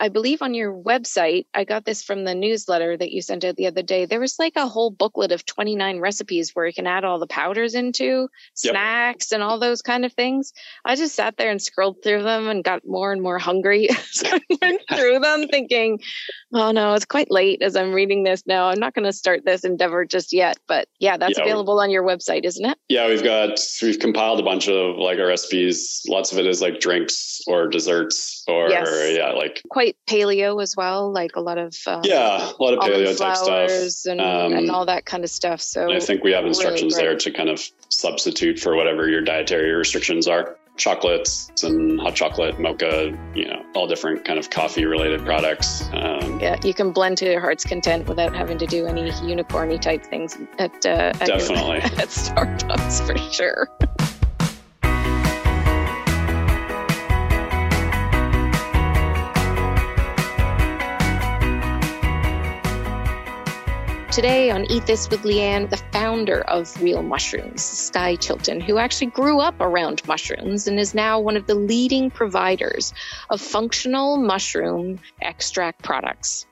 I 0.02 0.08
believe 0.08 0.42
on 0.42 0.52
your 0.52 0.74
website, 0.74 1.46
I 1.54 1.62
got 1.62 1.84
this 1.84 2.02
from 2.02 2.24
the 2.24 2.34
newsletter 2.34 2.96
that 2.96 3.12
you 3.12 3.22
sent 3.22 3.44
out 3.44 3.54
the 3.54 3.68
other 3.68 3.82
day. 3.82 4.04
There 4.04 4.18
was 4.18 4.36
like 4.36 4.54
a 4.56 4.66
whole 4.66 4.90
booklet 4.90 5.30
of 5.30 5.46
29 5.46 6.00
recipes 6.00 6.50
where 6.56 6.66
you 6.66 6.72
can 6.72 6.88
add 6.88 7.04
all 7.04 7.20
the 7.20 7.28
powders 7.28 7.76
into 7.76 8.28
Yep. 8.64 8.72
snacks 8.72 9.30
and 9.30 9.44
all 9.44 9.60
those 9.60 9.80
kind 9.80 10.04
of 10.04 10.12
things. 10.12 10.52
I 10.84 10.96
just 10.96 11.14
sat 11.14 11.36
there 11.36 11.52
and 11.52 11.62
scrolled 11.62 12.02
through 12.02 12.24
them 12.24 12.48
and 12.48 12.64
got 12.64 12.84
more 12.84 13.12
and 13.12 13.22
more 13.22 13.38
hungry. 13.38 13.86
so 14.10 14.26
I 14.26 14.40
went 14.60 14.82
through 14.92 15.20
them 15.20 15.46
thinking, 15.46 16.00
oh 16.52 16.72
no, 16.72 16.94
it's 16.94 17.04
quite 17.04 17.30
late 17.30 17.62
as 17.62 17.76
I'm 17.76 17.92
reading 17.92 18.24
this 18.24 18.44
now. 18.44 18.70
I'm 18.70 18.80
not 18.80 18.94
going 18.94 19.04
to 19.04 19.12
start 19.12 19.44
this 19.44 19.62
endeavor 19.62 20.04
just 20.04 20.32
yet. 20.32 20.58
But 20.66 20.88
yeah, 20.98 21.16
that's 21.16 21.38
Yeah, 21.38 21.44
available 21.44 21.78
on 21.78 21.90
your 21.90 22.02
website, 22.02 22.44
isn't 22.44 22.64
it? 22.64 22.76
Yeah, 22.88 23.06
we've 23.06 23.22
got 23.22 23.60
we've 23.80 24.00
compiled 24.00 24.40
a 24.40 24.42
bunch 24.42 24.68
of 24.68 24.96
like 24.96 25.20
our 25.20 25.28
recipes. 25.28 26.02
Lots 26.08 26.32
of 26.32 26.38
it 26.38 26.46
is 26.46 26.60
like 26.60 26.80
drinks 26.80 27.40
or 27.46 27.68
desserts 27.68 28.42
or 28.48 28.68
Yes. 28.68 29.16
yeah, 29.16 29.30
like 29.30 29.62
Quite 29.70 29.91
paleo 30.06 30.62
as 30.62 30.76
well, 30.76 31.12
like 31.12 31.36
a 31.36 31.40
lot 31.40 31.58
of 31.58 31.76
um, 31.86 32.02
yeah, 32.04 32.50
a 32.50 32.62
lot 32.62 32.74
of 32.74 32.80
paleo 32.80 33.16
type 33.16 33.36
stuff. 33.36 34.10
and, 34.12 34.20
Um, 34.20 34.52
and 34.54 34.70
all 34.70 34.86
that 34.86 35.04
kind 35.06 35.24
of 35.24 35.30
stuff. 35.30 35.60
So 35.60 35.92
I 35.92 36.00
think 36.00 36.22
we 36.24 36.32
have 36.32 36.40
really 36.44 36.48
instructions 36.50 36.96
there 36.96 37.16
to 37.16 37.30
kind 37.30 37.48
of 37.48 37.60
substitute 37.88 38.58
for 38.58 38.76
whatever 38.76 39.08
your 39.08 39.20
dietary 39.22 39.72
restrictions 39.72 40.26
are. 40.28 40.56
Chocolates 40.78 41.50
and 41.62 42.00
hot 42.00 42.14
chocolate, 42.14 42.58
mocha, 42.58 43.16
you 43.34 43.46
know, 43.46 43.62
all 43.74 43.86
different 43.86 44.24
kind 44.24 44.38
of 44.38 44.48
coffee 44.48 44.86
related 44.86 45.22
products. 45.22 45.82
Um, 45.92 46.40
yeah, 46.40 46.58
you 46.64 46.72
can 46.72 46.92
blend 46.92 47.18
to 47.18 47.26
your 47.26 47.40
heart's 47.40 47.64
content 47.64 48.08
without 48.08 48.34
having 48.34 48.56
to 48.56 48.66
do 48.66 48.86
any 48.86 49.10
unicorny 49.10 49.78
type 49.78 50.02
things 50.02 50.38
at, 50.58 50.72
uh, 50.86 51.12
at 51.20 51.28
your- 51.28 51.36
Definitely. 51.38 51.76
at 52.00 52.08
Starbucks 52.08 53.06
for 53.06 53.18
sure. 53.32 53.68
Today 64.12 64.50
on 64.50 64.70
Eat 64.70 64.84
This 64.84 65.08
with 65.08 65.22
Leanne, 65.22 65.70
the 65.70 65.78
founder 65.90 66.42
of 66.42 66.82
Real 66.82 67.02
Mushrooms, 67.02 67.62
Skye 67.62 68.16
Chilton, 68.16 68.60
who 68.60 68.76
actually 68.76 69.06
grew 69.06 69.40
up 69.40 69.58
around 69.58 70.06
mushrooms 70.06 70.68
and 70.68 70.78
is 70.78 70.94
now 70.94 71.20
one 71.20 71.38
of 71.38 71.46
the 71.46 71.54
leading 71.54 72.10
providers 72.10 72.92
of 73.30 73.40
functional 73.40 74.18
mushroom 74.18 75.00
extract 75.22 75.82
products. 75.82 76.44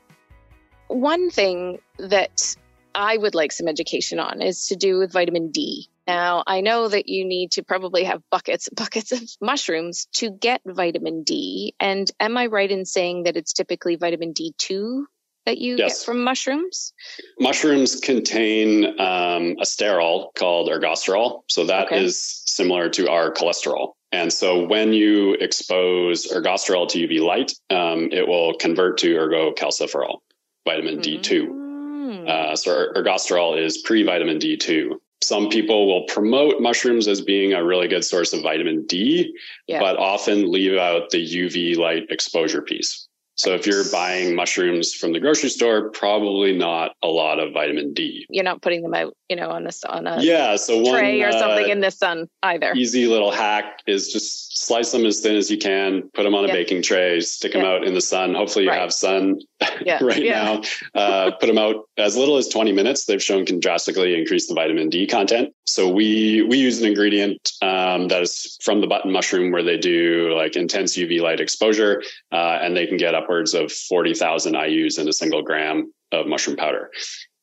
One 0.89 1.29
thing 1.29 1.81
that 1.99 2.57
I 2.95 3.19
would 3.19 3.35
like 3.35 3.53
some 3.53 3.69
education 3.69 4.19
on 4.19 4.41
is 4.41 4.69
to 4.69 4.77
do 4.77 4.99
with 4.99 5.13
vitamin 5.13 5.51
D. 5.51 5.87
Now, 6.07 6.43
I 6.47 6.63
know 6.63 6.89
that 6.89 7.11
you 7.11 7.27
need 7.27 7.53
to 7.53 7.63
probably 7.63 8.05
have 8.05 8.23
buckets 8.31 8.69
and 8.69 8.77
buckets 8.79 9.13
of 9.13 9.21
mushrooms 9.39 10.07
to 10.15 10.31
get 10.31 10.63
vitamin 10.65 11.25
D. 11.25 11.75
And 11.79 12.11
am 12.19 12.39
I 12.39 12.47
right 12.47 12.71
in 12.71 12.87
saying 12.87 13.25
that 13.25 13.37
it's 13.37 13.53
typically 13.53 13.97
vitamin 13.97 14.33
D2 14.33 15.05
that 15.51 15.59
you 15.59 15.77
Yes. 15.77 15.99
get 15.99 16.05
from 16.07 16.23
mushrooms? 16.23 16.93
Mushrooms 17.41 17.97
contain 17.97 18.85
um, 19.01 19.57
a 19.59 19.65
sterol 19.65 20.33
called 20.37 20.71
ergosterol. 20.71 21.43
So 21.49 21.65
that 21.65 21.93
is 21.93 22.15
Okay. 22.17 22.53
similar 22.59 22.89
to 22.91 23.09
our 23.11 23.33
cholesterol. 23.33 23.95
And 24.13 24.33
so 24.33 24.65
when 24.65 24.93
you 24.93 25.35
expose 25.35 26.27
ergosterol 26.29 26.89
to 26.91 26.99
UV 27.07 27.21
light, 27.21 27.53
um, 27.71 28.09
it 28.13 28.27
will 28.27 28.55
convert 28.55 28.99
to 28.99 29.15
ergocalciferol, 29.17 30.19
vitamin 30.65 30.99
D2. 31.01 31.47
Mm. 31.49 32.29
Uh, 32.29 32.57
so 32.57 32.71
er- 32.73 32.93
ergosterol 32.97 33.59
is 33.61 33.79
pre 33.79 34.03
vitamin 34.05 34.39
D2. 34.39 35.01
Some 35.23 35.49
people 35.51 35.87
will 35.87 36.05
promote 36.07 36.61
mushrooms 36.61 37.07
as 37.07 37.21
being 37.21 37.53
a 37.53 37.63
really 37.63 37.89
good 37.89 38.05
source 38.05 38.33
of 38.33 38.41
vitamin 38.43 38.87
D, 38.87 39.35
Yeah. 39.69 39.79
but 39.81 39.97
often 39.99 40.51
leave 40.51 40.77
out 40.79 41.11
the 41.11 41.19
UV 41.19 41.75
light 41.77 42.05
exposure 42.11 42.63
piece. 42.63 43.07
So 43.41 43.55
if 43.55 43.67
you're 43.67 43.85
buying 43.91 44.35
mushrooms 44.37 44.93
from 44.93 45.15
the 45.15 45.19
grocery 45.19 45.49
store, 45.49 45.89
probably 45.93 46.55
not 46.55 46.93
a 47.03 47.07
lot 47.07 47.39
of 47.39 47.55
vitamin 47.55 47.95
D. 47.95 48.27
You're 48.29 48.45
not 48.45 48.61
putting 48.61 48.83
them 48.83 48.93
out, 48.93 49.15
you 49.31 49.37
know, 49.37 49.49
on 49.49 49.67
a, 49.67 49.71
on 49.89 50.07
a 50.07 50.21
Yeah, 50.21 50.57
so 50.57 50.77
one 50.79 50.93
tray 51.01 51.23
or 51.23 51.33
something 51.33 51.65
uh, 51.65 51.73
in 51.73 51.81
the 51.81 51.91
sun 51.91 52.29
either. 52.43 52.75
easy 52.75 53.07
little 53.07 53.31
hack 53.31 53.81
is 53.87 54.13
just 54.13 54.67
slice 54.67 54.93
them 54.93 55.07
as 55.07 55.21
thin 55.21 55.37
as 55.37 55.51
you 55.51 55.57
can, 55.57 56.03
put 56.13 56.25
them 56.25 56.35
on 56.35 56.45
a 56.45 56.49
Yeah. 56.49 56.53
baking 56.53 56.83
tray, 56.83 57.19
stick 57.21 57.53
them 57.55 57.63
Yeah. 57.63 57.71
out 57.71 57.85
in 57.85 57.95
the 57.95 58.03
sun. 58.03 58.35
Hopefully 58.35 58.67
you 58.67 58.71
Right. 58.73 58.81
have 58.81 58.93
sun 58.93 59.39
Yeah. 59.87 60.05
right 60.05 60.23
now. 60.23 60.61
Uh, 60.95 61.31
put 61.41 61.47
them 61.47 61.57
out 61.57 61.77
as 61.97 62.19
little 62.19 62.37
as 62.37 62.47
20 62.49 62.73
minutes. 62.73 63.07
They've 63.07 63.23
shown 63.23 63.47
can 63.47 63.59
drastically 63.59 64.19
increase 64.19 64.49
the 64.49 64.55
vitamin 64.55 64.91
D 64.91 65.07
content. 65.07 65.55
So 65.65 65.89
we 65.89 66.43
we 66.43 66.59
use 66.59 66.79
an 66.83 66.89
ingredient 66.89 67.39
um, 67.63 68.09
that 68.09 68.21
is 68.21 68.59
from 68.63 68.83
the 68.83 68.87
button 68.87 69.13
mushroom 69.13 69.51
where 69.51 69.63
they 69.63 69.79
do 69.79 70.35
like 70.37 70.57
intense 70.57 70.97
UV 70.99 71.21
light 71.23 71.41
exposure, 71.41 72.03
uh, 72.33 72.59
and 72.61 72.77
they 72.77 72.87
can 72.87 72.97
get 72.99 73.15
upwards 73.31 73.55
of 73.55 73.71
40,000 73.71 74.55
IU's 74.55 74.99
in 74.99 75.09
a 75.09 75.13
single 75.13 75.43
gram 75.43 75.93
of 76.13 76.27
mushroom 76.27 76.57
powder. 76.57 76.91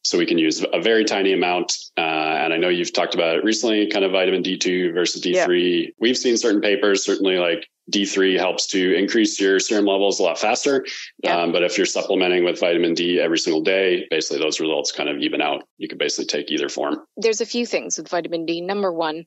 So 0.04 0.18
we 0.18 0.26
can 0.26 0.38
use 0.38 0.66
a 0.74 0.82
very 0.82 1.04
tiny 1.04 1.34
amount. 1.34 1.74
Uh, 1.98 2.02
and 2.02 2.54
I 2.54 2.58
know 2.58 2.70
you've 2.70 2.94
talked 2.94 3.14
about 3.14 3.36
it 3.36 3.44
recently, 3.44 3.88
kind 3.88 4.06
of 4.06 4.12
vitamin 4.12 4.44
D2 4.44 4.94
versus 4.94 5.22
D3. 5.22 5.94
We've 6.00 6.18
seen 6.18 6.38
certain 6.38 6.62
papers, 6.62 7.04
certainly 7.04 7.38
like 7.38 7.68
D3 7.92 8.38
helps 8.38 8.68
to 8.68 8.96
increase 8.96 9.40
your 9.40 9.60
serum 9.60 9.86
levels 9.86 10.20
a 10.20 10.24
lot 10.24 10.40
faster. 10.40 10.86
Yeah. 11.24 11.38
Um, 11.38 11.52
but 11.52 11.64
if 11.64 11.78
you're 11.78 11.86
supplementing 11.86 12.44
with 12.44 12.60
vitamin 12.60 12.94
D 12.94 13.20
every 13.20 13.38
single 13.38 13.62
day, 13.62 14.08
basically 14.10 14.40
those 14.40 14.60
results 14.60 14.92
kind 14.92 15.10
of 15.10 15.18
even 15.20 15.42
out. 15.42 15.64
You 15.78 15.88
could 15.88 15.98
basically 15.98 16.26
take 16.26 16.52
either 16.52 16.70
form. 16.70 17.00
There's 17.18 17.42
a 17.42 17.46
few 17.46 17.66
things 17.66 17.98
with 17.98 18.10
vitamin 18.10 18.46
D. 18.46 18.62
Number 18.62 18.92
one, 18.92 19.26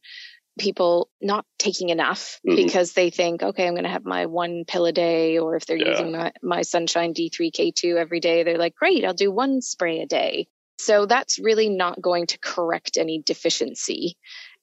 people 0.59 1.11
not 1.21 1.47
taking 1.59 1.89
enough 1.91 2.41
Mhm. 2.47 2.57
because 2.57 2.93
they 2.93 3.11
think, 3.11 3.43
okay, 3.43 3.67
I'm 3.67 3.75
going 3.75 3.85
to 3.85 3.91
have 3.91 4.05
my 4.05 4.27
one 4.27 4.65
pill 4.67 4.87
a 4.87 4.93
day, 4.93 5.39
or 5.39 5.57
if 5.57 5.67
they're 5.67 5.77
Yeah. 5.77 5.91
using 5.91 6.13
my, 6.13 6.33
my 6.43 6.63
Sunshine 6.63 7.15
D3K2 7.15 7.97
every 7.97 8.21
day, 8.21 8.43
they're 8.43 8.59
like, 8.59 8.75
great, 8.75 9.05
I'll 9.05 9.15
do 9.15 9.31
one 9.31 9.63
spray 9.63 10.01
a 10.01 10.07
day. 10.07 10.49
So 10.79 11.07
that's 11.07 11.39
really 11.39 11.69
not 11.69 12.01
going 12.01 12.27
to 12.29 12.39
correct 12.39 12.97
any 12.97 13.23
deficiency. 13.25 14.17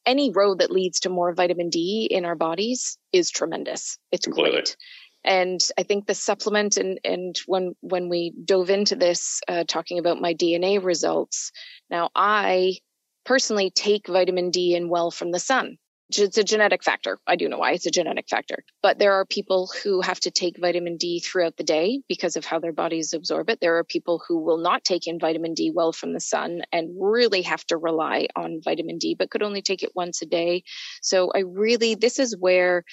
Any 0.05 0.31
road 0.31 0.59
that 0.59 0.71
leads 0.71 1.01
to 1.01 1.09
more 1.09 1.33
vitamin 1.33 1.69
D 1.69 2.07
in 2.09 2.25
our 2.25 2.35
bodies 2.35 2.97
is 3.11 3.29
tremendous. 3.29 3.97
It's 4.11 4.25
Completely. 4.25 4.51
great. 4.53 4.77
And 5.23 5.59
I 5.77 5.83
think 5.83 6.05
the 6.07 6.15
supplement 6.15 6.77
and 6.77 6.99
and 7.03 7.37
when 7.47 7.75
when 7.81 8.07
we 8.07 8.31
dove 8.45 8.69
into 8.69 8.95
this, 8.95 9.41
uh, 9.47 9.65
talking 9.67 9.99
about 9.99 10.21
my 10.21 10.33
DNA 10.33 10.81
results, 10.81 11.51
now 11.89 12.09
I 12.15 12.77
personally 13.27 13.69
take 13.69 14.07
vitamin 14.07 14.49
D 14.49 14.75
and 14.75 14.89
well 14.89 15.11
from 15.11 15.31
the 15.31 15.39
sun. 15.39 15.77
It's 16.09 16.37
a 16.37 16.43
genetic 16.45 16.85
factor. 16.85 17.19
I 17.27 17.35
do 17.35 17.49
know 17.49 17.57
why 17.57 17.73
it's 17.73 17.85
a 17.85 17.91
genetic 17.91 18.29
factor. 18.29 18.63
But 18.81 18.97
there 18.97 19.15
are 19.15 19.25
people 19.25 19.69
who 19.83 19.99
have 19.99 20.21
to 20.21 20.31
take 20.31 20.57
vitamin 20.57 20.95
D 20.95 21.19
throughout 21.19 21.57
the 21.57 21.65
day 21.65 22.01
because 22.07 22.37
of 22.37 22.45
how 22.45 22.59
their 22.59 22.71
bodies 22.71 23.13
absorb 23.13 23.49
it. 23.49 23.59
There 23.59 23.77
are 23.77 23.83
people 23.83 24.23
who 24.25 24.39
will 24.39 24.59
not 24.59 24.85
take 24.85 25.05
in 25.05 25.19
vitamin 25.19 25.53
D 25.53 25.69
well 25.75 25.91
from 25.91 26.13
the 26.13 26.21
sun 26.21 26.61
and 26.71 26.95
really 26.97 27.41
have 27.41 27.65
to 27.65 27.75
rely 27.75 28.27
on 28.37 28.61
vitamin 28.63 28.99
D, 28.99 29.15
but 29.19 29.29
could 29.29 29.43
only 29.43 29.61
take 29.61 29.83
it 29.83 29.91
once 29.93 30.21
a 30.21 30.25
day. 30.25 30.63
So 31.01 31.29
I 31.35 31.39
really, 31.39 31.95
this 31.95 32.19
is 32.19 32.37
where 32.39 32.85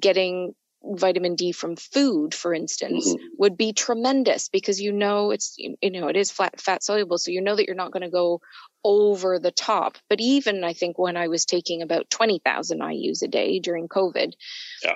getting 0.00 0.54
vitamin 0.84 1.34
D 1.34 1.52
from 1.52 1.76
food, 1.76 2.34
for 2.34 2.52
instance, 2.54 3.06
Mhm. 3.14 3.18
would 3.38 3.56
be 3.56 3.72
tremendous 3.72 4.48
because 4.48 4.80
you 4.80 4.92
know 4.92 5.30
it's 5.30 5.54
you 5.58 5.76
know 5.90 6.08
it 6.08 6.16
is 6.16 6.30
flat 6.30 6.60
fat 6.60 6.82
soluble, 6.82 7.18
so 7.18 7.30
you 7.30 7.40
know 7.40 7.56
that 7.56 7.66
you're 7.66 7.74
not 7.76 7.92
going 7.92 8.02
to 8.02 8.10
go 8.10 8.40
over 8.84 9.38
the 9.38 9.52
top. 9.52 9.98
But 10.08 10.20
even 10.20 10.64
I 10.64 10.72
think 10.72 10.98
when 10.98 11.16
I 11.16 11.28
was 11.28 11.44
taking 11.44 11.82
about 11.82 12.10
twenty 12.10 12.40
thousand 12.44 12.82
IU's 12.82 13.22
a 13.22 13.28
day 13.28 13.60
during 13.60 13.88
COVID, 13.88 14.32
Yeah. 14.84 14.94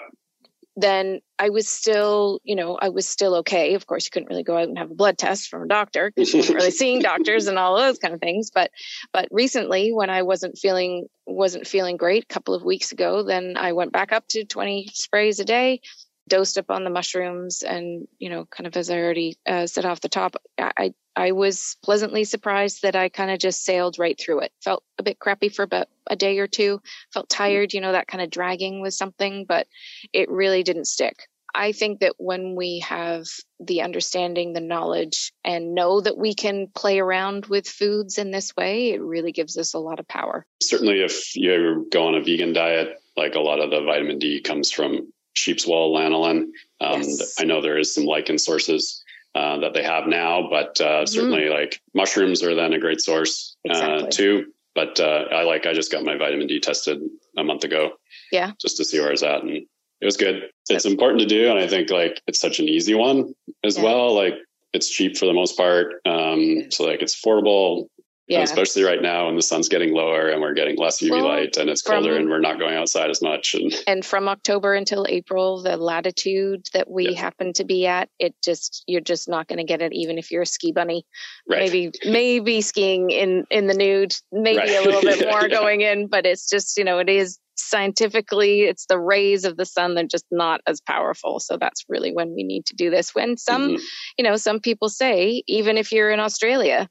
Then 0.76 1.20
I 1.38 1.50
was 1.50 1.68
still 1.68 2.40
you 2.44 2.54
know 2.54 2.76
I 2.80 2.90
was 2.90 3.08
still 3.08 3.36
okay. 3.36 3.74
Of 3.74 3.86
course, 3.86 4.06
you 4.06 4.10
couldn't 4.10 4.28
really 4.28 4.42
go 4.42 4.56
out 4.56 4.68
and 4.68 4.78
have 4.78 4.90
a 4.90 4.94
blood 4.94 5.18
test 5.18 5.48
from 5.48 5.62
a 5.62 5.68
doctor 5.68 6.12
because 6.14 6.32
you 6.32 6.40
weren't 6.40 6.54
really 6.54 6.70
seeing 6.70 7.00
doctors 7.02 7.46
and 7.46 7.58
all 7.58 7.76
those 7.76 7.98
kind 7.98 8.14
of 8.14 8.20
things. 8.20 8.50
But 8.50 8.70
but 9.12 9.28
recently, 9.30 9.92
when 9.92 10.10
I 10.10 10.22
wasn't 10.22 10.58
feeling 10.58 11.06
wasn't 11.26 11.66
feeling 11.66 11.96
great 11.96 12.24
a 12.24 12.34
couple 12.34 12.54
of 12.54 12.62
weeks 12.62 12.92
ago, 12.92 13.22
then 13.22 13.56
I 13.56 13.72
went 13.72 13.92
back 13.92 14.12
up 14.12 14.26
to 14.28 14.44
twenty 14.44 14.90
sprays 14.92 15.40
a 15.40 15.44
day 15.44 15.80
dosed 16.28 16.58
up 16.58 16.70
on 16.70 16.84
the 16.84 16.90
mushrooms 16.90 17.62
and 17.62 18.08
you 18.18 18.28
know 18.28 18.44
kind 18.46 18.66
of 18.66 18.76
as 18.76 18.90
i 18.90 18.98
already 18.98 19.36
uh, 19.46 19.66
said 19.66 19.84
off 19.84 20.00
the 20.00 20.08
top 20.08 20.36
i 20.58 20.92
i 21.14 21.32
was 21.32 21.76
pleasantly 21.82 22.24
surprised 22.24 22.82
that 22.82 22.96
i 22.96 23.08
kind 23.08 23.30
of 23.30 23.38
just 23.38 23.64
sailed 23.64 23.98
right 23.98 24.18
through 24.18 24.40
it. 24.40 24.52
Felt 24.62 24.82
a 24.98 25.02
bit 25.02 25.18
crappy 25.18 25.48
for 25.48 25.62
about 25.62 25.88
a 26.06 26.16
day 26.16 26.38
or 26.38 26.46
two. 26.46 26.80
Felt 27.12 27.28
tired 27.28 27.72
you 27.72 27.80
know 27.80 27.92
that 27.92 28.08
kind 28.08 28.22
of 28.22 28.30
dragging 28.30 28.80
with 28.80 28.94
something 28.94 29.44
but 29.46 29.66
it 30.12 30.30
really 30.30 30.62
didn't 30.62 30.86
stick. 30.86 31.28
I 31.56 31.72
think 31.72 32.00
that 32.00 32.14
when 32.18 32.54
we 32.54 32.80
have 32.80 33.24
the 33.58 33.80
understanding, 33.80 34.52
the 34.52 34.60
knowledge, 34.60 35.32
and 35.42 35.74
know 35.74 36.02
that 36.02 36.18
we 36.18 36.34
can 36.34 36.66
play 36.66 36.98
around 36.98 37.46
with 37.46 37.66
foods 37.66 38.18
in 38.18 38.30
this 38.30 38.54
way, 38.54 38.90
it 38.90 39.00
really 39.00 39.32
gives 39.32 39.56
us 39.56 39.72
a 39.72 39.78
lot 39.78 39.98
of 39.98 40.06
power. 40.06 40.44
Certainly, 40.62 41.00
if 41.00 41.34
you 41.34 41.88
go 41.90 42.08
on 42.08 42.14
a 42.14 42.20
vegan 42.20 42.52
diet, 42.52 43.00
like 43.16 43.36
a 43.36 43.40
lot 43.40 43.60
of 43.60 43.70
the 43.70 43.80
vitamin 43.80 44.18
D 44.18 44.42
comes 44.42 44.70
from 44.70 45.12
sheep's 45.36 45.66
wool, 45.66 45.94
lanolin. 45.94 46.48
Um, 46.80 47.02
yes. 47.02 47.34
I 47.38 47.44
know 47.44 47.60
there 47.60 47.78
is 47.78 47.94
some 47.94 48.04
lichen 48.04 48.38
sources 48.38 49.02
uh, 49.34 49.58
that 49.58 49.74
they 49.74 49.82
have 49.82 50.06
now, 50.06 50.48
but 50.48 50.80
uh, 50.80 50.84
mm-hmm. 50.84 51.06
certainly 51.06 51.48
like 51.48 51.80
mushrooms 51.94 52.42
are 52.42 52.54
then 52.54 52.72
a 52.72 52.78
great 52.78 53.00
source 53.00 53.56
uh, 53.68 53.72
exactly. 53.72 54.10
too. 54.10 54.52
But 54.74 55.00
uh, 55.00 55.24
I 55.32 55.42
like 55.42 55.66
I 55.66 55.72
just 55.72 55.92
got 55.92 56.04
my 56.04 56.16
vitamin 56.16 56.46
D 56.46 56.60
tested 56.60 57.00
a 57.36 57.44
month 57.44 57.64
ago. 57.64 57.92
Yeah, 58.32 58.52
just 58.60 58.76
to 58.78 58.84
see 58.84 59.00
where 59.00 59.12
it's 59.12 59.22
at, 59.22 59.42
and 59.42 59.50
it 59.50 60.04
was 60.04 60.16
good. 60.16 60.50
It's 60.68 60.84
yep. 60.84 60.90
important 60.90 61.20
to 61.20 61.26
do, 61.26 61.50
and 61.50 61.58
I 61.58 61.66
think 61.66 61.90
like 61.90 62.20
it's 62.26 62.40
such 62.40 62.58
an 62.58 62.68
easy 62.68 62.94
one 62.94 63.34
as 63.64 63.76
yeah. 63.76 63.84
well. 63.84 64.14
Like 64.14 64.34
it's 64.72 64.90
cheap 64.90 65.16
for 65.16 65.26
the 65.26 65.32
most 65.32 65.56
part, 65.56 65.94
um, 66.04 66.70
so 66.70 66.84
like 66.84 67.00
it's 67.02 67.18
affordable. 67.18 67.88
Yeah. 68.28 68.42
especially 68.42 68.82
right 68.82 69.00
now 69.00 69.26
when 69.26 69.36
the 69.36 69.42
sun's 69.42 69.68
getting 69.68 69.94
lower 69.94 70.28
and 70.28 70.40
we're 70.40 70.54
getting 70.54 70.76
less 70.76 71.00
UV 71.00 71.10
well, 71.10 71.26
light 71.26 71.56
and 71.56 71.70
it's 71.70 71.82
colder 71.82 72.10
from, 72.10 72.22
and 72.22 72.28
we're 72.28 72.40
not 72.40 72.58
going 72.58 72.74
outside 72.74 73.08
as 73.08 73.22
much. 73.22 73.54
And, 73.54 73.72
and 73.86 74.04
from 74.04 74.28
October 74.28 74.74
until 74.74 75.06
April, 75.08 75.62
the 75.62 75.76
latitude 75.76 76.66
that 76.72 76.90
we 76.90 77.10
yeah. 77.10 77.20
happen 77.20 77.52
to 77.54 77.64
be 77.64 77.86
at, 77.86 78.08
it 78.18 78.34
just, 78.42 78.82
you're 78.86 79.00
just 79.00 79.28
not 79.28 79.46
going 79.46 79.58
to 79.58 79.64
get 79.64 79.80
it 79.80 79.92
even 79.92 80.18
if 80.18 80.30
you're 80.30 80.42
a 80.42 80.46
ski 80.46 80.72
bunny. 80.72 81.06
Right. 81.48 81.60
Maybe, 81.60 81.92
maybe 82.04 82.60
skiing 82.62 83.10
in, 83.10 83.44
in 83.50 83.68
the 83.68 83.74
nude, 83.74 84.14
maybe 84.32 84.58
right. 84.58 84.70
a 84.70 84.82
little 84.82 85.02
bit 85.02 85.28
more 85.30 85.42
yeah. 85.42 85.48
going 85.48 85.82
in, 85.82 86.08
but 86.08 86.26
it's 86.26 86.48
just, 86.48 86.78
you 86.78 86.84
know, 86.84 86.98
it 86.98 87.08
is 87.08 87.38
scientifically 87.58 88.62
it's 88.62 88.86
the 88.86 88.98
rays 88.98 89.44
of 89.44 89.56
the 89.56 89.64
sun 89.64 89.94
they're 89.94 90.04
just 90.04 90.26
not 90.30 90.60
as 90.66 90.80
powerful 90.82 91.40
so 91.40 91.56
that's 91.56 91.84
really 91.88 92.12
when 92.12 92.34
we 92.34 92.42
need 92.42 92.66
to 92.66 92.76
do 92.76 92.90
this 92.90 93.14
when 93.14 93.36
some 93.38 93.70
mm-hmm. 93.70 93.82
you 94.18 94.24
know 94.24 94.36
some 94.36 94.60
people 94.60 94.90
say 94.90 95.42
even 95.46 95.78
if 95.78 95.90
you're 95.90 96.10
in 96.10 96.20
australia 96.20 96.86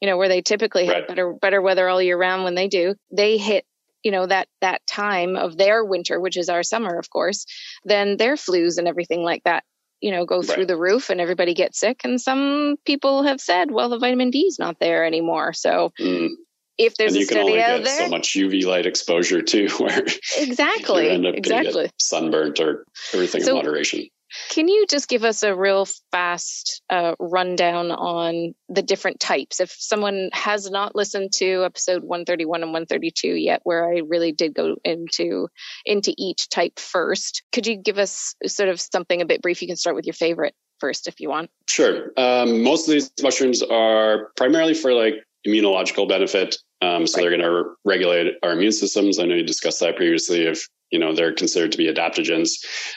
you 0.00 0.08
know 0.08 0.16
where 0.16 0.28
they 0.28 0.42
typically 0.42 0.88
right. 0.88 0.98
have 0.98 1.08
better 1.08 1.32
better 1.32 1.62
weather 1.62 1.88
all 1.88 2.02
year 2.02 2.18
round 2.18 2.44
when 2.44 2.54
they 2.54 2.68
do 2.68 2.94
they 3.10 3.36
hit 3.36 3.64
you 4.02 4.10
know 4.10 4.26
that 4.26 4.48
that 4.60 4.86
time 4.86 5.36
of 5.36 5.56
their 5.56 5.84
winter 5.84 6.20
which 6.20 6.36
is 6.36 6.48
our 6.48 6.62
summer 6.62 6.98
of 6.98 7.10
course 7.10 7.46
then 7.84 8.16
their 8.16 8.34
flus 8.34 8.78
and 8.78 8.88
everything 8.88 9.22
like 9.22 9.42
that 9.44 9.64
you 10.00 10.10
know 10.10 10.24
go 10.24 10.42
through 10.42 10.56
right. 10.56 10.68
the 10.68 10.76
roof 10.76 11.10
and 11.10 11.20
everybody 11.20 11.54
gets 11.54 11.80
sick 11.80 12.02
and 12.04 12.20
some 12.20 12.76
people 12.84 13.24
have 13.24 13.40
said 13.40 13.70
well 13.70 13.88
the 13.88 13.98
vitamin 13.98 14.30
d 14.30 14.40
is 14.40 14.58
not 14.58 14.78
there 14.78 15.04
anymore 15.04 15.52
so 15.52 15.92
mm 16.00 16.28
if 16.78 16.94
there's 16.96 17.12
and 17.12 17.20
you 17.20 17.26
can 17.26 17.38
only 17.38 17.54
get 17.54 17.84
there, 17.84 18.04
so 18.04 18.08
much 18.08 18.34
UV 18.34 18.64
light 18.64 18.86
exposure 18.86 19.42
too, 19.42 19.68
where 19.78 20.04
exactly, 20.38 21.08
exactly 21.08 21.90
sunburnt 21.98 22.60
or 22.60 22.84
everything 23.12 23.42
so, 23.42 23.50
in 23.50 23.56
moderation. 23.56 24.06
Can 24.50 24.68
you 24.68 24.86
just 24.88 25.08
give 25.08 25.24
us 25.24 25.42
a 25.42 25.54
real 25.54 25.86
fast 26.12 26.82
uh, 26.90 27.14
rundown 27.18 27.90
on 27.90 28.54
the 28.68 28.82
different 28.82 29.20
types? 29.20 29.60
If 29.60 29.74
someone 29.78 30.30
has 30.32 30.70
not 30.70 30.94
listened 30.94 31.32
to 31.34 31.64
episode 31.64 32.02
131 32.02 32.62
and 32.62 32.72
132 32.72 33.28
yet, 33.28 33.60
where 33.64 33.88
I 33.88 34.02
really 34.06 34.32
did 34.32 34.54
go 34.54 34.76
into 34.84 35.48
into 35.84 36.14
each 36.16 36.48
type 36.48 36.78
first, 36.78 37.42
could 37.52 37.66
you 37.66 37.76
give 37.76 37.98
us 37.98 38.34
sort 38.46 38.68
of 38.68 38.80
something 38.80 39.20
a 39.20 39.26
bit 39.26 39.42
brief? 39.42 39.62
You 39.62 39.68
can 39.68 39.76
start 39.76 39.96
with 39.96 40.06
your 40.06 40.14
favorite 40.14 40.54
first 40.80 41.08
if 41.08 41.20
you 41.20 41.28
want. 41.28 41.50
Sure. 41.68 42.12
Um, 42.16 42.62
most 42.62 42.88
of 42.88 42.92
these 42.92 43.10
mushrooms 43.22 43.62
are 43.62 44.30
primarily 44.36 44.74
for 44.74 44.92
like 44.92 45.14
immunological 45.46 46.08
benefit. 46.08 46.56
Um, 46.80 47.06
so 47.06 47.16
right. 47.16 47.22
they're 47.22 47.38
going 47.38 47.50
to 47.50 47.74
regulate 47.84 48.34
our 48.42 48.52
immune 48.52 48.72
systems. 48.72 49.18
I 49.18 49.24
know 49.24 49.34
you 49.34 49.44
discussed 49.44 49.80
that 49.80 49.96
previously. 49.96 50.46
If 50.46 50.68
you 50.90 50.98
know 50.98 51.14
they're 51.14 51.32
considered 51.32 51.72
to 51.72 51.78
be 51.78 51.92
adaptogens. 51.92 52.50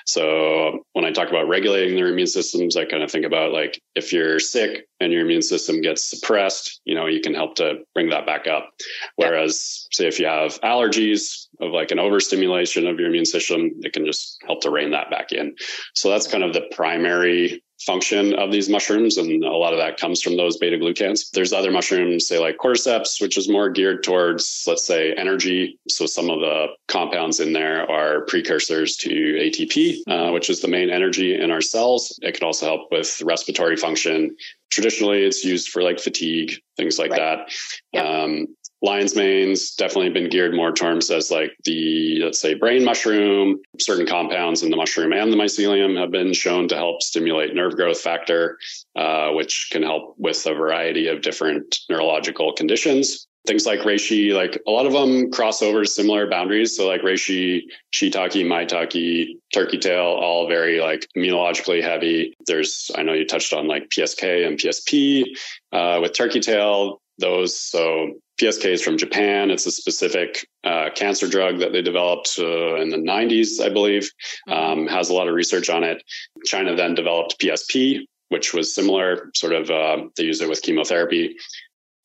So 0.05 0.85
when 0.93 1.05
I 1.05 1.11
talk 1.11 1.29
about 1.29 1.47
regulating 1.47 1.95
their 1.95 2.07
immune 2.07 2.27
systems, 2.27 2.77
I 2.77 2.85
kind 2.85 3.03
of 3.03 3.11
think 3.11 3.25
about 3.25 3.51
like 3.51 3.79
if 3.95 4.13
you're 4.13 4.39
sick 4.39 4.85
and 4.99 5.11
your 5.11 5.21
immune 5.21 5.41
system 5.41 5.81
gets 5.81 6.09
suppressed, 6.09 6.81
you 6.85 6.95
know, 6.95 7.07
you 7.07 7.21
can 7.21 7.33
help 7.33 7.55
to 7.55 7.79
bring 7.93 8.09
that 8.09 8.25
back 8.25 8.47
up. 8.47 8.69
Whereas, 9.15 9.87
say 9.91 10.07
if 10.07 10.19
you 10.19 10.27
have 10.27 10.59
allergies 10.61 11.47
of 11.59 11.71
like 11.71 11.91
an 11.91 11.99
overstimulation 11.99 12.87
of 12.87 12.99
your 12.99 13.09
immune 13.09 13.25
system, 13.25 13.71
it 13.81 13.93
can 13.93 14.05
just 14.05 14.37
help 14.45 14.61
to 14.61 14.69
rein 14.69 14.91
that 14.91 15.09
back 15.09 15.31
in. 15.31 15.55
So 15.95 16.09
that's 16.09 16.27
kind 16.27 16.43
of 16.43 16.53
the 16.53 16.69
primary 16.71 17.63
function 17.86 18.34
of 18.36 18.51
these 18.51 18.69
mushrooms, 18.69 19.17
and 19.17 19.43
a 19.43 19.51
lot 19.51 19.73
of 19.73 19.79
that 19.79 19.97
comes 19.97 20.21
from 20.21 20.38
those 20.38 20.57
beta 20.57 20.77
glucans. 20.77 21.29
There's 21.32 21.53
other 21.53 21.71
mushrooms, 21.71 22.27
say 22.27 22.39
like 22.39 22.57
cordyceps, 22.57 23.21
which 23.21 23.38
is 23.38 23.49
more 23.49 23.69
geared 23.69 24.03
towards, 24.03 24.63
let's 24.67 24.86
say, 24.86 25.13
energy. 25.13 25.79
So 25.89 26.05
some 26.05 26.29
of 26.29 26.39
the 26.39 26.67
compounds 26.88 27.39
in 27.39 27.53
there 27.53 27.89
are 27.89 28.21
precursors 28.25 28.95
to 28.97 29.09
ATP, 29.09 30.01
uh, 30.07 30.32
which 30.32 30.49
is 30.49 30.61
the 30.61 30.67
main 30.67 30.89
energy 30.89 31.39
in 31.39 31.51
our 31.51 31.61
cells. 31.61 32.17
It 32.21 32.34
can 32.34 32.45
also 32.45 32.65
help 32.65 32.91
with 32.91 33.21
respiratory 33.23 33.77
function. 33.77 34.36
Traditionally, 34.69 35.23
it's 35.23 35.43
used 35.43 35.69
for 35.69 35.82
like 35.82 35.99
fatigue, 35.99 36.53
things 36.77 36.97
like 36.97 37.11
right. 37.11 37.19
that. 37.19 37.53
Yep. 37.93 38.05
Um, 38.05 38.47
lion's 38.82 39.15
mane's 39.15 39.75
definitely 39.75 40.09
been 40.09 40.29
geared 40.29 40.55
more 40.55 40.71
towards 40.71 41.11
as 41.11 41.29
like 41.29 41.51
the 41.65 42.21
let's 42.23 42.39
say 42.39 42.53
brain 42.53 42.84
mushroom. 42.84 43.59
Certain 43.79 44.07
compounds 44.07 44.63
in 44.63 44.71
the 44.71 44.77
mushroom 44.77 45.13
and 45.13 45.32
the 45.32 45.38
mycelium 45.38 45.99
have 45.99 46.11
been 46.11 46.34
shown 46.34 46.67
to 46.67 46.75
help 46.75 47.01
stimulate 47.01 47.53
nerve 47.53 47.75
growth 47.75 47.99
factor 47.99 48.57
uh, 48.95 49.29
which 49.32 49.69
can 49.71 49.84
help 49.84 50.15
with 50.17 50.45
a 50.45 50.53
variety 50.53 51.07
of 51.07 51.21
different 51.21 51.79
neurological 51.89 52.53
conditions. 52.53 53.27
Things 53.47 53.65
like 53.65 53.79
reishi 53.79 54.34
like 54.34 54.61
a 54.67 54.71
lot 54.71 54.86
of 54.86 54.93
them 54.93 55.32
cross 55.32 55.63
over 55.63 55.84
similar 55.84 56.29
boundaries. 56.29 56.75
So 56.75 56.88
like 56.88 57.01
reishi 57.01 57.61
shiitake 57.93 58.45
maitake 58.45 59.36
turkey 59.53 59.79
tail 59.79 60.03
all 60.03 60.47
very 60.47 60.79
like 60.79 61.07
immunologically 61.17 61.82
heavy. 61.82 62.36
There's 62.45 62.91
i 62.95 63.01
know 63.01 63.13
you 63.13 63.25
touched 63.25 63.53
on 63.53 63.67
like 63.67 63.89
psk 63.89 64.47
and 64.47 64.59
psp 64.59 65.23
uh, 65.71 65.99
with 66.01 66.13
turkey 66.13 66.39
tail 66.39 67.01
those. 67.17 67.59
So 67.59 68.15
PSK 68.41 68.65
is 68.65 68.81
from 68.81 68.97
Japan. 68.97 69.51
It's 69.51 69.67
a 69.67 69.71
specific 69.71 70.47
uh, 70.63 70.89
cancer 70.95 71.27
drug 71.27 71.59
that 71.59 71.73
they 71.73 71.81
developed 71.83 72.35
uh, 72.39 72.75
in 72.75 72.89
the 72.89 72.97
90s, 72.97 73.63
I 73.63 73.69
believe. 73.69 74.09
Mm-hmm. 74.49 74.51
Um, 74.51 74.87
has 74.87 75.09
a 75.09 75.13
lot 75.13 75.27
of 75.27 75.35
research 75.35 75.69
on 75.69 75.83
it. 75.83 76.01
China 76.45 76.75
then 76.75 76.95
developed 76.95 77.39
PSP, 77.39 77.99
which 78.29 78.53
was 78.53 78.73
similar. 78.73 79.29
Sort 79.35 79.53
of, 79.53 79.69
uh, 79.69 80.05
they 80.17 80.23
use 80.23 80.41
it 80.41 80.49
with 80.49 80.63
chemotherapy, 80.63 81.35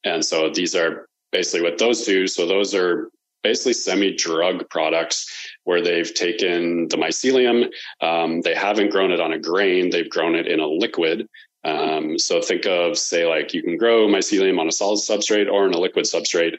and 0.05 0.25
so 0.25 0.51
these 0.51 0.75
are 0.75 1.09
basically 1.33 1.63
what 1.63 1.79
those 1.79 2.05
do. 2.05 2.27
So 2.27 2.47
those 2.47 2.75
are 2.75 3.09
basically 3.43 3.75
semi-drug 3.75 4.69
products 4.71 5.31
where 5.65 5.81
they've 5.81 6.13
taken 6.13 6.89
the 6.89 6.97
mycelium. 6.97 7.71
Um, 8.01 8.43
they 8.43 8.55
haven't 8.55 8.91
grown 8.91 9.11
it 9.11 9.21
on 9.21 9.33
a 9.33 9.39
grain; 9.39 9.89
they've 9.89 10.11
grown 10.11 10.35
it 10.35 10.47
in 10.47 10.61
a 10.61 10.67
liquid. 10.67 11.27
Um, 11.67 12.17
so 12.19 12.41
think 12.41 12.65
of, 12.67 12.97
say, 12.97 13.27
like 13.27 13.53
you 13.53 13.63
can 13.63 13.77
grow 13.77 14.07
mycelium 14.07 14.61
on 14.61 14.69
a 14.69 14.73
solid 14.73 14.99
substrate 14.99 15.51
or 15.51 15.67
in 15.67 15.75
a 15.75 15.79
liquid 15.79 16.05
substrate. 16.05 16.57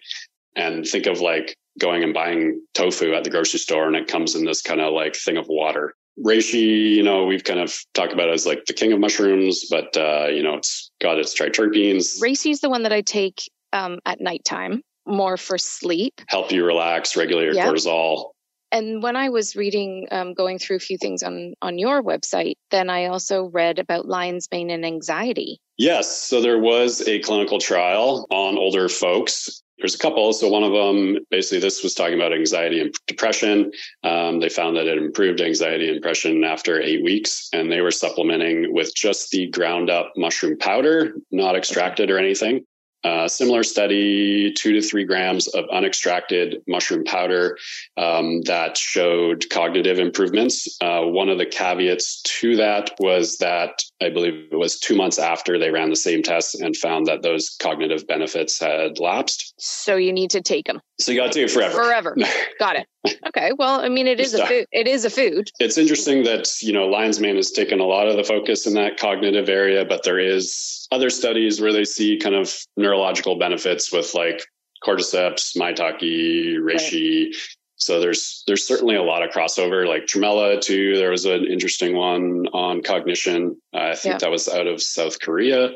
And 0.56 0.86
think 0.86 1.06
of 1.06 1.22
like 1.22 1.56
going 1.80 2.04
and 2.04 2.14
buying 2.14 2.62
tofu 2.74 3.14
at 3.14 3.24
the 3.24 3.30
grocery 3.30 3.60
store 3.60 3.88
and 3.88 3.96
it 3.96 4.08
comes 4.08 4.36
in 4.36 4.44
this 4.44 4.62
kind 4.62 4.82
of 4.82 4.92
like 4.94 5.16
thing 5.16 5.38
of 5.38 5.48
water. 5.48 5.94
Reishi, 6.20 6.96
you 6.96 7.04
know, 7.04 7.26
we've 7.26 7.44
kind 7.44 7.60
of 7.60 7.78
talked 7.94 8.12
about 8.12 8.28
it 8.28 8.34
as 8.34 8.46
like 8.46 8.66
the 8.66 8.74
king 8.74 8.92
of 8.92 9.00
mushrooms, 9.00 9.66
but, 9.70 9.96
uh, 9.96 10.28
you 10.28 10.44
know, 10.44 10.56
it's 10.56 10.92
got 11.00 11.20
its 11.20 11.40
triterpenes. 11.40 12.20
Reishi 12.22 12.52
is 12.52 12.60
the 12.60 12.70
one 12.70 12.84
that 12.84 12.92
I 12.92 13.02
take 13.02 13.50
um, 13.72 14.00
at 14.06 14.20
nighttime 14.20 14.82
more 15.06 15.38
for 15.38 15.58
sleep. 15.58 16.20
Help 16.28 16.52
you 16.52 16.66
relax, 16.66 17.16
regulate 17.16 17.46
your 17.46 17.54
yep. 17.54 17.70
cortisol 17.70 18.32
and 18.72 19.02
when 19.02 19.16
I 19.16 19.30
was 19.30 19.56
reading, 19.56 20.08
um, 20.12 20.34
going 20.34 20.60
through 20.60 20.78
a 20.78 20.80
few 20.80 20.98
things 20.98 21.24
on 21.24 21.54
on 21.62 21.78
your 21.78 22.04
website, 22.04 22.56
then 22.72 22.90
I 22.90 23.06
also 23.06 23.46
read 23.46 23.80
about 23.80 24.08
lion's 24.08 24.48
mane 24.52 24.70
and 24.70 24.86
anxiety. 24.86 25.60
Yes, 25.78 26.10
so 26.10 26.42
there 26.42 26.60
was 26.60 27.08
a 27.08 27.20
clinical 27.20 27.60
trial 27.60 28.26
on 28.32 28.58
older 28.58 28.90
folks. 28.90 29.62
There's 29.78 29.94
a 29.94 30.00
couple. 30.00 30.34
So 30.34 30.50
one 30.50 30.64
of 30.64 30.74
them, 30.74 31.20
basically, 31.30 31.60
this 31.60 31.84
was 31.84 31.94
talking 31.94 32.16
about 32.16 32.34
anxiety 32.34 32.82
and 32.82 32.96
depression. 33.06 33.72
Um, 34.04 34.40
they 34.40 34.50
found 34.50 34.76
that 34.76 34.88
it 34.88 34.98
improved 34.98 35.40
anxiety 35.40 35.88
and 35.88 35.96
depression 35.96 36.44
after 36.44 36.82
eight 36.82 37.04
weeks, 37.04 37.48
and 37.54 37.72
they 37.72 37.82
were 37.82 37.92
supplementing 37.92 38.74
with 38.74 38.96
just 38.96 39.30
the 39.30 39.48
ground 39.52 39.92
up 39.92 40.14
mushroom 40.18 40.58
powder, 40.58 41.14
not 41.32 41.56
extracted 41.56 42.10
or 42.10 42.18
anything. 42.18 42.66
Uh, 43.04 43.28
similar 43.28 43.64
study, 43.64 44.52
two 44.54 44.74
to 44.74 44.82
three 44.82 45.04
grams 45.04 45.48
of 45.48 45.66
unextracted 45.72 46.62
mushroom 46.68 47.04
powder 47.04 47.58
um, 47.96 48.42
that 48.44 48.78
showed 48.78 49.46
cognitive 49.50 50.00
improvements. 50.00 50.78
Uh, 50.82 51.02
one 51.02 51.30
of 51.30 51.38
the 51.38 51.46
caveats 51.46 52.22
to 52.24 52.56
that 52.56 52.92
was 53.00 53.38
that 53.38 53.84
I 54.02 54.10
believe 54.10 54.48
it 54.52 54.56
was 54.56 54.80
two 54.80 54.96
months 54.96 55.20
after 55.20 55.58
they 55.58 55.72
ran 55.72 55.90
the 55.90 55.96
same 55.96 56.24
tests 56.24 56.56
and 56.56 56.76
found 56.76 57.06
that 57.06 57.22
those 57.22 57.56
cognitive 57.62 58.08
benefits 58.08 58.60
had 58.60 59.00
lapsed. 59.00 59.54
So 59.58 59.96
you 59.96 60.12
need 60.12 60.32
to 60.32 60.42
take 60.42 60.66
them. 60.66 60.82
So 61.00 61.12
you 61.12 61.20
got 61.20 61.32
to 61.32 61.40
take 61.40 61.50
it 61.50 61.52
forever. 61.52 61.76
Forever. 61.76 62.18
got 62.60 62.76
it. 62.76 62.88
Okay. 63.28 63.52
Well, 63.58 63.80
I 63.80 63.90
mean, 63.90 64.08
it 64.08 64.20
is 64.20 64.34
a 64.34 64.46
food. 64.46 64.66
It 64.72 64.88
is 64.88 65.06
a 65.06 65.10
food. 65.10 65.50
It's 65.60 65.78
interesting 65.78 66.24
that 66.24 66.50
you 66.62 66.74
know 66.74 66.88
lion's 66.88 67.20
mane 67.20 67.36
has 67.36 67.52
taken 67.52 67.80
a 67.80 67.86
lot 67.86 68.08
of 68.08 68.18
the 68.18 68.24
focus 68.24 68.66
in 68.68 68.74
that 68.74 68.98
cognitive 68.98 69.50
area, 69.50 69.86
but 69.86 70.04
there 70.04 70.20
is 70.20 70.77
other 70.92 71.10
studies 71.10 71.60
where 71.62 71.74
they 71.74 71.86
see 71.86 72.18
kind 72.18 72.36
of 72.36 72.54
neurological 72.76 73.38
benefits 73.38 73.92
with 73.92 74.14
like 74.14 74.44
cordyceps, 74.84 75.58
maitake, 75.58 76.58
reishi. 76.58 77.26
Right. 77.26 77.36
So 77.76 78.00
there's 78.00 78.44
there's 78.48 78.68
certainly 78.68 78.96
a 78.96 79.04
lot 79.04 79.24
of 79.24 79.30
crossover. 79.30 79.88
Like 79.88 80.06
tremella 80.06 80.60
too. 80.60 80.96
There 80.96 81.12
was 81.12 81.26
an 81.26 81.46
interesting 81.46 81.96
one 81.96 82.48
on 82.54 82.82
cognition. 82.82 83.62
Uh, 83.74 83.92
I 83.92 83.96
think 83.96 84.14
yeah. 84.14 84.18
that 84.20 84.32
was 84.32 84.48
out 84.48 84.68
of 84.68 84.82
South 84.82 85.20
Korea. 85.20 85.72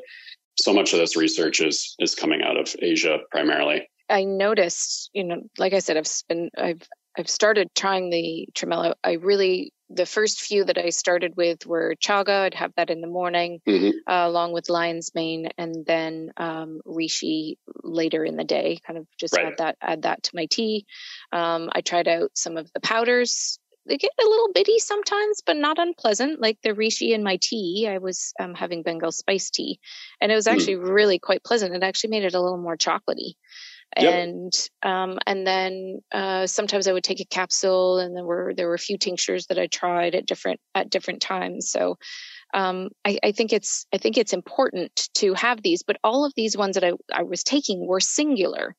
So 0.59 0.73
much 0.73 0.93
of 0.93 0.99
this 0.99 1.15
research 1.15 1.61
is 1.61 1.95
is 1.99 2.15
coming 2.15 2.41
out 2.41 2.57
of 2.57 2.75
Asia 2.81 3.19
primarily. 3.29 3.87
I 4.09 4.25
noticed, 4.25 5.09
you 5.13 5.23
know, 5.23 5.41
like 5.57 5.73
I 5.73 5.79
said, 5.79 5.97
I've 5.97 6.11
been 6.27 6.49
I've 6.57 6.81
I've 7.17 7.29
started 7.29 7.69
trying 7.75 8.09
the 8.09 8.47
tremella. 8.53 8.93
I 9.03 9.13
really 9.13 9.73
the 9.93 10.05
first 10.05 10.41
few 10.41 10.63
that 10.65 10.77
I 10.77 10.89
started 10.89 11.35
with 11.35 11.65
were 11.65 11.95
chaga. 11.95 12.45
I'd 12.45 12.53
have 12.53 12.73
that 12.75 12.89
in 12.89 13.01
the 13.01 13.07
morning, 13.07 13.61
mm-hmm. 13.67 13.89
uh, 14.11 14.27
along 14.27 14.53
with 14.53 14.69
lion's 14.69 15.13
mane, 15.13 15.49
and 15.57 15.85
then 15.85 16.31
um, 16.37 16.81
reishi 16.85 17.57
later 17.83 18.23
in 18.23 18.37
the 18.37 18.43
day. 18.43 18.79
Kind 18.85 18.99
of 18.99 19.07
just 19.19 19.35
right. 19.35 19.47
add 19.47 19.57
that 19.57 19.77
add 19.81 20.01
that 20.03 20.23
to 20.23 20.31
my 20.33 20.47
tea. 20.49 20.85
Um, 21.31 21.69
I 21.73 21.81
tried 21.81 22.07
out 22.07 22.31
some 22.35 22.57
of 22.57 22.71
the 22.73 22.79
powders. 22.79 23.59
They 23.87 23.97
get 23.97 24.11
a 24.21 24.27
little 24.27 24.53
bitty 24.53 24.77
sometimes, 24.77 25.41
but 25.45 25.57
not 25.57 25.79
unpleasant. 25.79 26.39
Like 26.39 26.59
the 26.61 26.69
reishi 26.69 27.13
in 27.13 27.23
my 27.23 27.37
tea, 27.41 27.87
I 27.89 27.97
was 27.97 28.31
um, 28.39 28.53
having 28.53 28.83
Bengal 28.83 29.11
spice 29.11 29.49
tea, 29.49 29.79
and 30.19 30.31
it 30.31 30.35
was 30.35 30.47
hmm. 30.47 30.53
actually 30.53 30.75
mm. 30.75 30.89
really 30.89 31.19
quite 31.19 31.43
pleasant. 31.43 31.75
It 31.75 31.83
actually 31.83 32.11
made 32.11 32.23
it 32.23 32.35
a 32.35 32.41
little 32.41 32.59
more 32.59 32.77
chocolatey 32.77 33.33
and 33.95 34.53
um, 34.83 35.19
and 35.27 35.45
then 35.45 36.01
uh, 36.11 36.47
sometimes 36.47 36.87
I 36.87 36.93
would 36.93 37.03
take 37.03 37.19
a 37.19 37.25
capsule, 37.25 37.99
and 37.99 38.15
there 38.15 38.25
were 38.25 38.53
there 38.55 38.67
were 38.67 38.75
a 38.75 38.79
few 38.79 38.97
tinctures 38.97 39.47
that 39.47 39.59
I 39.59 39.67
tried 39.67 40.15
at 40.15 40.25
different 40.25 40.59
at 40.73 40.89
different 40.89 41.21
times. 41.21 41.69
So 41.69 41.97
um, 42.53 42.89
I, 43.05 43.17
I, 43.23 43.31
think 43.31 43.53
it's 43.53 43.85
I 43.93 43.97
think 43.97 44.17
it's 44.17 44.33
important 44.33 45.09
to 45.15 45.33
have 45.33 45.61
these, 45.61 45.83
but 45.83 45.97
all 46.03 46.25
of 46.25 46.33
these 46.35 46.57
ones 46.57 46.75
that 46.75 46.83
I, 46.83 46.91
I 47.13 47.23
was 47.23 47.43
taking 47.43 47.87
were 47.87 47.99
singular. 48.01 48.75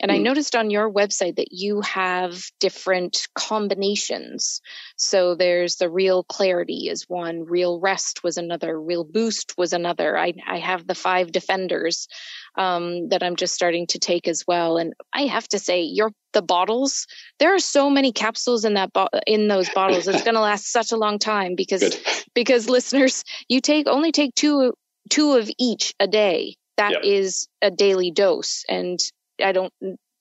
And 0.00 0.10
mm. 0.10 0.14
I 0.14 0.16
hmm. 0.18 0.24
noticed 0.24 0.56
on 0.56 0.70
your 0.70 0.90
website 0.90 1.36
that 1.36 1.52
you 1.52 1.80
have 1.82 2.42
different 2.60 3.28
combinations. 3.34 4.60
So 4.96 5.34
there's 5.34 5.76
the 5.76 5.88
real 5.88 6.24
clarity 6.24 6.88
is 6.88 7.08
one, 7.08 7.44
real 7.44 7.80
rest 7.80 8.24
was 8.24 8.36
another, 8.36 8.80
real 8.80 9.04
boost 9.04 9.54
was 9.56 9.72
another. 9.72 10.18
I, 10.18 10.34
I 10.46 10.58
have 10.58 10.86
the 10.86 10.94
five 10.94 11.32
defenders 11.32 12.08
um, 12.56 13.08
that 13.08 13.22
I'm 13.22 13.36
just 13.36 13.54
starting 13.54 13.86
to 13.88 13.98
take 13.98 14.28
as 14.28 14.44
well. 14.46 14.76
And 14.76 14.94
I 15.12 15.22
have 15.22 15.48
to 15.48 15.58
say, 15.58 15.82
your 15.82 16.10
the 16.32 16.42
bottles, 16.42 17.06
there 17.38 17.54
are 17.54 17.60
so 17.60 17.88
many 17.88 18.12
capsules 18.12 18.64
in 18.64 18.74
that 18.74 18.92
bo- 18.92 19.08
in 19.26 19.48
those 19.48 19.70
bottles. 19.70 20.08
It's 20.08 20.24
going 20.24 20.34
to 20.34 20.40
last 20.40 20.70
such 20.70 20.92
a 20.92 20.96
long 20.96 21.18
time 21.18 21.54
because 21.54 21.80
Good. 21.80 21.96
because 22.34 22.68
listeners, 22.68 23.24
you 23.48 23.60
take 23.60 23.86
only 23.86 24.12
take 24.12 24.34
two 24.34 24.74
two 25.08 25.34
of 25.34 25.48
each 25.58 25.94
a 25.98 26.06
day. 26.06 26.56
That 26.76 26.90
yep. 26.90 27.02
is 27.04 27.46
a 27.62 27.70
daily 27.70 28.10
dose, 28.10 28.64
and 28.68 28.98
I 29.42 29.52
don't 29.52 29.72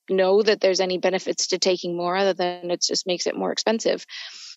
know 0.10 0.42
that 0.42 0.62
there's 0.62 0.80
any 0.80 0.98
benefits 0.98 1.48
to 1.48 1.58
taking 1.58 1.96
more 1.96 2.16
other 2.16 2.34
than 2.34 2.72
it 2.72 2.82
just 2.82 3.08
makes 3.08 3.28
it 3.28 3.36
more 3.36 3.52
expensive. 3.52 4.06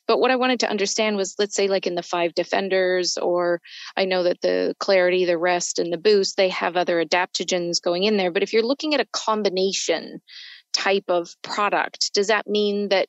But 0.07 0.21
what 0.21 0.31
I 0.31 0.37
wanted 0.37 0.61
to 0.61 0.71
understand 0.71 1.17
was, 1.17 1.35
let's 1.39 1.57
say, 1.57 1.67
like 1.67 1.87
in 1.87 1.97
the 1.97 2.03
five 2.03 2.35
defenders, 2.35 3.17
or 3.17 3.61
I 3.97 4.05
know 4.05 4.23
that 4.23 4.41
the 4.41 4.75
clarity, 4.79 5.25
the 5.25 5.39
rest, 5.39 5.79
and 5.79 5.93
the 5.93 5.99
boost, 5.99 6.37
they 6.37 6.49
have 6.51 6.77
other 6.77 7.05
adaptogens 7.05 7.83
going 7.83 8.05
in 8.05 8.17
there. 8.17 8.31
But 8.31 8.43
if 8.43 8.53
you're 8.53 8.63
looking 8.63 8.95
at 8.95 9.01
a 9.01 9.09
combination 9.13 10.21
type 10.73 11.05
of 11.09 11.35
product, 11.43 12.13
does 12.15 12.29
that 12.29 12.47
mean 12.47 12.91
that 12.91 13.09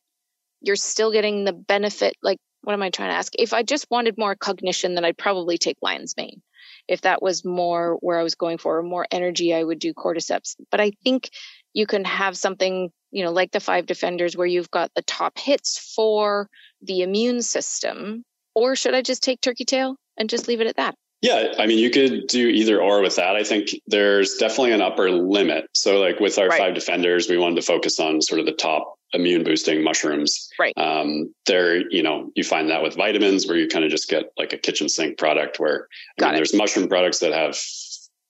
you're 0.62 0.76
still 0.76 1.12
getting 1.12 1.46
the 1.46 1.54
benefit? 1.54 2.16
Like, 2.24 2.40
what 2.62 2.74
am 2.74 2.82
I 2.82 2.90
trying 2.90 3.10
to 3.10 3.16
ask? 3.16 3.32
If 3.38 3.54
I 3.54 3.62
just 3.62 3.88
wanted 3.92 4.18
more 4.18 4.36
cognition, 4.36 4.96
then 4.96 5.06
I'd 5.06 5.18
probably 5.18 5.60
take 5.60 5.78
lion's 5.82 6.16
mane. 6.18 6.42
If 6.88 7.02
that 7.02 7.22
was 7.22 7.46
more 7.46 7.98
where 8.02 8.20
I 8.20 8.24
was 8.24 8.36
going 8.36 8.58
for, 8.58 8.82
more 8.82 9.08
energy, 9.12 9.54
I 9.54 9.64
would 9.64 9.80
do 9.80 9.94
cordyceps. 9.94 10.56
But 10.72 10.82
I 10.82 10.92
think 11.04 11.30
you 11.74 11.86
can 11.86 12.06
have 12.06 12.38
something, 12.38 12.92
you 13.12 13.24
know, 13.24 13.32
like 13.32 13.52
the 13.52 13.60
five 13.60 13.86
defenders 13.86 14.36
where 14.36 14.48
you've 14.48 14.72
got 14.72 14.92
the 14.96 15.02
top 15.02 15.38
hits 15.38 15.94
for 15.96 16.50
the 16.82 17.02
immune 17.02 17.42
system. 17.42 18.24
Or 18.56 18.76
should 18.76 18.96
I 18.96 19.02
just 19.02 19.24
take 19.24 19.42
turkey 19.42 19.66
tail 19.66 19.96
and 20.18 20.30
just 20.30 20.48
leave 20.48 20.62
it 20.62 20.68
at 20.68 20.78
that? 20.78 20.96
Yeah, 21.22 21.54
I 21.58 21.66
mean, 21.66 21.80
you 21.80 21.90
could 21.90 22.28
do 22.28 22.48
either 22.48 22.82
or 22.82 23.02
with 23.02 23.16
that. 23.16 23.36
I 23.36 23.44
think 23.44 23.70
there's 23.88 24.36
definitely 24.36 24.74
an 24.74 24.82
upper 24.82 25.10
limit. 25.10 25.66
So, 25.74 26.00
like 26.00 26.20
with 26.20 26.38
our 26.38 26.48
right. 26.48 26.60
five 26.60 26.76
defenders, 26.76 27.28
we 27.28 27.38
wanted 27.38 27.56
to 27.56 27.64
focus 27.64 28.00
on 28.00 28.22
sort 28.22 28.40
of 28.40 28.46
the 28.46 28.52
top 28.52 28.97
immune 29.14 29.44
boosting 29.44 29.84
mushrooms. 29.84 30.50
Right. 30.60 30.74
Um, 30.78 31.34
there, 31.46 31.90
you 31.90 32.04
know, 32.04 32.32
you 32.36 32.44
find 32.44 32.70
that 32.70 32.84
with 32.84 32.96
vitamins 32.96 33.48
where 33.48 33.58
you 33.58 33.68
kind 33.68 33.86
of 33.86 33.92
just 33.92 34.10
get 34.10 34.26
like 34.38 34.54
a 34.54 34.58
kitchen 34.58 34.90
sink 34.90 35.18
product 35.18 35.60
where 35.60 35.88
I 36.20 36.26
mean, 36.26 36.36
there's 36.36 36.54
mushroom 36.54 36.88
products 36.88 37.20
that 37.20 37.34
have 37.34 37.58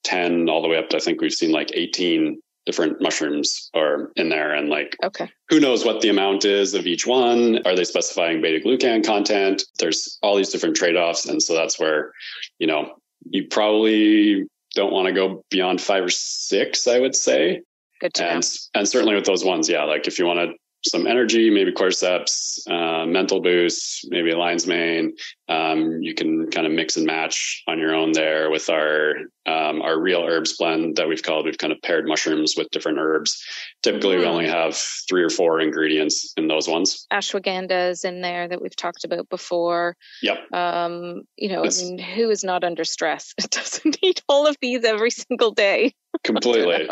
10 0.04 0.50
all 0.50 0.62
the 0.62 0.68
way 0.68 0.78
up 0.78 0.90
to, 0.90 0.98
I 0.98 1.00
think 1.00 1.22
we've 1.22 1.34
seen 1.34 1.52
like 1.52 1.72
18 1.74 2.42
different 2.68 3.02
mushrooms 3.02 3.70
are 3.74 4.12
in 4.18 4.28
there 4.28 4.54
and 4.54 4.68
like 4.68 4.98
okay 5.02 5.32
who 5.48 5.58
knows 5.58 5.86
what 5.86 6.02
the 6.02 6.10
amount 6.10 6.44
is 6.44 6.74
of 6.74 6.86
each 6.86 7.08
one 7.08 7.60
are 7.66 7.78
they 7.78 7.86
specifying 7.86 8.42
beta 8.42 8.60
glucan 8.60 9.06
content 9.06 9.64
there's 9.80 10.20
all 10.22 10.36
these 10.36 10.50
different 10.50 10.76
trade-offs 10.76 11.26
and 11.28 11.42
so 11.42 11.56
that's 11.56 11.80
where 11.80 12.12
you 12.60 12.68
know 12.68 12.94
you 13.30 13.48
probably 13.48 14.44
don't 14.76 14.92
want 14.92 15.08
to 15.08 15.14
go 15.14 15.46
beyond 15.50 15.80
five 15.80 16.04
or 16.04 16.10
six 16.10 16.88
i 16.88 17.00
would 17.00 17.16
say 17.16 17.62
Good 18.02 18.14
to 18.16 18.26
and, 18.26 18.44
know. 18.44 18.80
and 18.82 18.88
certainly 18.90 19.16
with 19.16 19.26
those 19.26 19.46
ones 19.46 19.70
yeah 19.70 19.86
like 19.86 20.06
if 20.06 20.20
you 20.20 20.26
want 20.26 20.40
to 20.40 20.54
some 20.86 21.08
energy, 21.08 21.50
maybe 21.50 21.72
cordyceps, 21.72 22.60
uh, 22.70 23.06
mental 23.06 23.42
boost, 23.42 24.08
maybe 24.10 24.32
a 24.32 24.38
lion's 24.38 24.68
mane. 24.68 25.14
Um, 25.50 26.02
you 26.02 26.14
can 26.14 26.50
kind 26.52 26.68
of 26.68 26.74
mix 26.74 26.98
and 26.98 27.06
match 27.06 27.64
on 27.68 27.80
your 27.80 27.96
own 27.96 28.12
there 28.12 28.50
with 28.50 28.70
our 28.70 29.16
um, 29.46 29.82
our 29.82 30.00
real 30.00 30.24
herbs 30.24 30.58
blend 30.58 30.98
that 30.98 31.08
we've 31.08 31.24
called. 31.24 31.46
We've 31.46 31.58
kind 31.58 31.72
of 31.74 31.82
paired 31.82 32.08
mushrooms 32.08 32.56
with 32.58 32.70
different 32.70 33.00
herbs. 33.00 33.42
Typically, 33.82 34.16
mm. 34.16 34.20
we 34.20 34.26
only 34.26 34.48
have 34.48 34.76
three 35.10 35.24
or 35.24 35.30
four 35.30 35.62
ingredients 35.62 36.34
in 36.38 36.48
those 36.48 36.68
ones. 36.68 37.08
Ashwagandha 37.12 37.92
is 37.92 38.04
in 38.04 38.22
there 38.22 38.48
that 38.48 38.62
we've 38.62 38.76
talked 38.76 39.04
about 39.04 39.30
before. 39.30 39.96
Yep. 40.22 40.52
Um, 40.54 41.22
you 41.38 41.50
know, 41.50 41.64
it's, 41.64 41.82
I 41.82 41.86
mean, 41.86 42.00
who 42.00 42.30
is 42.30 42.44
not 42.44 42.64
under 42.64 42.84
stress? 42.84 43.34
It 43.48 43.52
doesn't 43.52 44.02
need 44.04 44.22
all 44.28 44.46
of 44.46 44.58
these 44.62 44.84
every 44.84 45.12
single 45.12 45.52
day. 45.52 45.94
Completely. 46.24 46.90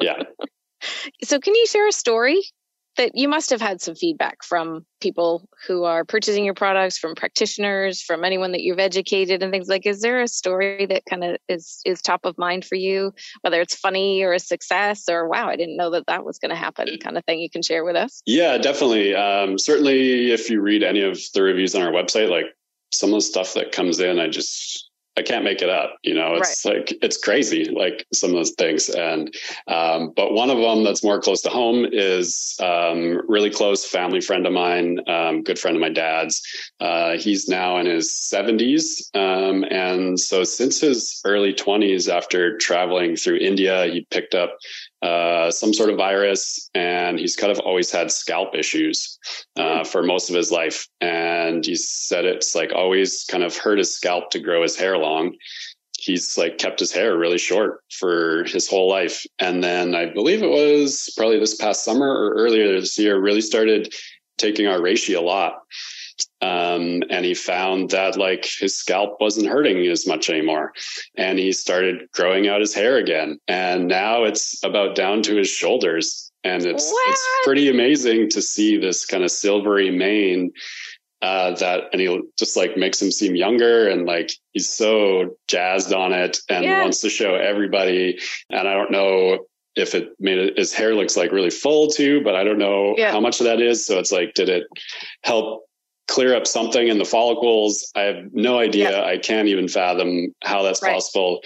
yeah. 0.00 0.22
So, 1.24 1.40
can 1.40 1.56
you 1.56 1.66
share 1.66 1.88
a 1.88 1.92
story 1.92 2.40
that 2.98 3.16
you 3.16 3.28
must 3.28 3.50
have 3.50 3.60
had 3.60 3.80
some 3.80 3.94
feedback 3.94 4.44
from 4.44 4.84
people 5.00 5.48
who 5.66 5.84
are 5.84 6.04
purchasing 6.04 6.44
your 6.44 6.54
products, 6.54 6.98
from 6.98 7.14
practitioners, 7.14 8.02
from 8.02 8.24
anyone 8.24 8.52
that 8.52 8.60
you've 8.60 8.78
educated 8.78 9.42
and 9.42 9.50
things 9.50 9.68
like. 9.68 9.86
Is 9.86 10.00
there 10.00 10.20
a 10.20 10.28
story 10.28 10.84
that 10.86 11.04
kind 11.08 11.24
of 11.24 11.38
is 11.48 11.80
is 11.86 12.02
top 12.02 12.26
of 12.26 12.36
mind 12.36 12.64
for 12.64 12.74
you, 12.74 13.12
whether 13.40 13.60
it's 13.60 13.74
funny 13.74 14.22
or 14.22 14.32
a 14.32 14.38
success 14.38 15.08
or 15.08 15.28
wow, 15.28 15.48
I 15.48 15.56
didn't 15.56 15.76
know 15.76 15.90
that 15.90 16.06
that 16.08 16.24
was 16.24 16.38
going 16.38 16.50
to 16.50 16.56
happen, 16.56 16.98
kind 17.02 17.16
of 17.16 17.24
thing 17.24 17.40
you 17.40 17.50
can 17.50 17.62
share 17.62 17.84
with 17.84 17.96
us? 17.96 18.20
Yeah, 18.26 18.58
definitely. 18.58 19.14
Um, 19.14 19.58
certainly, 19.58 20.32
if 20.32 20.50
you 20.50 20.60
read 20.60 20.82
any 20.82 21.02
of 21.02 21.18
the 21.32 21.42
reviews 21.42 21.74
on 21.74 21.82
our 21.82 21.92
website, 21.92 22.28
like 22.28 22.46
some 22.90 23.10
of 23.10 23.16
the 23.16 23.22
stuff 23.22 23.54
that 23.54 23.72
comes 23.72 24.00
in, 24.00 24.18
I 24.18 24.28
just 24.28 24.87
I 25.18 25.22
can't 25.22 25.44
make 25.44 25.62
it 25.62 25.68
up. 25.68 25.98
You 26.04 26.14
know, 26.14 26.36
it's 26.36 26.64
right. 26.64 26.76
like 26.76 26.96
it's 27.02 27.16
crazy, 27.16 27.64
like 27.64 28.06
some 28.14 28.30
of 28.30 28.36
those 28.36 28.52
things. 28.52 28.88
And 28.88 29.34
um, 29.66 30.12
but 30.14 30.32
one 30.32 30.48
of 30.48 30.58
them 30.58 30.84
that's 30.84 31.02
more 31.02 31.20
close 31.20 31.42
to 31.42 31.48
home 31.50 31.84
is 31.90 32.56
um, 32.62 33.20
really 33.28 33.50
close 33.50 33.84
family 33.84 34.20
friend 34.20 34.46
of 34.46 34.52
mine, 34.52 35.00
um, 35.08 35.42
good 35.42 35.58
friend 35.58 35.76
of 35.76 35.80
my 35.80 35.88
dad's. 35.88 36.40
Uh, 36.78 37.18
he's 37.18 37.48
now 37.48 37.78
in 37.78 37.86
his 37.86 38.14
seventies, 38.14 39.10
um, 39.14 39.64
and 39.64 40.20
so 40.20 40.44
since 40.44 40.80
his 40.80 41.20
early 41.24 41.52
twenties, 41.52 42.08
after 42.08 42.56
traveling 42.58 43.16
through 43.16 43.38
India, 43.38 43.86
he 43.86 44.02
picked 44.10 44.36
up 44.36 44.56
uh, 45.02 45.50
some 45.50 45.72
sort 45.72 45.90
of 45.90 45.96
virus, 45.96 46.70
and 46.74 47.18
he's 47.18 47.36
kind 47.36 47.52
of 47.52 47.60
always 47.60 47.90
had 47.90 48.10
scalp 48.10 48.54
issues 48.54 49.18
uh, 49.56 49.78
hmm. 49.78 49.84
for 49.84 50.02
most 50.02 50.28
of 50.28 50.36
his 50.36 50.50
life. 50.50 50.88
And 51.00 51.64
he 51.64 51.76
said 51.76 52.24
it's 52.24 52.54
like 52.54 52.72
always 52.72 53.24
kind 53.30 53.44
of 53.44 53.56
hurt 53.56 53.78
his 53.78 53.94
scalp 53.94 54.30
to 54.30 54.40
grow 54.40 54.62
his 54.62 54.76
hair 54.76 54.98
long. 54.98 55.36
He's 55.98 56.38
like 56.38 56.58
kept 56.58 56.80
his 56.80 56.92
hair 56.92 57.16
really 57.16 57.38
short 57.38 57.80
for 57.90 58.44
his 58.44 58.68
whole 58.68 58.88
life. 58.88 59.24
And 59.38 59.62
then 59.62 59.94
I 59.94 60.06
believe 60.06 60.42
it 60.42 60.50
was 60.50 61.12
probably 61.16 61.40
this 61.40 61.56
past 61.56 61.84
summer 61.84 62.08
or 62.08 62.34
earlier 62.34 62.80
this 62.80 62.96
year, 62.98 63.20
really 63.20 63.40
started 63.40 63.92
taking 64.36 64.68
our 64.68 64.78
reishi 64.78 65.16
a 65.16 65.20
lot. 65.20 65.60
Um, 66.40 67.02
and 67.10 67.24
he 67.24 67.34
found 67.34 67.90
that 67.90 68.16
like 68.16 68.46
his 68.58 68.76
scalp 68.76 69.20
wasn't 69.20 69.48
hurting 69.48 69.86
as 69.86 70.06
much 70.06 70.30
anymore. 70.30 70.72
And 71.16 71.38
he 71.38 71.52
started 71.52 72.08
growing 72.12 72.48
out 72.48 72.60
his 72.60 72.74
hair 72.74 72.96
again. 72.96 73.38
And 73.48 73.88
now 73.88 74.24
it's 74.24 74.62
about 74.64 74.94
down 74.94 75.22
to 75.22 75.36
his 75.36 75.48
shoulders. 75.48 76.30
And 76.44 76.64
it's, 76.64 76.90
it's 77.08 77.28
pretty 77.44 77.68
amazing 77.68 78.30
to 78.30 78.40
see 78.40 78.76
this 78.76 79.04
kind 79.04 79.24
of 79.24 79.30
silvery 79.30 79.90
mane 79.90 80.52
uh, 81.20 81.52
that 81.56 81.84
and 81.92 82.00
he 82.00 82.20
just 82.38 82.56
like 82.56 82.76
makes 82.76 83.02
him 83.02 83.10
seem 83.10 83.34
younger 83.34 83.88
and 83.88 84.06
like 84.06 84.30
he's 84.52 84.68
so 84.68 85.36
jazzed 85.48 85.92
on 85.92 86.12
it 86.12 86.38
and 86.48 86.64
yeah. 86.64 86.80
wants 86.82 87.00
to 87.00 87.10
show 87.10 87.34
everybody. 87.34 88.18
And 88.50 88.68
I 88.68 88.74
don't 88.74 88.92
know 88.92 89.40
if 89.74 89.94
it 89.94 90.10
made 90.18 90.38
it, 90.38 90.58
his 90.58 90.72
hair 90.72 90.94
looks 90.94 91.16
like 91.16 91.32
really 91.32 91.50
full 91.50 91.88
too, 91.88 92.22
but 92.22 92.34
I 92.34 92.44
don't 92.44 92.58
know 92.58 92.94
yeah. 92.96 93.10
how 93.10 93.20
much 93.20 93.40
of 93.40 93.46
that 93.46 93.60
is. 93.60 93.84
So 93.84 93.98
it's 93.98 94.12
like, 94.12 94.34
did 94.34 94.48
it 94.48 94.64
help 95.24 95.67
clear 96.08 96.34
up 96.34 96.46
something 96.46 96.88
in 96.88 96.98
the 96.98 97.04
follicles? 97.04 97.90
I 97.94 98.02
have 98.02 98.32
no 98.32 98.58
idea. 98.58 98.90
Yeah. 98.90 99.04
I 99.04 99.18
can't 99.18 99.48
even 99.48 99.68
fathom 99.68 100.34
how 100.42 100.62
that's 100.62 100.82
right. 100.82 100.94
possible. 100.94 101.40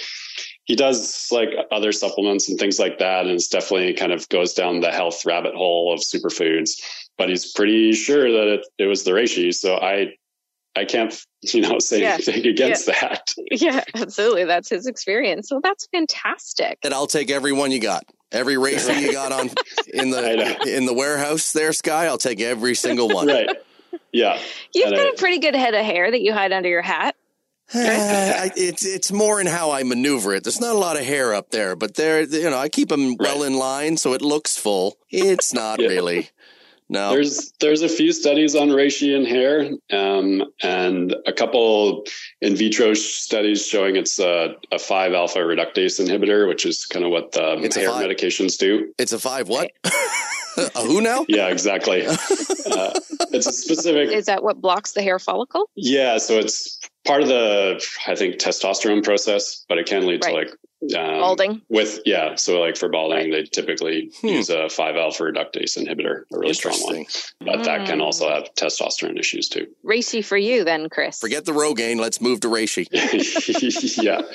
He 0.65 0.77
does 0.77 1.29
like 1.31 1.51
other 1.71 1.93
supplements 1.93 2.49
and 2.49 2.59
things 2.59 2.79
like 2.79 2.99
that, 2.99 3.27
and 3.27 3.33
it's 3.33 3.49
definitely 3.49 3.95
kind 3.95 4.13
of 4.13 4.29
goes 4.29 4.55
down 4.55 4.81
the 4.81 4.93
health 4.93 5.25
rabbit 5.27 5.55
hole 5.55 5.93
of 5.93 6.01
superfoods. 6.01 6.81
But 7.19 7.29
he's 7.29 7.53
pretty 7.53 7.93
sure 7.93 8.31
that 8.31 8.49
it, 8.55 8.67
it 8.79 8.87
was 8.87 9.05
the 9.05 9.11
reishi. 9.11 9.53
So 9.53 9.77
I 9.77 10.15
I 10.75 10.85
can't, 10.85 11.15
you 11.43 11.61
know, 11.61 11.79
say 11.79 12.01
yeah. 12.01 12.15
anything 12.15 12.47
against 12.47 12.89
yeah. 12.89 12.95
that. 13.01 13.35
Yeah, 13.51 13.85
absolutely. 13.95 14.45
That's 14.45 14.71
his 14.71 14.87
experience. 14.87 15.49
So 15.49 15.61
that's 15.63 15.87
fantastic. 15.93 16.79
And 16.83 16.95
I'll 16.95 17.07
take 17.07 17.31
every 17.31 17.53
one 17.53 17.71
you 17.71 17.81
got. 17.81 18.05
Every 18.31 18.55
reishi 18.55 18.99
you 19.03 19.13
got 19.13 19.31
on 19.31 19.51
in 19.93 20.11
the 20.11 20.75
in 20.75 20.87
the 20.87 20.95
warehouse 20.95 21.53
there, 21.53 21.73
Skye. 21.75 22.07
I'll 22.07 22.17
take 22.17 22.41
every 22.41 22.75
single 22.75 23.09
one. 23.09 23.27
Right. 23.27 23.51
Yeah. 24.13 24.39
You've 24.75 24.89
and 24.89 24.97
got 24.97 25.07
I, 25.07 25.11
a 25.11 25.15
pretty 25.15 25.39
good 25.39 25.55
head 25.55 25.75
of 25.75 25.85
hair 25.85 26.11
that 26.11 26.21
you 26.21 26.33
hide 26.33 26.53
under 26.53 26.69
your 26.69 26.83
hat. 26.83 27.17
Uh, 27.75 28.51
it's 28.55 28.85
it's 28.85 29.11
more 29.11 29.41
in 29.41 29.47
how 29.47 29.71
I 29.71 29.83
maneuver 29.83 30.35
it. 30.35 30.45
There's 30.45 30.61
not 30.61 30.75
a 30.75 30.79
lot 30.79 30.99
of 30.99 31.07
hair 31.07 31.33
up 31.33 31.51
there, 31.51 31.75
but 31.75 31.95
there, 31.95 32.21
you 32.23 32.51
know, 32.51 32.59
I 32.59 32.69
keep 32.69 32.91
them 32.91 33.17
well 33.19 33.43
in 33.43 33.55
line 33.55 33.97
so 33.97 34.13
it 34.13 34.21
looks 34.21 34.59
full. 34.59 34.99
It's 35.09 35.55
not 35.55 35.81
yeah. 35.81 35.89
really. 35.89 36.29
No. 36.93 37.13
There's 37.13 37.53
there's 37.61 37.81
a 37.81 37.89
few 37.89 38.13
studies 38.13 38.55
on 38.55 38.69
reishi 38.69 39.27
hair, 39.27 39.71
um, 39.91 40.45
and 40.63 41.17
a 41.27 41.33
couple 41.33 42.05
in 42.43 42.55
vitro 42.55 42.93
studies 42.93 43.67
showing 43.67 43.97
it's 43.97 44.19
a, 44.19 44.57
a 44.71 44.79
five 44.79 45.15
alpha 45.15 45.39
reductase 45.39 46.05
inhibitor, 46.05 46.47
which 46.47 46.67
is 46.67 46.85
kind 46.85 47.07
of 47.07 47.11
what 47.11 47.33
the 47.33 47.55
it's 47.63 47.77
hair 47.77 47.89
medications 47.89 48.59
do. 48.59 48.93
It's 48.99 49.15
a 49.15 49.19
five 49.19 49.49
what? 49.49 49.71
a 50.75 50.81
who 50.81 51.01
now? 51.01 51.25
Yeah, 51.29 51.49
exactly. 51.49 52.07
uh, 52.07 52.15
it's 53.33 53.47
a 53.47 53.53
specific. 53.53 54.11
Is 54.11 54.27
that 54.27 54.43
what 54.43 54.61
blocks 54.61 54.93
the 54.93 55.03
hair 55.03 55.19
follicle? 55.19 55.69
Yeah, 55.75 56.19
so 56.19 56.35
it's 56.39 56.79
part 57.05 57.23
of 57.23 57.29
the 57.29 57.85
I 58.07 58.15
think 58.15 58.37
testosterone 58.37 59.03
process, 59.03 59.65
but 59.69 59.79
it 59.79 59.87
can 59.87 60.07
lead 60.07 60.25
right. 60.25 60.31
to 60.31 60.37
like 60.37 60.51
um, 60.83 61.21
balding? 61.21 61.63
with 61.69 62.01
yeah 62.05 62.35
so 62.35 62.61
like 62.61 62.77
for 62.77 62.89
balding 62.89 63.31
they 63.31 63.45
typically 63.45 64.11
hmm. 64.21 64.27
use 64.27 64.51
a 64.51 64.67
5-alpha 64.67 65.23
reductase 65.23 65.79
inhibitor 65.79 66.23
a 66.33 66.39
really 66.39 66.55
strong 66.55 66.79
one. 66.81 67.05
But 67.41 67.61
mm. 67.61 67.65
that 67.65 67.87
can 67.87 67.99
hmm. 67.99 68.05
also 68.05 68.29
have 68.29 68.53
testosterone 68.55 69.19
issues 69.19 69.49
too. 69.49 69.67
Reishi 69.85 70.25
for 70.25 70.37
you 70.37 70.65
then 70.65 70.89
chris. 70.89 71.21
Forget 71.21 71.45
the 71.45 71.53
rogaine 71.53 72.01
let's 72.01 72.21
move 72.21 72.41
to 72.41 72.49
reishi 72.49 72.89
yeah. 74.03 74.23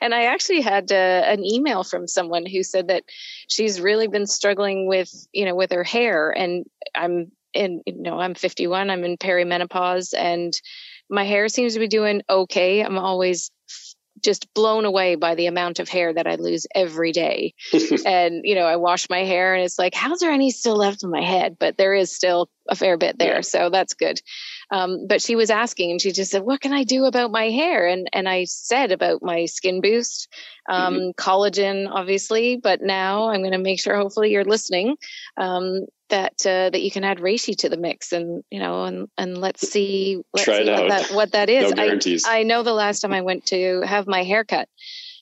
And 0.00 0.14
i 0.14 0.24
actually 0.24 0.60
had 0.60 0.92
uh, 0.92 1.22
an 1.26 1.44
email 1.44 1.84
from 1.84 2.06
someone 2.06 2.44
who 2.46 2.62
said 2.62 2.88
that 2.88 3.04
she's 3.48 3.80
really 3.80 4.08
been 4.08 4.26
struggling 4.26 4.86
with 4.86 5.10
you 5.32 5.46
know 5.46 5.54
with 5.54 5.72
her 5.72 5.84
hair 5.84 6.30
and 6.30 6.66
i'm 6.94 7.32
in 7.54 7.82
you 7.86 8.02
know 8.02 8.18
i'm 8.18 8.34
51 8.34 8.90
i'm 8.90 9.04
in 9.04 9.16
perimenopause 9.16 10.12
and 10.16 10.52
my 11.10 11.24
hair 11.24 11.48
seems 11.48 11.74
to 11.74 11.80
be 11.80 11.88
doing 11.88 12.22
okay. 12.28 12.82
I'm 12.82 12.98
always 12.98 13.50
just 14.24 14.52
blown 14.54 14.84
away 14.84 15.14
by 15.14 15.34
the 15.34 15.46
amount 15.46 15.78
of 15.78 15.88
hair 15.88 16.12
that 16.12 16.26
I 16.26 16.36
lose 16.36 16.66
every 16.74 17.12
day. 17.12 17.54
and, 18.06 18.40
you 18.44 18.54
know, 18.54 18.64
I 18.64 18.76
wash 18.76 19.08
my 19.10 19.24
hair 19.24 19.54
and 19.54 19.64
it's 19.64 19.78
like, 19.78 19.94
how's 19.94 20.20
there 20.20 20.32
any 20.32 20.50
still 20.50 20.76
left 20.76 21.04
in 21.04 21.10
my 21.10 21.22
head? 21.22 21.56
But 21.60 21.76
there 21.76 21.94
is 21.94 22.14
still 22.14 22.48
a 22.68 22.74
fair 22.74 22.96
bit 22.96 23.18
there. 23.18 23.36
Yeah. 23.36 23.40
So 23.42 23.70
that's 23.70 23.94
good. 23.94 24.20
Um, 24.70 25.06
but 25.06 25.20
she 25.20 25.36
was 25.36 25.50
asking 25.50 25.92
and 25.92 26.00
she 26.00 26.12
just 26.12 26.30
said, 26.30 26.42
what 26.42 26.60
can 26.60 26.72
I 26.72 26.84
do 26.84 27.04
about 27.04 27.30
my 27.30 27.50
hair? 27.50 27.86
And, 27.86 28.08
and 28.12 28.28
I 28.28 28.44
said 28.44 28.90
about 28.90 29.22
my 29.22 29.44
skin 29.44 29.80
boost, 29.80 30.28
um, 30.68 30.94
mm-hmm. 30.94 31.10
collagen, 31.10 31.88
obviously, 31.90 32.56
but 32.56 32.80
now 32.80 33.28
I'm 33.28 33.40
going 33.40 33.52
to 33.52 33.58
make 33.58 33.80
sure 33.80 33.96
hopefully 33.96 34.32
you're 34.32 34.44
listening. 34.44 34.96
Um, 35.36 35.86
that 36.10 36.34
uh, 36.46 36.70
that 36.70 36.82
you 36.82 36.90
can 36.90 37.04
add 37.04 37.18
reishi 37.18 37.56
to 37.56 37.68
the 37.68 37.76
mix 37.76 38.12
and 38.12 38.42
you 38.50 38.58
know 38.58 38.84
and 38.84 39.08
and 39.16 39.38
let's 39.38 39.68
see, 39.68 40.22
let's 40.32 40.44
Try 40.44 40.64
see 40.64 40.70
what, 40.70 40.88
that, 40.88 41.10
what 41.12 41.32
that 41.32 41.48
is. 41.48 41.70
No 41.70 41.76
guarantees. 41.76 42.24
I, 42.26 42.40
I 42.40 42.42
know 42.42 42.62
the 42.62 42.72
last 42.72 43.00
time 43.00 43.12
i 43.12 43.22
went 43.22 43.46
to 43.46 43.80
have 43.82 44.06
my 44.06 44.22
hair 44.22 44.44
cut 44.44 44.68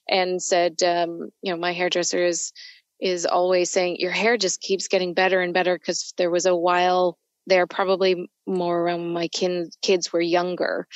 and 0.08 0.42
said 0.42 0.82
um, 0.82 1.30
you 1.42 1.52
know 1.52 1.58
my 1.58 1.72
hairdresser 1.72 2.24
is 2.24 2.52
is 3.00 3.26
always 3.26 3.70
saying 3.70 3.96
your 3.98 4.10
hair 4.10 4.36
just 4.36 4.60
keeps 4.60 4.88
getting 4.88 5.14
better 5.14 5.40
and 5.40 5.54
better 5.54 5.76
because 5.76 6.12
there 6.16 6.30
was 6.30 6.46
a 6.46 6.54
while 6.54 7.18
there 7.46 7.66
probably 7.66 8.30
more 8.46 8.80
around 8.80 9.12
my 9.12 9.28
kin, 9.28 9.68
kids 9.82 10.12
were 10.12 10.20
younger 10.20 10.86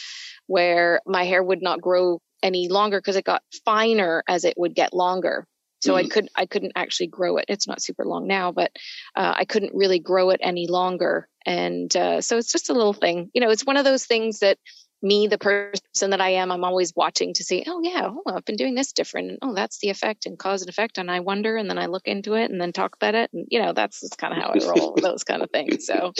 where 0.47 1.01
my 1.05 1.25
hair 1.25 1.43
would 1.43 1.63
not 1.63 1.81
grow 1.81 2.21
any 2.43 2.69
longer 2.69 2.99
because 2.99 3.17
it 3.17 3.25
got 3.25 3.43
finer 3.65 4.23
as 4.29 4.45
it 4.45 4.55
would 4.57 4.75
get 4.75 4.93
longer 4.95 5.47
so 5.87 5.95
mm-hmm. 5.95 6.07
I 6.07 6.09
could 6.09 6.29
I 6.35 6.47
couldn't 6.47 6.73
actually 6.75 7.07
grow 7.07 7.37
it. 7.37 7.47
It's 7.49 7.69
not 7.69 7.81
super 7.81 8.05
long 8.05 8.27
now, 8.27 8.51
but 8.51 8.73
uh, 9.15 9.35
I 9.37 9.45
couldn't 9.45 9.75
really 9.75 10.01
grow 10.01 10.31
it 10.31 10.41
any 10.43 10.67
longer. 10.67 11.29
And 11.47 11.95
uh, 11.97 12.21
so 12.21 12.39
it's 12.39 12.51
just 12.51 12.71
a 12.71 12.75
little 12.75 12.93
thing. 12.93 13.31
You 13.33 13.41
know, 13.41 13.51
it's 13.51 13.65
one 13.65 13.77
of 13.77 13.85
those 13.85 14.05
things 14.05 14.41
that 14.41 14.59
me, 15.03 15.29
the 15.29 15.39
person 15.39 16.11
that 16.11 16.21
I 16.21 16.31
am, 16.31 16.51
I'm 16.51 16.65
always 16.65 16.93
watching 16.97 17.35
to 17.35 17.45
see. 17.45 17.65
Oh 17.69 17.81
yeah, 17.83 18.09
oh 18.11 18.23
I've 18.27 18.45
been 18.45 18.57
doing 18.57 18.75
this 18.75 18.93
different. 18.93 19.31
And, 19.31 19.39
oh, 19.43 19.55
that's 19.55 19.79
the 19.79 19.91
effect 19.91 20.27
and 20.27 20.37
cause 20.37 20.63
and 20.63 20.69
effect. 20.69 20.99
And 20.99 21.09
I 21.09 21.21
wonder, 21.21 21.57
and 21.57 21.71
then 21.71 21.79
I 21.79 21.87
look 21.87 22.09
into 22.09 22.35
it, 22.35 22.51
and 22.51 22.61
then 22.61 22.73
talk 22.73 22.97
about 22.97 23.15
it. 23.15 23.31
And 23.33 23.47
you 23.49 23.63
know, 23.63 23.73
that's 23.73 24.01
just 24.01 24.19
kind 24.19 24.33
of 24.33 24.43
how 24.43 24.51
I 24.51 24.67
roll. 24.67 24.97
those 25.01 25.23
kind 25.23 25.43
of 25.43 25.51
things. 25.51 25.87
So, 25.87 26.13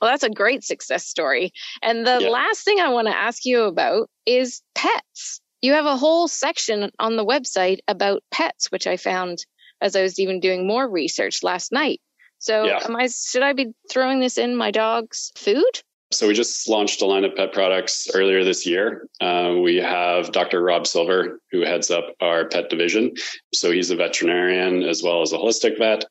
well, 0.00 0.10
that's 0.10 0.24
a 0.24 0.30
great 0.30 0.64
success 0.64 1.06
story. 1.06 1.52
And 1.80 2.04
the 2.04 2.18
yeah. 2.22 2.28
last 2.28 2.64
thing 2.64 2.80
I 2.80 2.88
want 2.88 3.06
to 3.06 3.16
ask 3.16 3.44
you 3.44 3.64
about 3.64 4.10
is 4.26 4.62
pets 4.74 5.40
you 5.62 5.74
have 5.74 5.86
a 5.86 5.96
whole 5.96 6.28
section 6.28 6.90
on 6.98 7.16
the 7.16 7.24
website 7.24 7.78
about 7.88 8.24
pets, 8.30 8.70
which 8.70 8.86
I 8.86 8.96
found 8.96 9.46
as 9.80 9.96
I 9.96 10.02
was 10.02 10.18
even 10.18 10.40
doing 10.40 10.66
more 10.66 10.86
research 10.86 11.42
last 11.42 11.72
night. 11.72 12.00
So 12.38 12.64
yeah. 12.64 12.80
am 12.84 12.96
I 12.96 13.06
should 13.06 13.42
I 13.42 13.52
be 13.52 13.72
throwing 13.88 14.18
this 14.20 14.36
in 14.36 14.56
my 14.56 14.72
dog's 14.72 15.32
food? 15.36 15.82
So 16.10 16.28
we 16.28 16.34
just 16.34 16.68
launched 16.68 17.00
a 17.00 17.06
line 17.06 17.24
of 17.24 17.34
pet 17.36 17.52
products 17.52 18.08
earlier 18.14 18.44
this 18.44 18.66
year. 18.66 19.06
Uh, 19.20 19.54
we 19.62 19.76
have 19.76 20.30
Dr. 20.30 20.60
Rob 20.60 20.86
Silver, 20.86 21.40
who 21.50 21.62
heads 21.62 21.90
up 21.90 22.04
our 22.20 22.48
pet 22.48 22.68
division. 22.68 23.14
So 23.54 23.70
he's 23.70 23.90
a 23.90 23.96
veterinarian 23.96 24.82
as 24.82 25.02
well 25.02 25.22
as 25.22 25.32
a 25.32 25.38
holistic 25.38 25.78
vet, 25.78 26.04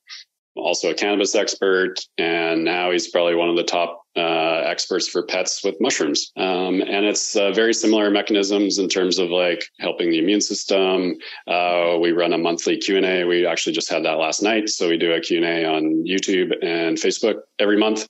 also 0.56 0.90
a 0.90 0.96
cannabis 0.96 1.36
expert, 1.36 1.96
and 2.18 2.64
now 2.64 2.92
he's 2.92 3.10
probably 3.10 3.36
one 3.36 3.50
of 3.50 3.58
the 3.58 3.64
top 3.64 4.01
uh, 4.16 4.64
experts 4.66 5.08
for 5.08 5.24
pets 5.24 5.64
with 5.64 5.76
mushrooms. 5.80 6.32
Um, 6.36 6.82
and 6.82 7.06
it's 7.06 7.36
uh, 7.36 7.52
very 7.52 7.74
similar 7.74 8.10
mechanisms 8.10 8.78
in 8.78 8.90
terms 8.90 9.20
of 9.20 9.30
like 9.30 9.64
helping 9.80 10.12
the 10.12 10.20
immune 10.20 10.42
system. 10.42 11.16
Uh, 11.48 11.98
we 12.02 12.12
run 12.12 12.34
a 12.34 12.38
monthly 12.38 12.78
Q&A. 12.78 13.24
We 13.24 13.46
actually 13.46 13.74
just 13.74 13.90
had 13.90 14.04
that 14.06 14.18
last 14.18 14.42
night. 14.42 14.70
So 14.70 14.90
we 14.90 14.98
do 14.98 15.14
a 15.14 15.22
Q&A 15.22 15.66
on 15.66 16.06
YouTube 16.06 16.52
and 16.62 16.98
Facebook 16.98 17.36
every 17.60 17.78
month 17.78 18.04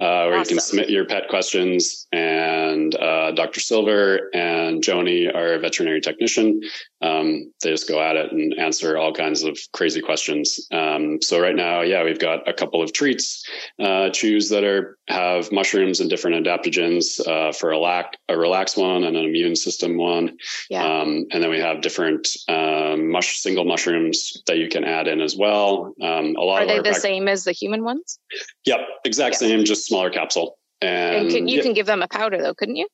uh, 0.00 0.26
where 0.26 0.38
awesome. 0.38 0.40
you 0.40 0.44
can 0.46 0.60
submit 0.60 0.90
your 0.90 1.04
pet 1.04 1.28
questions. 1.28 2.06
And 2.12 2.94
uh, 2.94 3.32
Dr. 3.32 3.60
Silver 3.60 4.30
and 4.32 4.82
Joni, 4.82 5.34
our 5.34 5.58
veterinary 5.58 6.00
technician, 6.00 6.62
um, 7.02 7.52
they 7.62 7.70
just 7.70 7.88
go 7.88 8.00
at 8.00 8.16
it 8.16 8.32
and 8.32 8.54
answer 8.58 8.96
all 8.96 9.12
kinds 9.12 9.42
of 9.42 9.58
crazy 9.72 10.00
questions. 10.00 10.66
Um, 10.70 11.20
so 11.20 11.40
right 11.40 11.54
now, 11.54 11.80
yeah, 11.80 12.04
we've 12.04 12.18
got 12.18 12.48
a 12.48 12.52
couple 12.52 12.82
of 12.82 12.92
treats, 12.92 13.44
uh, 13.78 14.10
chews 14.10 14.48
that 14.50 14.64
are 14.64 14.96
have 15.08 15.50
mushrooms 15.50 16.00
and 16.00 16.08
different 16.08 16.46
adaptogens 16.46 17.20
uh, 17.26 17.52
for 17.52 17.72
a, 17.72 17.78
lac- 17.78 18.16
a 18.28 18.38
relax 18.38 18.76
one 18.76 19.04
and 19.04 19.16
an 19.16 19.24
immune 19.24 19.56
system 19.56 19.96
one. 19.96 20.36
Yeah. 20.70 20.84
Um, 20.84 21.26
and 21.32 21.42
then 21.42 21.50
we 21.50 21.58
have 21.58 21.80
different 21.80 22.28
um, 22.48 23.10
mush- 23.10 23.38
single 23.38 23.64
mushrooms 23.64 24.42
that 24.46 24.58
you 24.58 24.68
can 24.68 24.84
add 24.84 25.08
in 25.08 25.20
as 25.20 25.36
well. 25.36 25.94
Um, 26.00 26.36
a 26.36 26.42
lot 26.42 26.62
Are 26.62 26.66
they 26.66 26.80
the 26.80 26.94
same 26.94 27.28
as 27.28 27.44
the 27.44 27.52
human 27.52 27.84
ones? 27.84 28.18
Yep, 28.64 28.80
exact 29.04 29.36
same, 29.36 29.64
just 29.64 29.86
smaller 29.86 30.10
capsule. 30.10 30.58
And, 30.80 31.16
and 31.16 31.30
can, 31.30 31.48
you 31.48 31.56
yeah. 31.56 31.62
can 31.62 31.74
give 31.74 31.86
them 31.86 32.02
a 32.02 32.08
powder 32.08 32.40
though, 32.40 32.54
couldn't 32.54 32.76
you? 32.76 32.86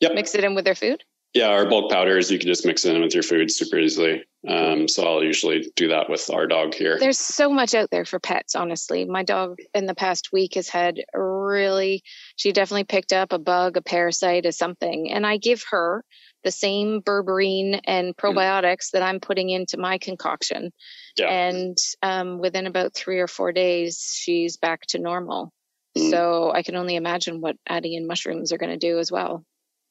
Yep. 0.00 0.14
Mix 0.14 0.34
it 0.34 0.44
in 0.44 0.54
with 0.54 0.64
their 0.64 0.74
food? 0.74 1.02
Yeah, 1.34 1.48
our 1.48 1.68
bulk 1.68 1.90
powders, 1.90 2.30
you 2.30 2.38
can 2.38 2.46
just 2.46 2.64
mix 2.64 2.84
in 2.84 3.02
with 3.02 3.12
your 3.12 3.24
food 3.24 3.50
super 3.50 3.76
easily. 3.76 4.22
Um, 4.48 4.86
so 4.86 5.04
I'll 5.04 5.24
usually 5.24 5.72
do 5.74 5.88
that 5.88 6.08
with 6.08 6.30
our 6.30 6.46
dog 6.46 6.74
here. 6.74 6.96
There's 6.96 7.18
so 7.18 7.50
much 7.50 7.74
out 7.74 7.90
there 7.90 8.04
for 8.04 8.20
pets, 8.20 8.54
honestly. 8.54 9.04
My 9.04 9.24
dog 9.24 9.58
in 9.74 9.86
the 9.86 9.96
past 9.96 10.30
week 10.32 10.54
has 10.54 10.68
had 10.68 11.00
really, 11.12 12.04
she 12.36 12.52
definitely 12.52 12.84
picked 12.84 13.12
up 13.12 13.32
a 13.32 13.40
bug, 13.40 13.76
a 13.76 13.82
parasite, 13.82 14.46
or 14.46 14.52
something. 14.52 15.10
And 15.10 15.26
I 15.26 15.38
give 15.38 15.64
her 15.70 16.04
the 16.44 16.52
same 16.52 17.02
berberine 17.02 17.80
and 17.84 18.14
hmm. 18.16 18.26
probiotics 18.26 18.88
mm. 18.88 18.90
that 18.92 19.02
I'm 19.02 19.18
putting 19.18 19.50
into 19.50 19.76
my 19.76 19.98
concoction. 19.98 20.72
Yeah. 21.16 21.28
And 21.30 21.76
um, 22.00 22.38
within 22.38 22.66
about 22.66 22.94
three 22.94 23.18
or 23.18 23.26
four 23.26 23.50
days, 23.50 24.14
she's 24.14 24.56
back 24.56 24.82
to 24.88 25.00
normal. 25.00 25.52
Mm. 25.98 26.10
So 26.10 26.52
I 26.52 26.62
can 26.62 26.76
only 26.76 26.94
imagine 26.94 27.40
what 27.40 27.56
adding 27.68 27.94
in 27.94 28.06
mushrooms 28.06 28.52
are 28.52 28.58
going 28.58 28.70
to 28.70 28.76
do 28.76 29.00
as 29.00 29.10
well. 29.10 29.44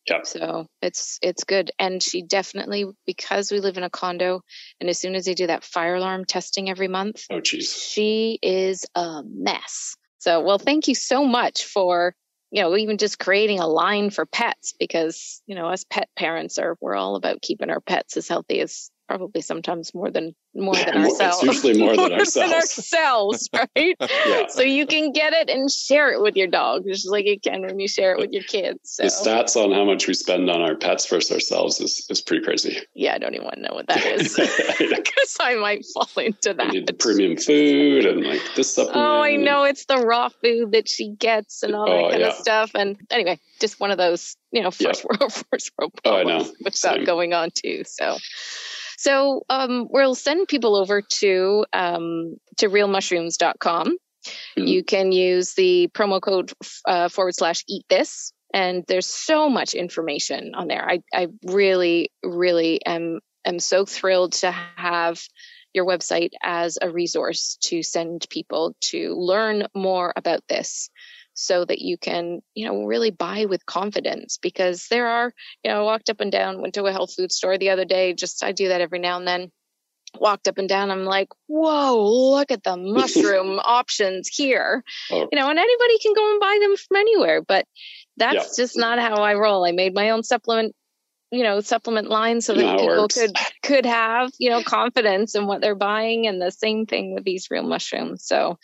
Yeah. 0.07 0.23
So 0.23 0.67
it's 0.81 1.17
it's 1.21 1.43
good. 1.43 1.71
And 1.79 2.01
she 2.01 2.23
definitely 2.23 2.85
because 3.05 3.51
we 3.51 3.59
live 3.59 3.77
in 3.77 3.83
a 3.83 3.89
condo 3.89 4.41
and 4.79 4.89
as 4.89 4.99
soon 4.99 5.15
as 5.15 5.25
they 5.25 5.33
do 5.33 5.47
that 5.47 5.63
fire 5.63 5.95
alarm 5.95 6.25
testing 6.25 6.69
every 6.69 6.87
month, 6.87 7.23
oh 7.31 7.39
geez. 7.39 7.73
She 7.73 8.39
is 8.41 8.85
a 8.95 9.21
mess. 9.25 9.95
So 10.19 10.41
well 10.41 10.59
thank 10.59 10.87
you 10.87 10.95
so 10.95 11.25
much 11.25 11.65
for 11.65 12.15
you 12.53 12.61
know, 12.61 12.77
even 12.77 12.99
just 12.99 13.17
creating 13.17 13.59
a 13.59 13.67
line 13.67 14.11
for 14.11 14.27
pets 14.27 14.75
because, 14.79 15.41
you 15.47 15.55
know, 15.55 15.69
us 15.69 15.85
pet 15.89 16.07
parents 16.15 16.59
are 16.59 16.77
we're 16.79 16.93
all 16.95 17.15
about 17.15 17.41
keeping 17.41 17.71
our 17.71 17.81
pets 17.81 18.15
as 18.15 18.27
healthy 18.27 18.59
as 18.59 18.91
probably 19.07 19.41
sometimes 19.41 19.93
more 19.93 20.09
than 20.09 20.35
more 20.55 20.75
than 20.75 20.97
ourselves. 20.97 21.43
It's 21.43 21.63
usually 21.63 21.79
more 21.79 21.95
than 21.95 22.11
ourselves. 22.19 22.33
Than 22.33 22.53
ourselves, 22.53 23.49
right? 23.75 23.95
yeah. 24.27 24.47
So 24.47 24.61
you 24.61 24.85
can 24.85 25.11
get 25.11 25.33
it 25.33 25.49
and 25.49 25.69
share 25.71 26.11
it 26.11 26.21
with 26.21 26.35
your 26.35 26.47
dog, 26.47 26.83
just 26.85 27.09
like 27.09 27.25
you 27.25 27.39
can 27.39 27.61
when 27.63 27.79
you 27.79 27.87
share 27.87 28.13
it 28.13 28.19
with 28.19 28.31
your 28.31 28.43
kids. 28.43 28.79
So. 28.83 29.03
The 29.03 29.09
stats 29.09 29.55
on 29.55 29.71
how 29.71 29.83
much 29.83 30.07
we 30.07 30.13
spend 30.13 30.49
on 30.49 30.61
our 30.61 30.75
pets 30.75 31.07
versus 31.09 31.31
ourselves 31.31 31.79
is, 31.79 32.05
is 32.09 32.21
pretty 32.21 32.43
crazy. 32.43 32.77
Yeah, 32.93 33.15
I 33.15 33.17
don't 33.17 33.33
even 33.33 33.45
want 33.45 33.55
to 33.55 33.61
know 33.61 33.73
what 33.73 33.87
that 33.87 34.05
is 34.05 34.35
because 34.79 35.37
I 35.39 35.55
might 35.55 35.83
fall 35.93 36.09
into 36.23 36.53
that. 36.53 36.71
The 36.85 36.93
premium 36.93 37.37
food 37.37 38.05
and 38.05 38.23
like 38.23 38.41
this 38.55 38.73
supplement. 38.73 39.05
Oh, 39.05 39.21
I 39.23 39.35
know 39.37 39.63
it's 39.63 39.85
the 39.85 39.97
raw 39.97 40.29
food 40.29 40.71
that 40.73 40.87
she 40.87 41.09
gets 41.09 41.63
and 41.63 41.73
all 41.75 41.85
that 41.87 41.91
Oh, 41.93 42.09
kind 42.09 42.21
yeah. 42.21 42.27
of 42.27 42.33
stuff. 42.35 42.71
And 42.75 42.97
anyway, 43.09 43.39
just 43.59 43.79
one 43.79 43.91
of 43.91 43.97
those, 43.97 44.35
you 44.51 44.61
know, 44.61 44.71
first 44.71 45.03
world, 45.03 45.33
first 45.51 45.71
world 45.77 45.93
Oh, 46.05 46.17
I 46.17 46.23
problems 46.23 46.47
know. 46.49 46.53
with 46.63 46.75
Same. 46.75 47.05
going 47.05 47.33
on 47.33 47.49
too. 47.51 47.83
So, 47.85 48.17
so 49.03 49.43
um, 49.49 49.87
we'll 49.89 50.15
send 50.15 50.47
people 50.47 50.77
over 50.77 51.01
to 51.01 51.65
um, 51.73 52.37
to 52.55 52.69
realmushrooms.com. 52.69 53.97
Mhm. 54.57 54.67
You 54.67 54.83
can 54.85 55.11
use 55.11 55.55
the 55.55 55.89
promo 55.93 56.21
code 56.21 56.53
uh, 56.87 57.09
forward 57.09 57.35
slash 57.35 57.65
eat 57.67 57.83
this. 57.89 58.31
And 58.53 58.85
there's 58.87 59.07
so 59.07 59.49
much 59.49 59.73
information 59.73 60.55
on 60.55 60.69
there. 60.69 60.89
I, 60.89 61.01
I 61.13 61.27
really, 61.45 62.11
really 62.23 62.79
am 62.85 63.19
am 63.43 63.59
so 63.59 63.83
thrilled 63.83 64.33
to 64.43 64.51
have 64.51 65.21
your 65.73 65.85
website 65.85 66.31
as 66.41 66.77
a 66.81 66.89
resource 66.89 67.57
to 67.63 67.83
send 67.83 68.25
people 68.29 68.73
to 68.91 69.15
learn 69.15 69.67
more 69.75 70.13
about 70.15 70.47
this 70.47 70.89
so 71.33 71.65
that 71.65 71.79
you 71.79 71.97
can, 71.97 72.41
you 72.53 72.67
know, 72.67 72.83
really 72.83 73.11
buy 73.11 73.45
with 73.45 73.65
confidence 73.65 74.37
because 74.41 74.87
there 74.89 75.07
are, 75.07 75.33
you 75.63 75.71
know, 75.71 75.81
I 75.81 75.83
walked 75.83 76.09
up 76.09 76.21
and 76.21 76.31
down, 76.31 76.61
went 76.61 76.75
to 76.75 76.85
a 76.85 76.91
health 76.91 77.13
food 77.15 77.31
store 77.31 77.57
the 77.57 77.71
other 77.71 77.85
day, 77.85 78.13
just 78.13 78.43
I 78.43 78.51
do 78.51 78.67
that 78.69 78.81
every 78.81 78.99
now 78.99 79.17
and 79.17 79.27
then. 79.27 79.51
Walked 80.19 80.47
up 80.47 80.59
and 80.59 80.69
down, 80.69 80.91
I'm 80.91 81.05
like, 81.05 81.29
whoa, 81.47 82.31
look 82.31 82.51
at 82.51 82.63
the 82.63 82.77
mushroom 82.77 83.59
options 83.63 84.27
here. 84.27 84.83
Oh. 85.11 85.27
You 85.31 85.39
know, 85.39 85.49
and 85.49 85.57
anybody 85.57 85.97
can 85.99 86.13
go 86.13 86.31
and 86.31 86.39
buy 86.39 86.59
them 86.61 86.77
from 86.77 86.97
anywhere, 86.97 87.41
but 87.41 87.65
that's 88.17 88.57
Yeah. 88.57 88.63
just 88.63 88.77
not 88.77 88.99
how 88.99 89.23
I 89.23 89.33
roll. 89.33 89.65
I 89.65 89.71
made 89.71 89.95
my 89.95 90.11
own 90.11 90.21
supplement 90.21 90.75
you 91.33 91.43
know 91.43 91.59
supplement 91.61 92.09
line 92.09 92.41
so 92.41 92.53
that 92.53 92.77
people 92.77 92.85
works. 92.85 93.15
could 93.15 93.35
could 93.63 93.85
have 93.85 94.31
you 94.37 94.49
know 94.49 94.61
confidence 94.61 95.33
in 95.33 95.47
what 95.47 95.61
they're 95.61 95.75
buying 95.75 96.27
and 96.27 96.39
the 96.39 96.51
same 96.51 96.85
thing 96.85 97.15
with 97.15 97.23
these 97.23 97.47
real 97.49 97.63
mushrooms 97.63 98.23
so 98.23 98.57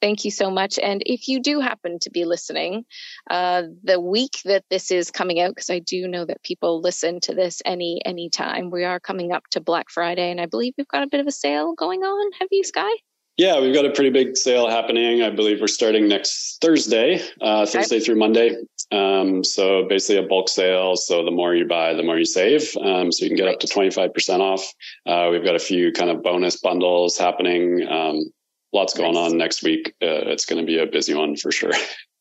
thank 0.00 0.24
you 0.24 0.30
so 0.30 0.50
much 0.50 0.78
and 0.78 1.02
if 1.06 1.28
you 1.28 1.40
do 1.40 1.60
happen 1.60 1.98
to 2.00 2.10
be 2.10 2.24
listening 2.24 2.84
uh, 3.30 3.62
the 3.84 4.00
week 4.00 4.40
that 4.44 4.64
this 4.70 4.90
is 4.90 5.10
coming 5.10 5.40
out 5.40 5.50
because 5.50 5.70
i 5.70 5.78
do 5.78 6.08
know 6.08 6.24
that 6.24 6.42
people 6.42 6.80
listen 6.80 7.20
to 7.20 7.34
this 7.34 7.62
any 7.64 8.00
any 8.04 8.28
time 8.28 8.70
we 8.70 8.82
are 8.82 8.98
coming 8.98 9.30
up 9.30 9.44
to 9.50 9.60
black 9.60 9.88
friday 9.88 10.30
and 10.30 10.40
i 10.40 10.46
believe 10.46 10.74
we've 10.76 10.88
got 10.88 11.04
a 11.04 11.08
bit 11.08 11.20
of 11.20 11.28
a 11.28 11.32
sale 11.32 11.74
going 11.74 12.02
on 12.02 12.32
have 12.38 12.48
you 12.50 12.64
Skye 12.64 12.96
Yeah, 13.36 13.60
we've 13.60 13.74
got 13.74 13.84
a 13.84 13.90
pretty 13.90 14.08
big 14.08 14.34
sale 14.36 14.66
happening. 14.66 15.22
I 15.22 15.28
believe 15.28 15.60
we're 15.60 15.66
starting 15.66 16.08
next 16.08 16.58
Thursday, 16.62 17.20
uh, 17.38 17.66
Thursday 17.66 18.00
through 18.00 18.16
Monday. 18.16 18.56
Um, 18.92 19.42
so 19.42 19.86
basically 19.88 20.24
a 20.24 20.28
bulk 20.28 20.48
sale. 20.48 20.96
So 20.96 21.24
the 21.24 21.30
more 21.30 21.54
you 21.54 21.66
buy, 21.66 21.94
the 21.94 22.02
more 22.02 22.18
you 22.18 22.24
save. 22.24 22.76
Um, 22.76 23.10
so 23.10 23.24
you 23.24 23.30
can 23.30 23.36
get 23.36 23.48
up 23.48 23.60
to 23.60 23.66
25% 23.66 24.40
off. 24.40 24.72
Uh, 25.04 25.28
we've 25.30 25.44
got 25.44 25.56
a 25.56 25.60
few 25.60 25.92
kind 25.92 26.10
of 26.10 26.22
bonus 26.22 26.56
bundles 26.60 27.18
happening. 27.18 27.86
Um, 27.88 28.32
lots 28.72 28.94
going 28.94 29.14
Nice. 29.14 29.32
on 29.32 29.38
next 29.38 29.62
week. 29.62 29.94
Uh, 30.02 30.30
it's 30.30 30.44
going 30.44 30.60
to 30.60 30.66
be 30.66 30.78
a 30.78 30.86
busy 30.86 31.14
one 31.14 31.36
for 31.36 31.50
sure. 31.50 31.72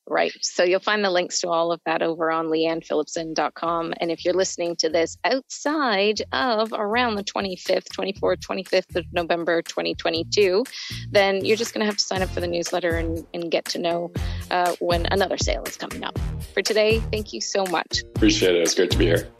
Right. 0.07 0.31
So 0.41 0.63
you'll 0.63 0.81
find 0.81 1.03
the 1.03 1.09
links 1.09 1.41
to 1.41 1.49
all 1.49 1.71
of 1.71 1.81
that 1.87 2.03
over 2.03 2.29
on 2.29 2.45
leannephillipson.com. 2.45 3.95
And 3.99 4.11
if 4.11 4.23
you're 4.23 4.35
listening 4.35 4.75
to 4.77 4.89
this 4.89 5.17
outside 5.23 6.21
of 6.31 6.71
around 6.73 7.15
the 7.15 7.23
25th, 7.23 7.87
24th, 7.87 8.39
25th 8.39 8.95
of 8.95 9.05
November 9.11 9.63
2022, 9.63 10.63
then 11.09 11.43
you're 11.43 11.57
just 11.57 11.73
going 11.73 11.79
to 11.79 11.87
have 11.87 11.97
to 11.97 12.03
sign 12.03 12.21
up 12.21 12.29
for 12.29 12.39
the 12.39 12.47
newsletter 12.47 12.95
and, 12.95 13.25
and 13.33 13.49
get 13.49 13.65
to 13.65 13.79
know 13.79 14.11
uh, 14.51 14.75
when 14.79 15.07
another 15.11 15.37
sale 15.37 15.63
is 15.63 15.77
coming 15.77 16.03
up. 16.03 16.17
For 16.53 16.61
today, 16.61 16.99
thank 17.11 17.33
you 17.33 17.41
so 17.41 17.65
much. 17.65 18.03
Appreciate 18.15 18.55
it. 18.55 18.61
It's 18.61 18.75
great 18.75 18.91
to 18.91 18.97
be 18.97 19.05
here. 19.05 19.31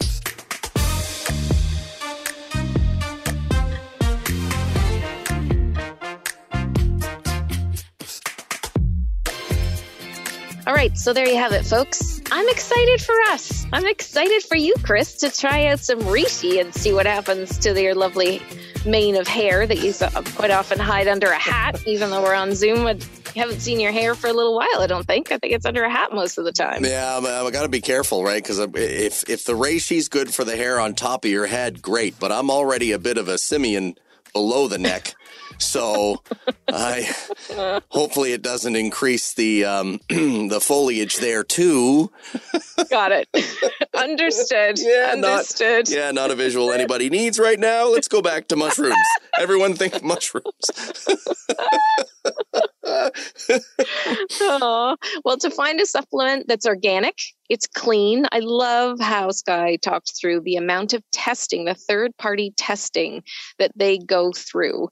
All 10.68 10.74
right, 10.74 10.98
so 10.98 11.14
there 11.14 11.28
you 11.28 11.38
have 11.38 11.52
it, 11.52 11.64
folks. 11.64 12.22
I'm 12.32 12.50
excited 12.50 13.00
for 13.00 13.16
us. 13.28 13.68
I'm 13.72 13.86
excited 13.86 14.42
for 14.42 14.56
you, 14.56 14.74
Chris, 14.82 15.18
to 15.18 15.30
try 15.30 15.68
out 15.68 15.80
some 15.80 16.00
reishi 16.00 16.60
and 16.60 16.74
see 16.74 16.92
what 16.92 17.06
happens 17.06 17.60
to 17.60 17.80
your 17.80 17.94
lovely 17.94 18.42
mane 18.86 19.16
of 19.16 19.28
hair 19.28 19.66
that 19.68 19.80
you 19.80 19.94
quite 20.36 20.52
often 20.52 20.80
hide 20.80 21.08
under 21.08 21.28
a 21.28 21.38
hat, 21.38 21.82
even 21.86 22.10
though 22.10 22.22
we're 22.22 22.36
on 22.36 22.56
Zoom. 22.56 22.86
I 22.88 22.98
haven't 23.36 23.60
seen 23.60 23.80
your 23.80 23.92
hair 23.92 24.16
for 24.16 24.28
a 24.28 24.34
little 24.34 24.56
while, 24.56 24.80
I 24.80 24.88
don't 24.88 25.06
think. 25.06 25.32
I 25.32 25.38
think 25.38 25.54
it's 25.54 25.66
under 25.66 25.84
a 25.84 25.90
hat 25.90 26.14
most 26.14 26.38
of 26.38 26.46
the 26.46 26.52
time. 26.52 26.86
Yeah, 26.86 27.18
I 27.18 27.52
got 27.52 27.64
to 27.64 27.70
be 27.70 27.82
careful, 27.82 28.24
right? 28.24 28.42
Because 28.42 28.60
if 28.60 29.30
if 29.30 29.46
the 29.46 29.54
reishi's 29.54 30.08
good 30.08 30.34
for 30.34 30.44
the 30.44 30.56
hair 30.56 30.80
on 30.80 30.94
top 30.94 31.26
of 31.26 31.32
your 31.32 31.48
head, 31.48 31.82
great. 31.82 32.20
But 32.20 32.32
I'm 32.32 32.50
already 32.50 32.92
a 32.92 33.00
bit 33.00 33.18
of 33.18 33.28
a 33.28 33.38
simian 33.38 33.96
below 34.34 34.68
the 34.68 34.78
neck, 34.78 35.16
so 35.58 36.22
I 36.68 37.10
hopefully 37.90 38.34
it 38.34 38.42
doesn't 38.42 38.76
increase 38.76 39.34
the 39.34 39.66
um, 39.66 40.00
the 40.10 40.60
foliage 40.62 41.18
there 41.18 41.44
too. 41.44 42.12
Got 42.90 43.12
it. 43.12 43.28
Understood. 43.94 44.80
Yeah, 44.80 45.16
not- 45.18 45.40
Yeah, 45.90 46.12
not 46.12 46.32
a 46.32 46.36
visual 46.36 46.72
anybody 46.72 47.10
needs 47.10 47.40
right 47.40 47.60
now. 47.60 47.88
Let's 47.90 48.08
go 48.08 48.22
back 48.22 48.48
to 48.50 48.56
mushrooms. 48.56 48.96
Everyone 49.40 49.74
think 49.74 50.04
mushrooms. 50.04 50.46
Aw. 54.42 54.96
Well, 55.24 55.38
to 55.38 55.50
find 55.50 55.80
a 55.80 55.86
supplement 55.86 56.48
that's 56.48 56.66
organic, 56.66 57.18
it's 57.50 57.68
clean. 57.68 58.26
I 58.32 58.40
love 58.40 59.00
how 59.00 59.32
Skye 59.32 59.78
talked 59.78 60.14
through 60.20 60.42
the 60.42 60.56
amount 60.56 60.94
of 60.94 61.04
testing, 61.12 61.66
the 61.66 61.74
third 61.76 62.16
party 62.18 62.54
testing 62.58 63.24
that 63.60 63.72
they 63.76 63.98
go 63.98 64.32
through. 64.32 64.90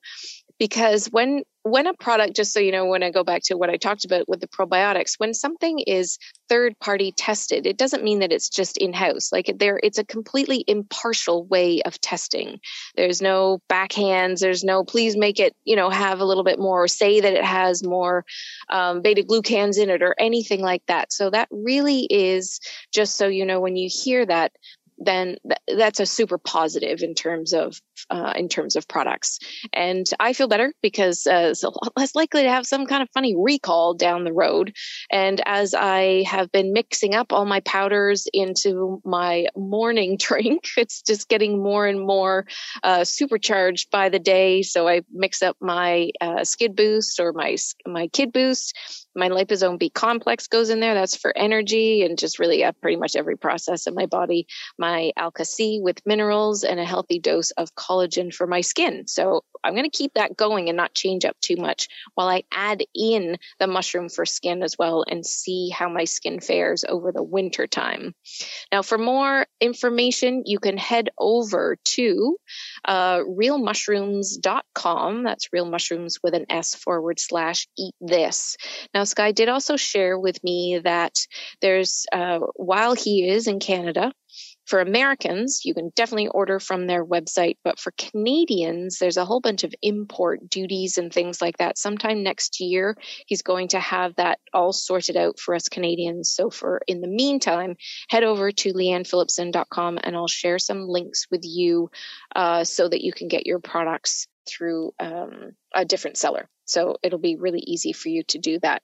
Because 0.63 1.07
when 1.07 1.43
when 1.63 1.87
a 1.87 1.93
product, 1.93 2.37
just 2.37 2.53
so 2.53 2.61
you 2.61 2.71
know, 2.71 2.85
when 2.85 3.03
I 3.03 3.11
go 3.11 3.25
back 3.25 3.41
to 3.47 3.57
what 3.57 3.69
I 3.69 3.75
talked 3.75 4.05
about 4.05 4.29
with 4.29 4.39
the 4.39 4.47
probiotics, 4.47 5.15
when 5.17 5.33
something 5.33 5.79
is 5.79 6.17
third 6.47 6.79
party 6.79 7.11
tested, 7.11 7.65
it 7.65 7.77
doesn't 7.77 8.01
mean 8.01 8.19
that 8.19 8.31
it's 8.31 8.47
just 8.47 8.77
in 8.77 8.93
house. 8.93 9.33
Like 9.33 9.53
there, 9.57 9.77
it's 9.83 9.97
a 9.97 10.05
completely 10.05 10.63
impartial 10.65 11.43
way 11.43 11.81
of 11.81 11.99
testing. 11.99 12.61
There's 12.95 13.21
no 13.21 13.59
backhands. 13.69 14.39
There's 14.39 14.63
no 14.63 14.85
please 14.85 15.17
make 15.17 15.37
it, 15.37 15.53
you 15.65 15.75
know, 15.75 15.89
have 15.89 16.21
a 16.21 16.25
little 16.25 16.45
bit 16.45 16.59
more, 16.59 16.83
or 16.83 16.87
say 16.87 17.19
that 17.19 17.33
it 17.33 17.43
has 17.43 17.83
more 17.83 18.23
um, 18.69 19.01
beta 19.01 19.23
glucans 19.23 19.77
in 19.77 19.89
it 19.89 20.01
or 20.01 20.15
anything 20.17 20.61
like 20.61 20.85
that. 20.87 21.11
So 21.11 21.29
that 21.29 21.49
really 21.51 22.07
is 22.09 22.61
just 22.93 23.17
so 23.17 23.27
you 23.27 23.45
know 23.45 23.59
when 23.59 23.75
you 23.75 23.89
hear 23.91 24.25
that, 24.25 24.53
then 24.97 25.37
th- 25.47 25.77
that's 25.77 25.99
a 25.99 26.05
super 26.05 26.37
positive 26.37 27.01
in 27.01 27.15
terms 27.15 27.53
of 27.53 27.79
uh, 28.09 28.33
in 28.35 28.49
terms 28.49 28.75
of 28.75 28.87
products. 28.87 29.39
And 29.71 30.05
I 30.19 30.33
feel 30.33 30.47
better 30.47 30.73
because 30.81 31.25
uh, 31.27 31.49
it's 31.51 31.63
a 31.63 31.69
lot 31.69 31.93
less 31.95 32.15
likely 32.15 32.43
to 32.43 32.49
have 32.49 32.65
some 32.65 32.85
kind 32.85 33.01
of 33.01 33.09
funny 33.13 33.35
recall 33.37 33.93
down 33.93 34.23
the 34.23 34.33
road. 34.33 34.75
And 35.11 35.41
as 35.45 35.73
I 35.73 36.23
have 36.27 36.51
been 36.51 36.73
mixing 36.73 37.13
up 37.13 37.31
all 37.31 37.45
my 37.45 37.61
powders 37.61 38.27
into 38.33 39.01
my 39.05 39.47
morning 39.55 40.17
drink, 40.19 40.67
it's 40.77 41.01
just 41.01 41.29
getting 41.29 41.61
more 41.61 41.85
and 41.85 41.99
more 41.99 42.45
uh, 42.83 43.03
supercharged 43.03 43.89
by 43.91 44.09
the 44.09 44.19
day. 44.19 44.61
So 44.61 44.87
I 44.87 45.01
mix 45.11 45.41
up 45.41 45.57
my 45.61 46.11
uh, 46.19 46.43
Skin 46.43 46.75
Boost 46.75 47.19
or 47.19 47.33
my 47.33 47.57
my 47.85 48.07
Kid 48.07 48.33
Boost. 48.33 49.02
My 49.15 49.29
liposome 49.29 49.79
B 49.79 49.89
complex 49.89 50.47
goes 50.47 50.69
in 50.69 50.79
there. 50.79 50.93
That's 50.93 51.15
for 51.15 51.35
energy 51.35 52.03
and 52.03 52.17
just 52.17 52.39
really 52.39 52.63
uh, 52.63 52.71
pretty 52.73 52.97
much 52.97 53.15
every 53.15 53.37
process 53.37 53.87
in 53.87 53.93
my 53.93 54.05
body. 54.05 54.47
My 54.77 55.11
Alka 55.15 55.45
C 55.45 55.79
with 55.81 56.05
minerals 56.05 56.63
and 56.63 56.79
a 56.79 56.85
healthy 56.85 57.19
dose 57.19 57.51
of 57.51 57.75
collagen 57.75 58.33
for 58.33 58.47
my 58.47 58.61
skin. 58.61 59.07
So 59.07 59.43
I'm 59.63 59.73
going 59.73 59.89
to 59.89 59.97
keep 59.97 60.15
that 60.15 60.35
going 60.35 60.69
and 60.69 60.77
not 60.77 60.93
change 60.93 61.25
up 61.25 61.37
too 61.39 61.55
much 61.55 61.87
while 62.15 62.27
I 62.27 62.43
add 62.51 62.83
in 62.93 63.37
the 63.59 63.67
mushroom 63.67 64.09
for 64.09 64.25
skin 64.25 64.61
as 64.61 64.77
well 64.77 65.05
and 65.07 65.25
see 65.25 65.69
how 65.69 65.89
my 65.89 66.03
skin 66.03 66.39
fares 66.39 66.83
over 66.87 67.11
the 67.11 67.23
winter 67.23 67.67
time. 67.67 68.13
Now, 68.71 68.81
for 68.81 68.97
more 68.97 69.45
information, 69.61 70.43
you 70.45 70.59
can 70.59 70.77
head 70.77 71.09
over 71.17 71.77
to 71.83 72.37
uh, 72.85 73.19
realmushrooms.com. 73.19 75.23
That's 75.23 75.53
real 75.53 75.65
mushrooms 75.65 76.19
with 76.21 76.33
an 76.33 76.45
S 76.49 76.75
forward 76.75 77.19
slash 77.19 77.67
eat 77.77 77.95
this. 78.01 78.57
Now, 78.93 79.02
Now, 79.03 79.07
Skye 79.07 79.33
did 79.33 79.49
also 79.49 79.75
share 79.75 80.17
with 80.17 80.41
me 80.45 80.79
that 80.81 81.27
there's, 81.59 82.05
uh, 82.13 82.39
while 82.55 82.95
he 82.95 83.27
is 83.27 83.47
in 83.47 83.59
Canada, 83.59 84.13
for 84.65 84.79
Americans, 84.79 85.65
you 85.65 85.73
can 85.73 85.91
definitely 85.93 86.29
order 86.29 86.57
from 86.57 86.87
their 86.87 87.05
website, 87.05 87.57
but 87.65 87.79
for 87.79 87.91
Canadians, 87.97 88.99
there's 88.99 89.17
a 89.17 89.25
whole 89.25 89.41
bunch 89.41 89.65
of 89.65 89.75
import 89.81 90.49
duties 90.49 90.97
and 90.97 91.11
things 91.11 91.41
like 91.41 91.57
that. 91.57 91.77
Sometime 91.77 92.23
next 92.23 92.61
year, 92.61 92.95
he's 93.27 93.41
going 93.41 93.67
to 93.69 93.79
have 93.81 94.15
that 94.15 94.39
all 94.53 94.71
sorted 94.71 95.17
out 95.17 95.37
for 95.37 95.53
us 95.53 95.67
Canadians. 95.67 96.33
So 96.33 96.49
for 96.49 96.81
in 96.87 97.01
the 97.01 97.09
meantime, 97.09 97.75
head 98.07 98.23
over 98.23 98.53
to 98.53 98.71
leannephillipson.com 98.71 99.99
and 100.01 100.15
I'll 100.15 100.29
share 100.29 100.59
some 100.59 100.87
links 100.87 101.27
with 101.29 101.41
you 101.43 101.91
uh, 102.33 102.63
so 102.63 102.87
that 102.87 103.03
you 103.03 103.11
can 103.11 103.27
get 103.27 103.45
your 103.45 103.59
products 103.59 104.27
through 104.47 104.93
um, 104.97 105.51
a 105.75 105.83
different 105.83 106.15
seller. 106.15 106.47
So 106.63 106.95
it'll 107.03 107.19
be 107.19 107.35
really 107.35 107.59
easy 107.59 107.91
for 107.91 108.07
you 108.07 108.23
to 108.29 108.37
do 108.39 108.59
that. 108.59 108.81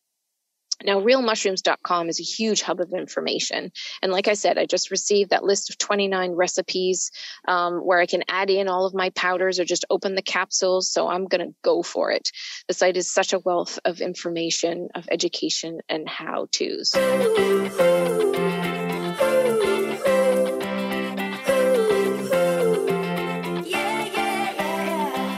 Now, 0.83 0.99
realmushrooms.com 1.01 2.09
is 2.09 2.19
a 2.19 2.23
huge 2.23 2.61
hub 2.61 2.79
of 2.79 2.93
information. 2.93 3.71
And 4.01 4.11
like 4.11 4.27
I 4.27 4.33
said, 4.33 4.57
I 4.57 4.65
just 4.65 4.91
received 4.91 5.31
that 5.31 5.43
list 5.43 5.69
of 5.69 5.77
29 5.77 6.31
recipes 6.31 7.11
um, 7.47 7.79
where 7.79 7.99
I 7.99 8.05
can 8.05 8.23
add 8.27 8.49
in 8.49 8.67
all 8.67 8.85
of 8.85 8.93
my 8.93 9.09
powders 9.11 9.59
or 9.59 9.65
just 9.65 9.85
open 9.89 10.15
the 10.15 10.21
capsules. 10.21 10.91
So 10.91 11.07
I'm 11.07 11.25
going 11.25 11.47
to 11.47 11.55
go 11.61 11.83
for 11.83 12.11
it. 12.11 12.31
The 12.67 12.73
site 12.73 12.97
is 12.97 13.11
such 13.11 13.33
a 13.33 13.39
wealth 13.39 13.79
of 13.85 14.01
information, 14.01 14.89
of 14.95 15.07
education, 15.11 15.81
and 15.89 16.07
how 16.07 16.47
to's. 16.51 16.93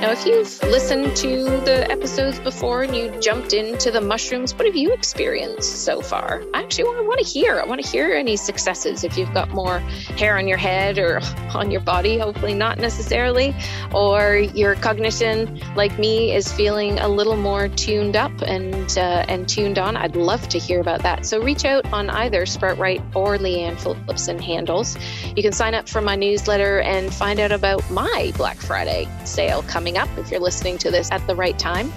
Now, 0.02 0.10
if 0.10 0.26
you've 0.26 0.64
listened 0.64 1.16
to 1.18 1.44
the 1.64 1.86
episodes 1.92 2.40
before 2.40 2.82
and 2.82 2.96
you 2.96 3.12
jumped 3.20 3.54
into 3.54 3.92
the 3.92 4.02
mushrooms, 4.02 4.52
what 4.56 4.66
have 4.66 4.76
you 4.76 4.92
experienced 4.94 5.86
so 5.86 6.02
far? 6.02 6.42
I 6.56 6.64
actually 6.64 6.86
want, 6.86 6.98
I 6.98 7.02
want 7.02 7.20
to 7.20 7.26
hear. 7.26 7.60
I 7.60 7.66
want 7.68 7.84
to 7.84 7.88
hear 7.88 8.12
any 8.16 8.36
successes. 8.36 9.04
If 9.04 9.16
you've 9.16 9.32
got 9.32 9.52
more 9.52 9.78
hair 10.18 10.40
on 10.40 10.48
your 10.48 10.58
head 10.58 10.98
or 10.98 11.22
on 11.54 11.70
your 11.70 11.82
body, 11.82 12.18
hopefully 12.18 12.56
not 12.56 12.80
necessarily, 12.80 13.54
or 13.94 14.38
your 14.38 14.74
cognition, 14.74 15.62
like 15.76 16.00
me, 16.00 16.34
is 16.34 16.52
feeling 16.52 16.98
a 16.98 17.08
little 17.08 17.38
more 17.38 17.68
tuned 17.68 18.16
up 18.16 18.32
and 18.42 18.98
uh, 18.98 19.24
and 19.28 19.48
tuned 19.48 19.78
on, 19.78 19.96
I'd 19.98 20.16
love 20.16 20.50
to 20.50 20.58
hear 20.58 20.82
about 20.82 21.04
that. 21.04 21.28
So 21.28 21.40
reach 21.40 21.64
out 21.64 21.86
on 21.94 22.10
either 22.10 22.48
Sprout 22.48 22.80
Right 22.80 23.04
or 23.14 23.38
Leanne 23.38 23.80
Phillipson 23.80 24.40
handles. 24.40 24.98
You 25.36 25.44
can 25.44 25.52
sign 25.52 25.76
up 25.76 25.88
for 25.88 26.02
my 26.02 26.16
newsletter 26.16 26.80
and 26.80 27.14
find 27.14 27.40
out 27.40 27.52
about 27.52 27.88
my 27.92 28.34
Black 28.36 28.58
Friday 28.58 29.08
sale 29.26 29.62
coming 29.68 29.91
up 29.98 30.02
up 30.12 30.18
if 30.18 30.32
you're 30.32 30.40
listening 30.40 30.78
to 30.80 30.92
this 30.92 31.12
at 31.12 31.26
the 31.28 31.36
right 31.36 31.58
time. 31.58 31.92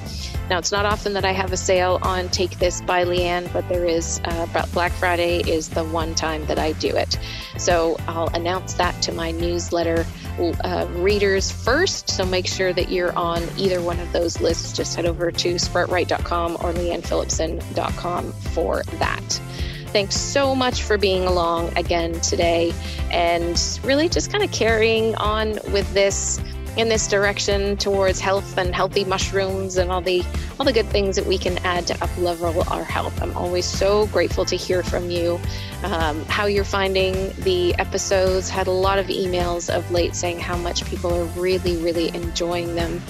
Now, 0.50 0.58
it's 0.58 0.70
not 0.70 0.84
often 0.84 1.14
that 1.14 1.24
I 1.24 1.32
have 1.32 1.52
a 1.52 1.56
sale 1.56 1.98
on 2.02 2.28
Take 2.28 2.58
This 2.58 2.82
by 2.82 3.04
Leanne, 3.04 3.50
but 3.52 3.66
there 3.68 3.86
is. 3.86 4.20
Uh, 4.24 4.66
Black 4.72 4.92
Friday 4.92 5.38
is 5.40 5.70
the 5.70 5.84
one 5.84 6.14
time 6.14 6.44
that 6.46 6.58
I 6.58 6.72
do 6.72 6.94
it. 6.94 7.18
So 7.56 7.96
I'll 8.06 8.28
announce 8.34 8.74
that 8.74 9.00
to 9.02 9.12
my 9.12 9.30
newsletter 9.30 10.04
uh, 10.38 10.86
readers 10.96 11.50
first. 11.50 12.10
So 12.10 12.26
make 12.26 12.46
sure 12.46 12.72
that 12.74 12.90
you're 12.90 13.16
on 13.16 13.42
either 13.56 13.80
one 13.80 13.98
of 14.00 14.12
those 14.12 14.40
lists. 14.40 14.76
Just 14.76 14.96
head 14.96 15.06
over 15.06 15.32
to 15.32 15.54
sproutright.com 15.54 16.54
or 16.56 16.72
leannephillipson.com 16.72 18.32
for 18.32 18.82
that. 18.98 19.40
Thanks 19.86 20.16
so 20.16 20.54
much 20.54 20.82
for 20.82 20.98
being 20.98 21.24
along 21.24 21.76
again 21.78 22.20
today 22.20 22.74
and 23.10 23.78
really 23.84 24.08
just 24.08 24.30
kind 24.30 24.42
of 24.42 24.50
carrying 24.50 25.14
on 25.14 25.52
with 25.72 25.90
this 25.94 26.40
in 26.76 26.88
this 26.88 27.06
direction 27.06 27.76
towards 27.76 28.18
health 28.20 28.58
and 28.58 28.74
healthy 28.74 29.04
mushrooms 29.04 29.76
and 29.76 29.90
all 29.90 30.00
the 30.00 30.24
all 30.58 30.66
the 30.66 30.72
good 30.72 30.86
things 30.86 31.16
that 31.16 31.26
we 31.26 31.38
can 31.38 31.58
add 31.58 31.86
to 31.86 32.04
up 32.04 32.16
level 32.18 32.64
our 32.68 32.84
health. 32.84 33.20
I'm 33.22 33.36
always 33.36 33.64
so 33.64 34.06
grateful 34.08 34.44
to 34.46 34.56
hear 34.56 34.82
from 34.82 35.10
you, 35.10 35.40
um, 35.82 36.24
how 36.26 36.46
you're 36.46 36.64
finding 36.64 37.32
the 37.40 37.74
episodes. 37.76 38.50
Had 38.50 38.66
a 38.66 38.72
lot 38.72 38.98
of 38.98 39.06
emails 39.06 39.74
of 39.74 39.90
late 39.90 40.14
saying 40.14 40.40
how 40.40 40.56
much 40.56 40.84
people 40.86 41.12
are 41.12 41.24
really, 41.40 41.76
really 41.76 42.08
enjoying 42.14 42.74
them, 42.74 43.00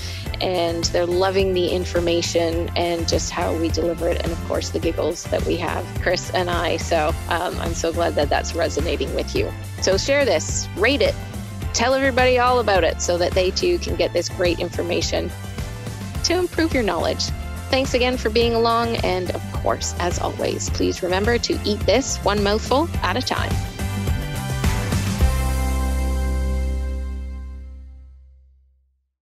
and 0.41 0.85
they're 0.85 1.07
loving 1.07 1.55
the 1.55 1.69
information 1.69 2.71
and 2.77 3.09
just 3.09 3.31
how 3.31 3.55
we 3.57 3.69
deliver 3.69 4.09
it, 4.09 4.23
and 4.23 4.33
of 4.33 4.45
course 4.47 4.71
the 4.71 4.79
giggles 4.79 5.25
that 5.25 5.45
we 5.47 5.57
have, 5.57 5.87
Chris 6.03 6.31
and 6.31 6.51
I. 6.51 6.77
So 6.77 7.15
um, 7.29 7.59
I'm 7.61 7.75
so 7.75 7.93
glad 7.93 8.15
that 8.17 8.29
that's 8.29 8.55
resonating 8.55 9.15
with 9.15 9.35
you. 9.35 9.51
So 9.81 9.97
share 9.97 10.25
this, 10.25 10.69
rate 10.77 11.03
it, 11.03 11.15
tell 11.75 11.93
everybody 11.93 12.39
all 12.39 12.61
about 12.61 12.85
it 12.85 13.03
so 13.03 13.18
that 13.18 13.33
they 13.33 13.51
too 13.51 13.79
can 13.79 13.97
get 13.97 14.12
this 14.12 14.29
great 14.31 14.61
information 14.61 15.31
to 16.25 16.39
improve 16.39 16.72
your 16.72 16.83
knowledge. 16.83 17.25
Thanks 17.68 17.93
again 17.93 18.16
for 18.16 18.31
being 18.31 18.55
along, 18.55 18.97
and 18.99 19.31
of 19.33 19.43
course, 19.53 19.95
as 19.99 20.18
always, 20.20 20.70
please 20.70 21.03
remember 21.03 21.37
to 21.39 21.59
eat 21.64 21.81
this 21.81 22.18
one 22.18 22.43
mouthful 22.43 22.89
at 23.03 23.16
a 23.16 23.22
time. 23.22 23.53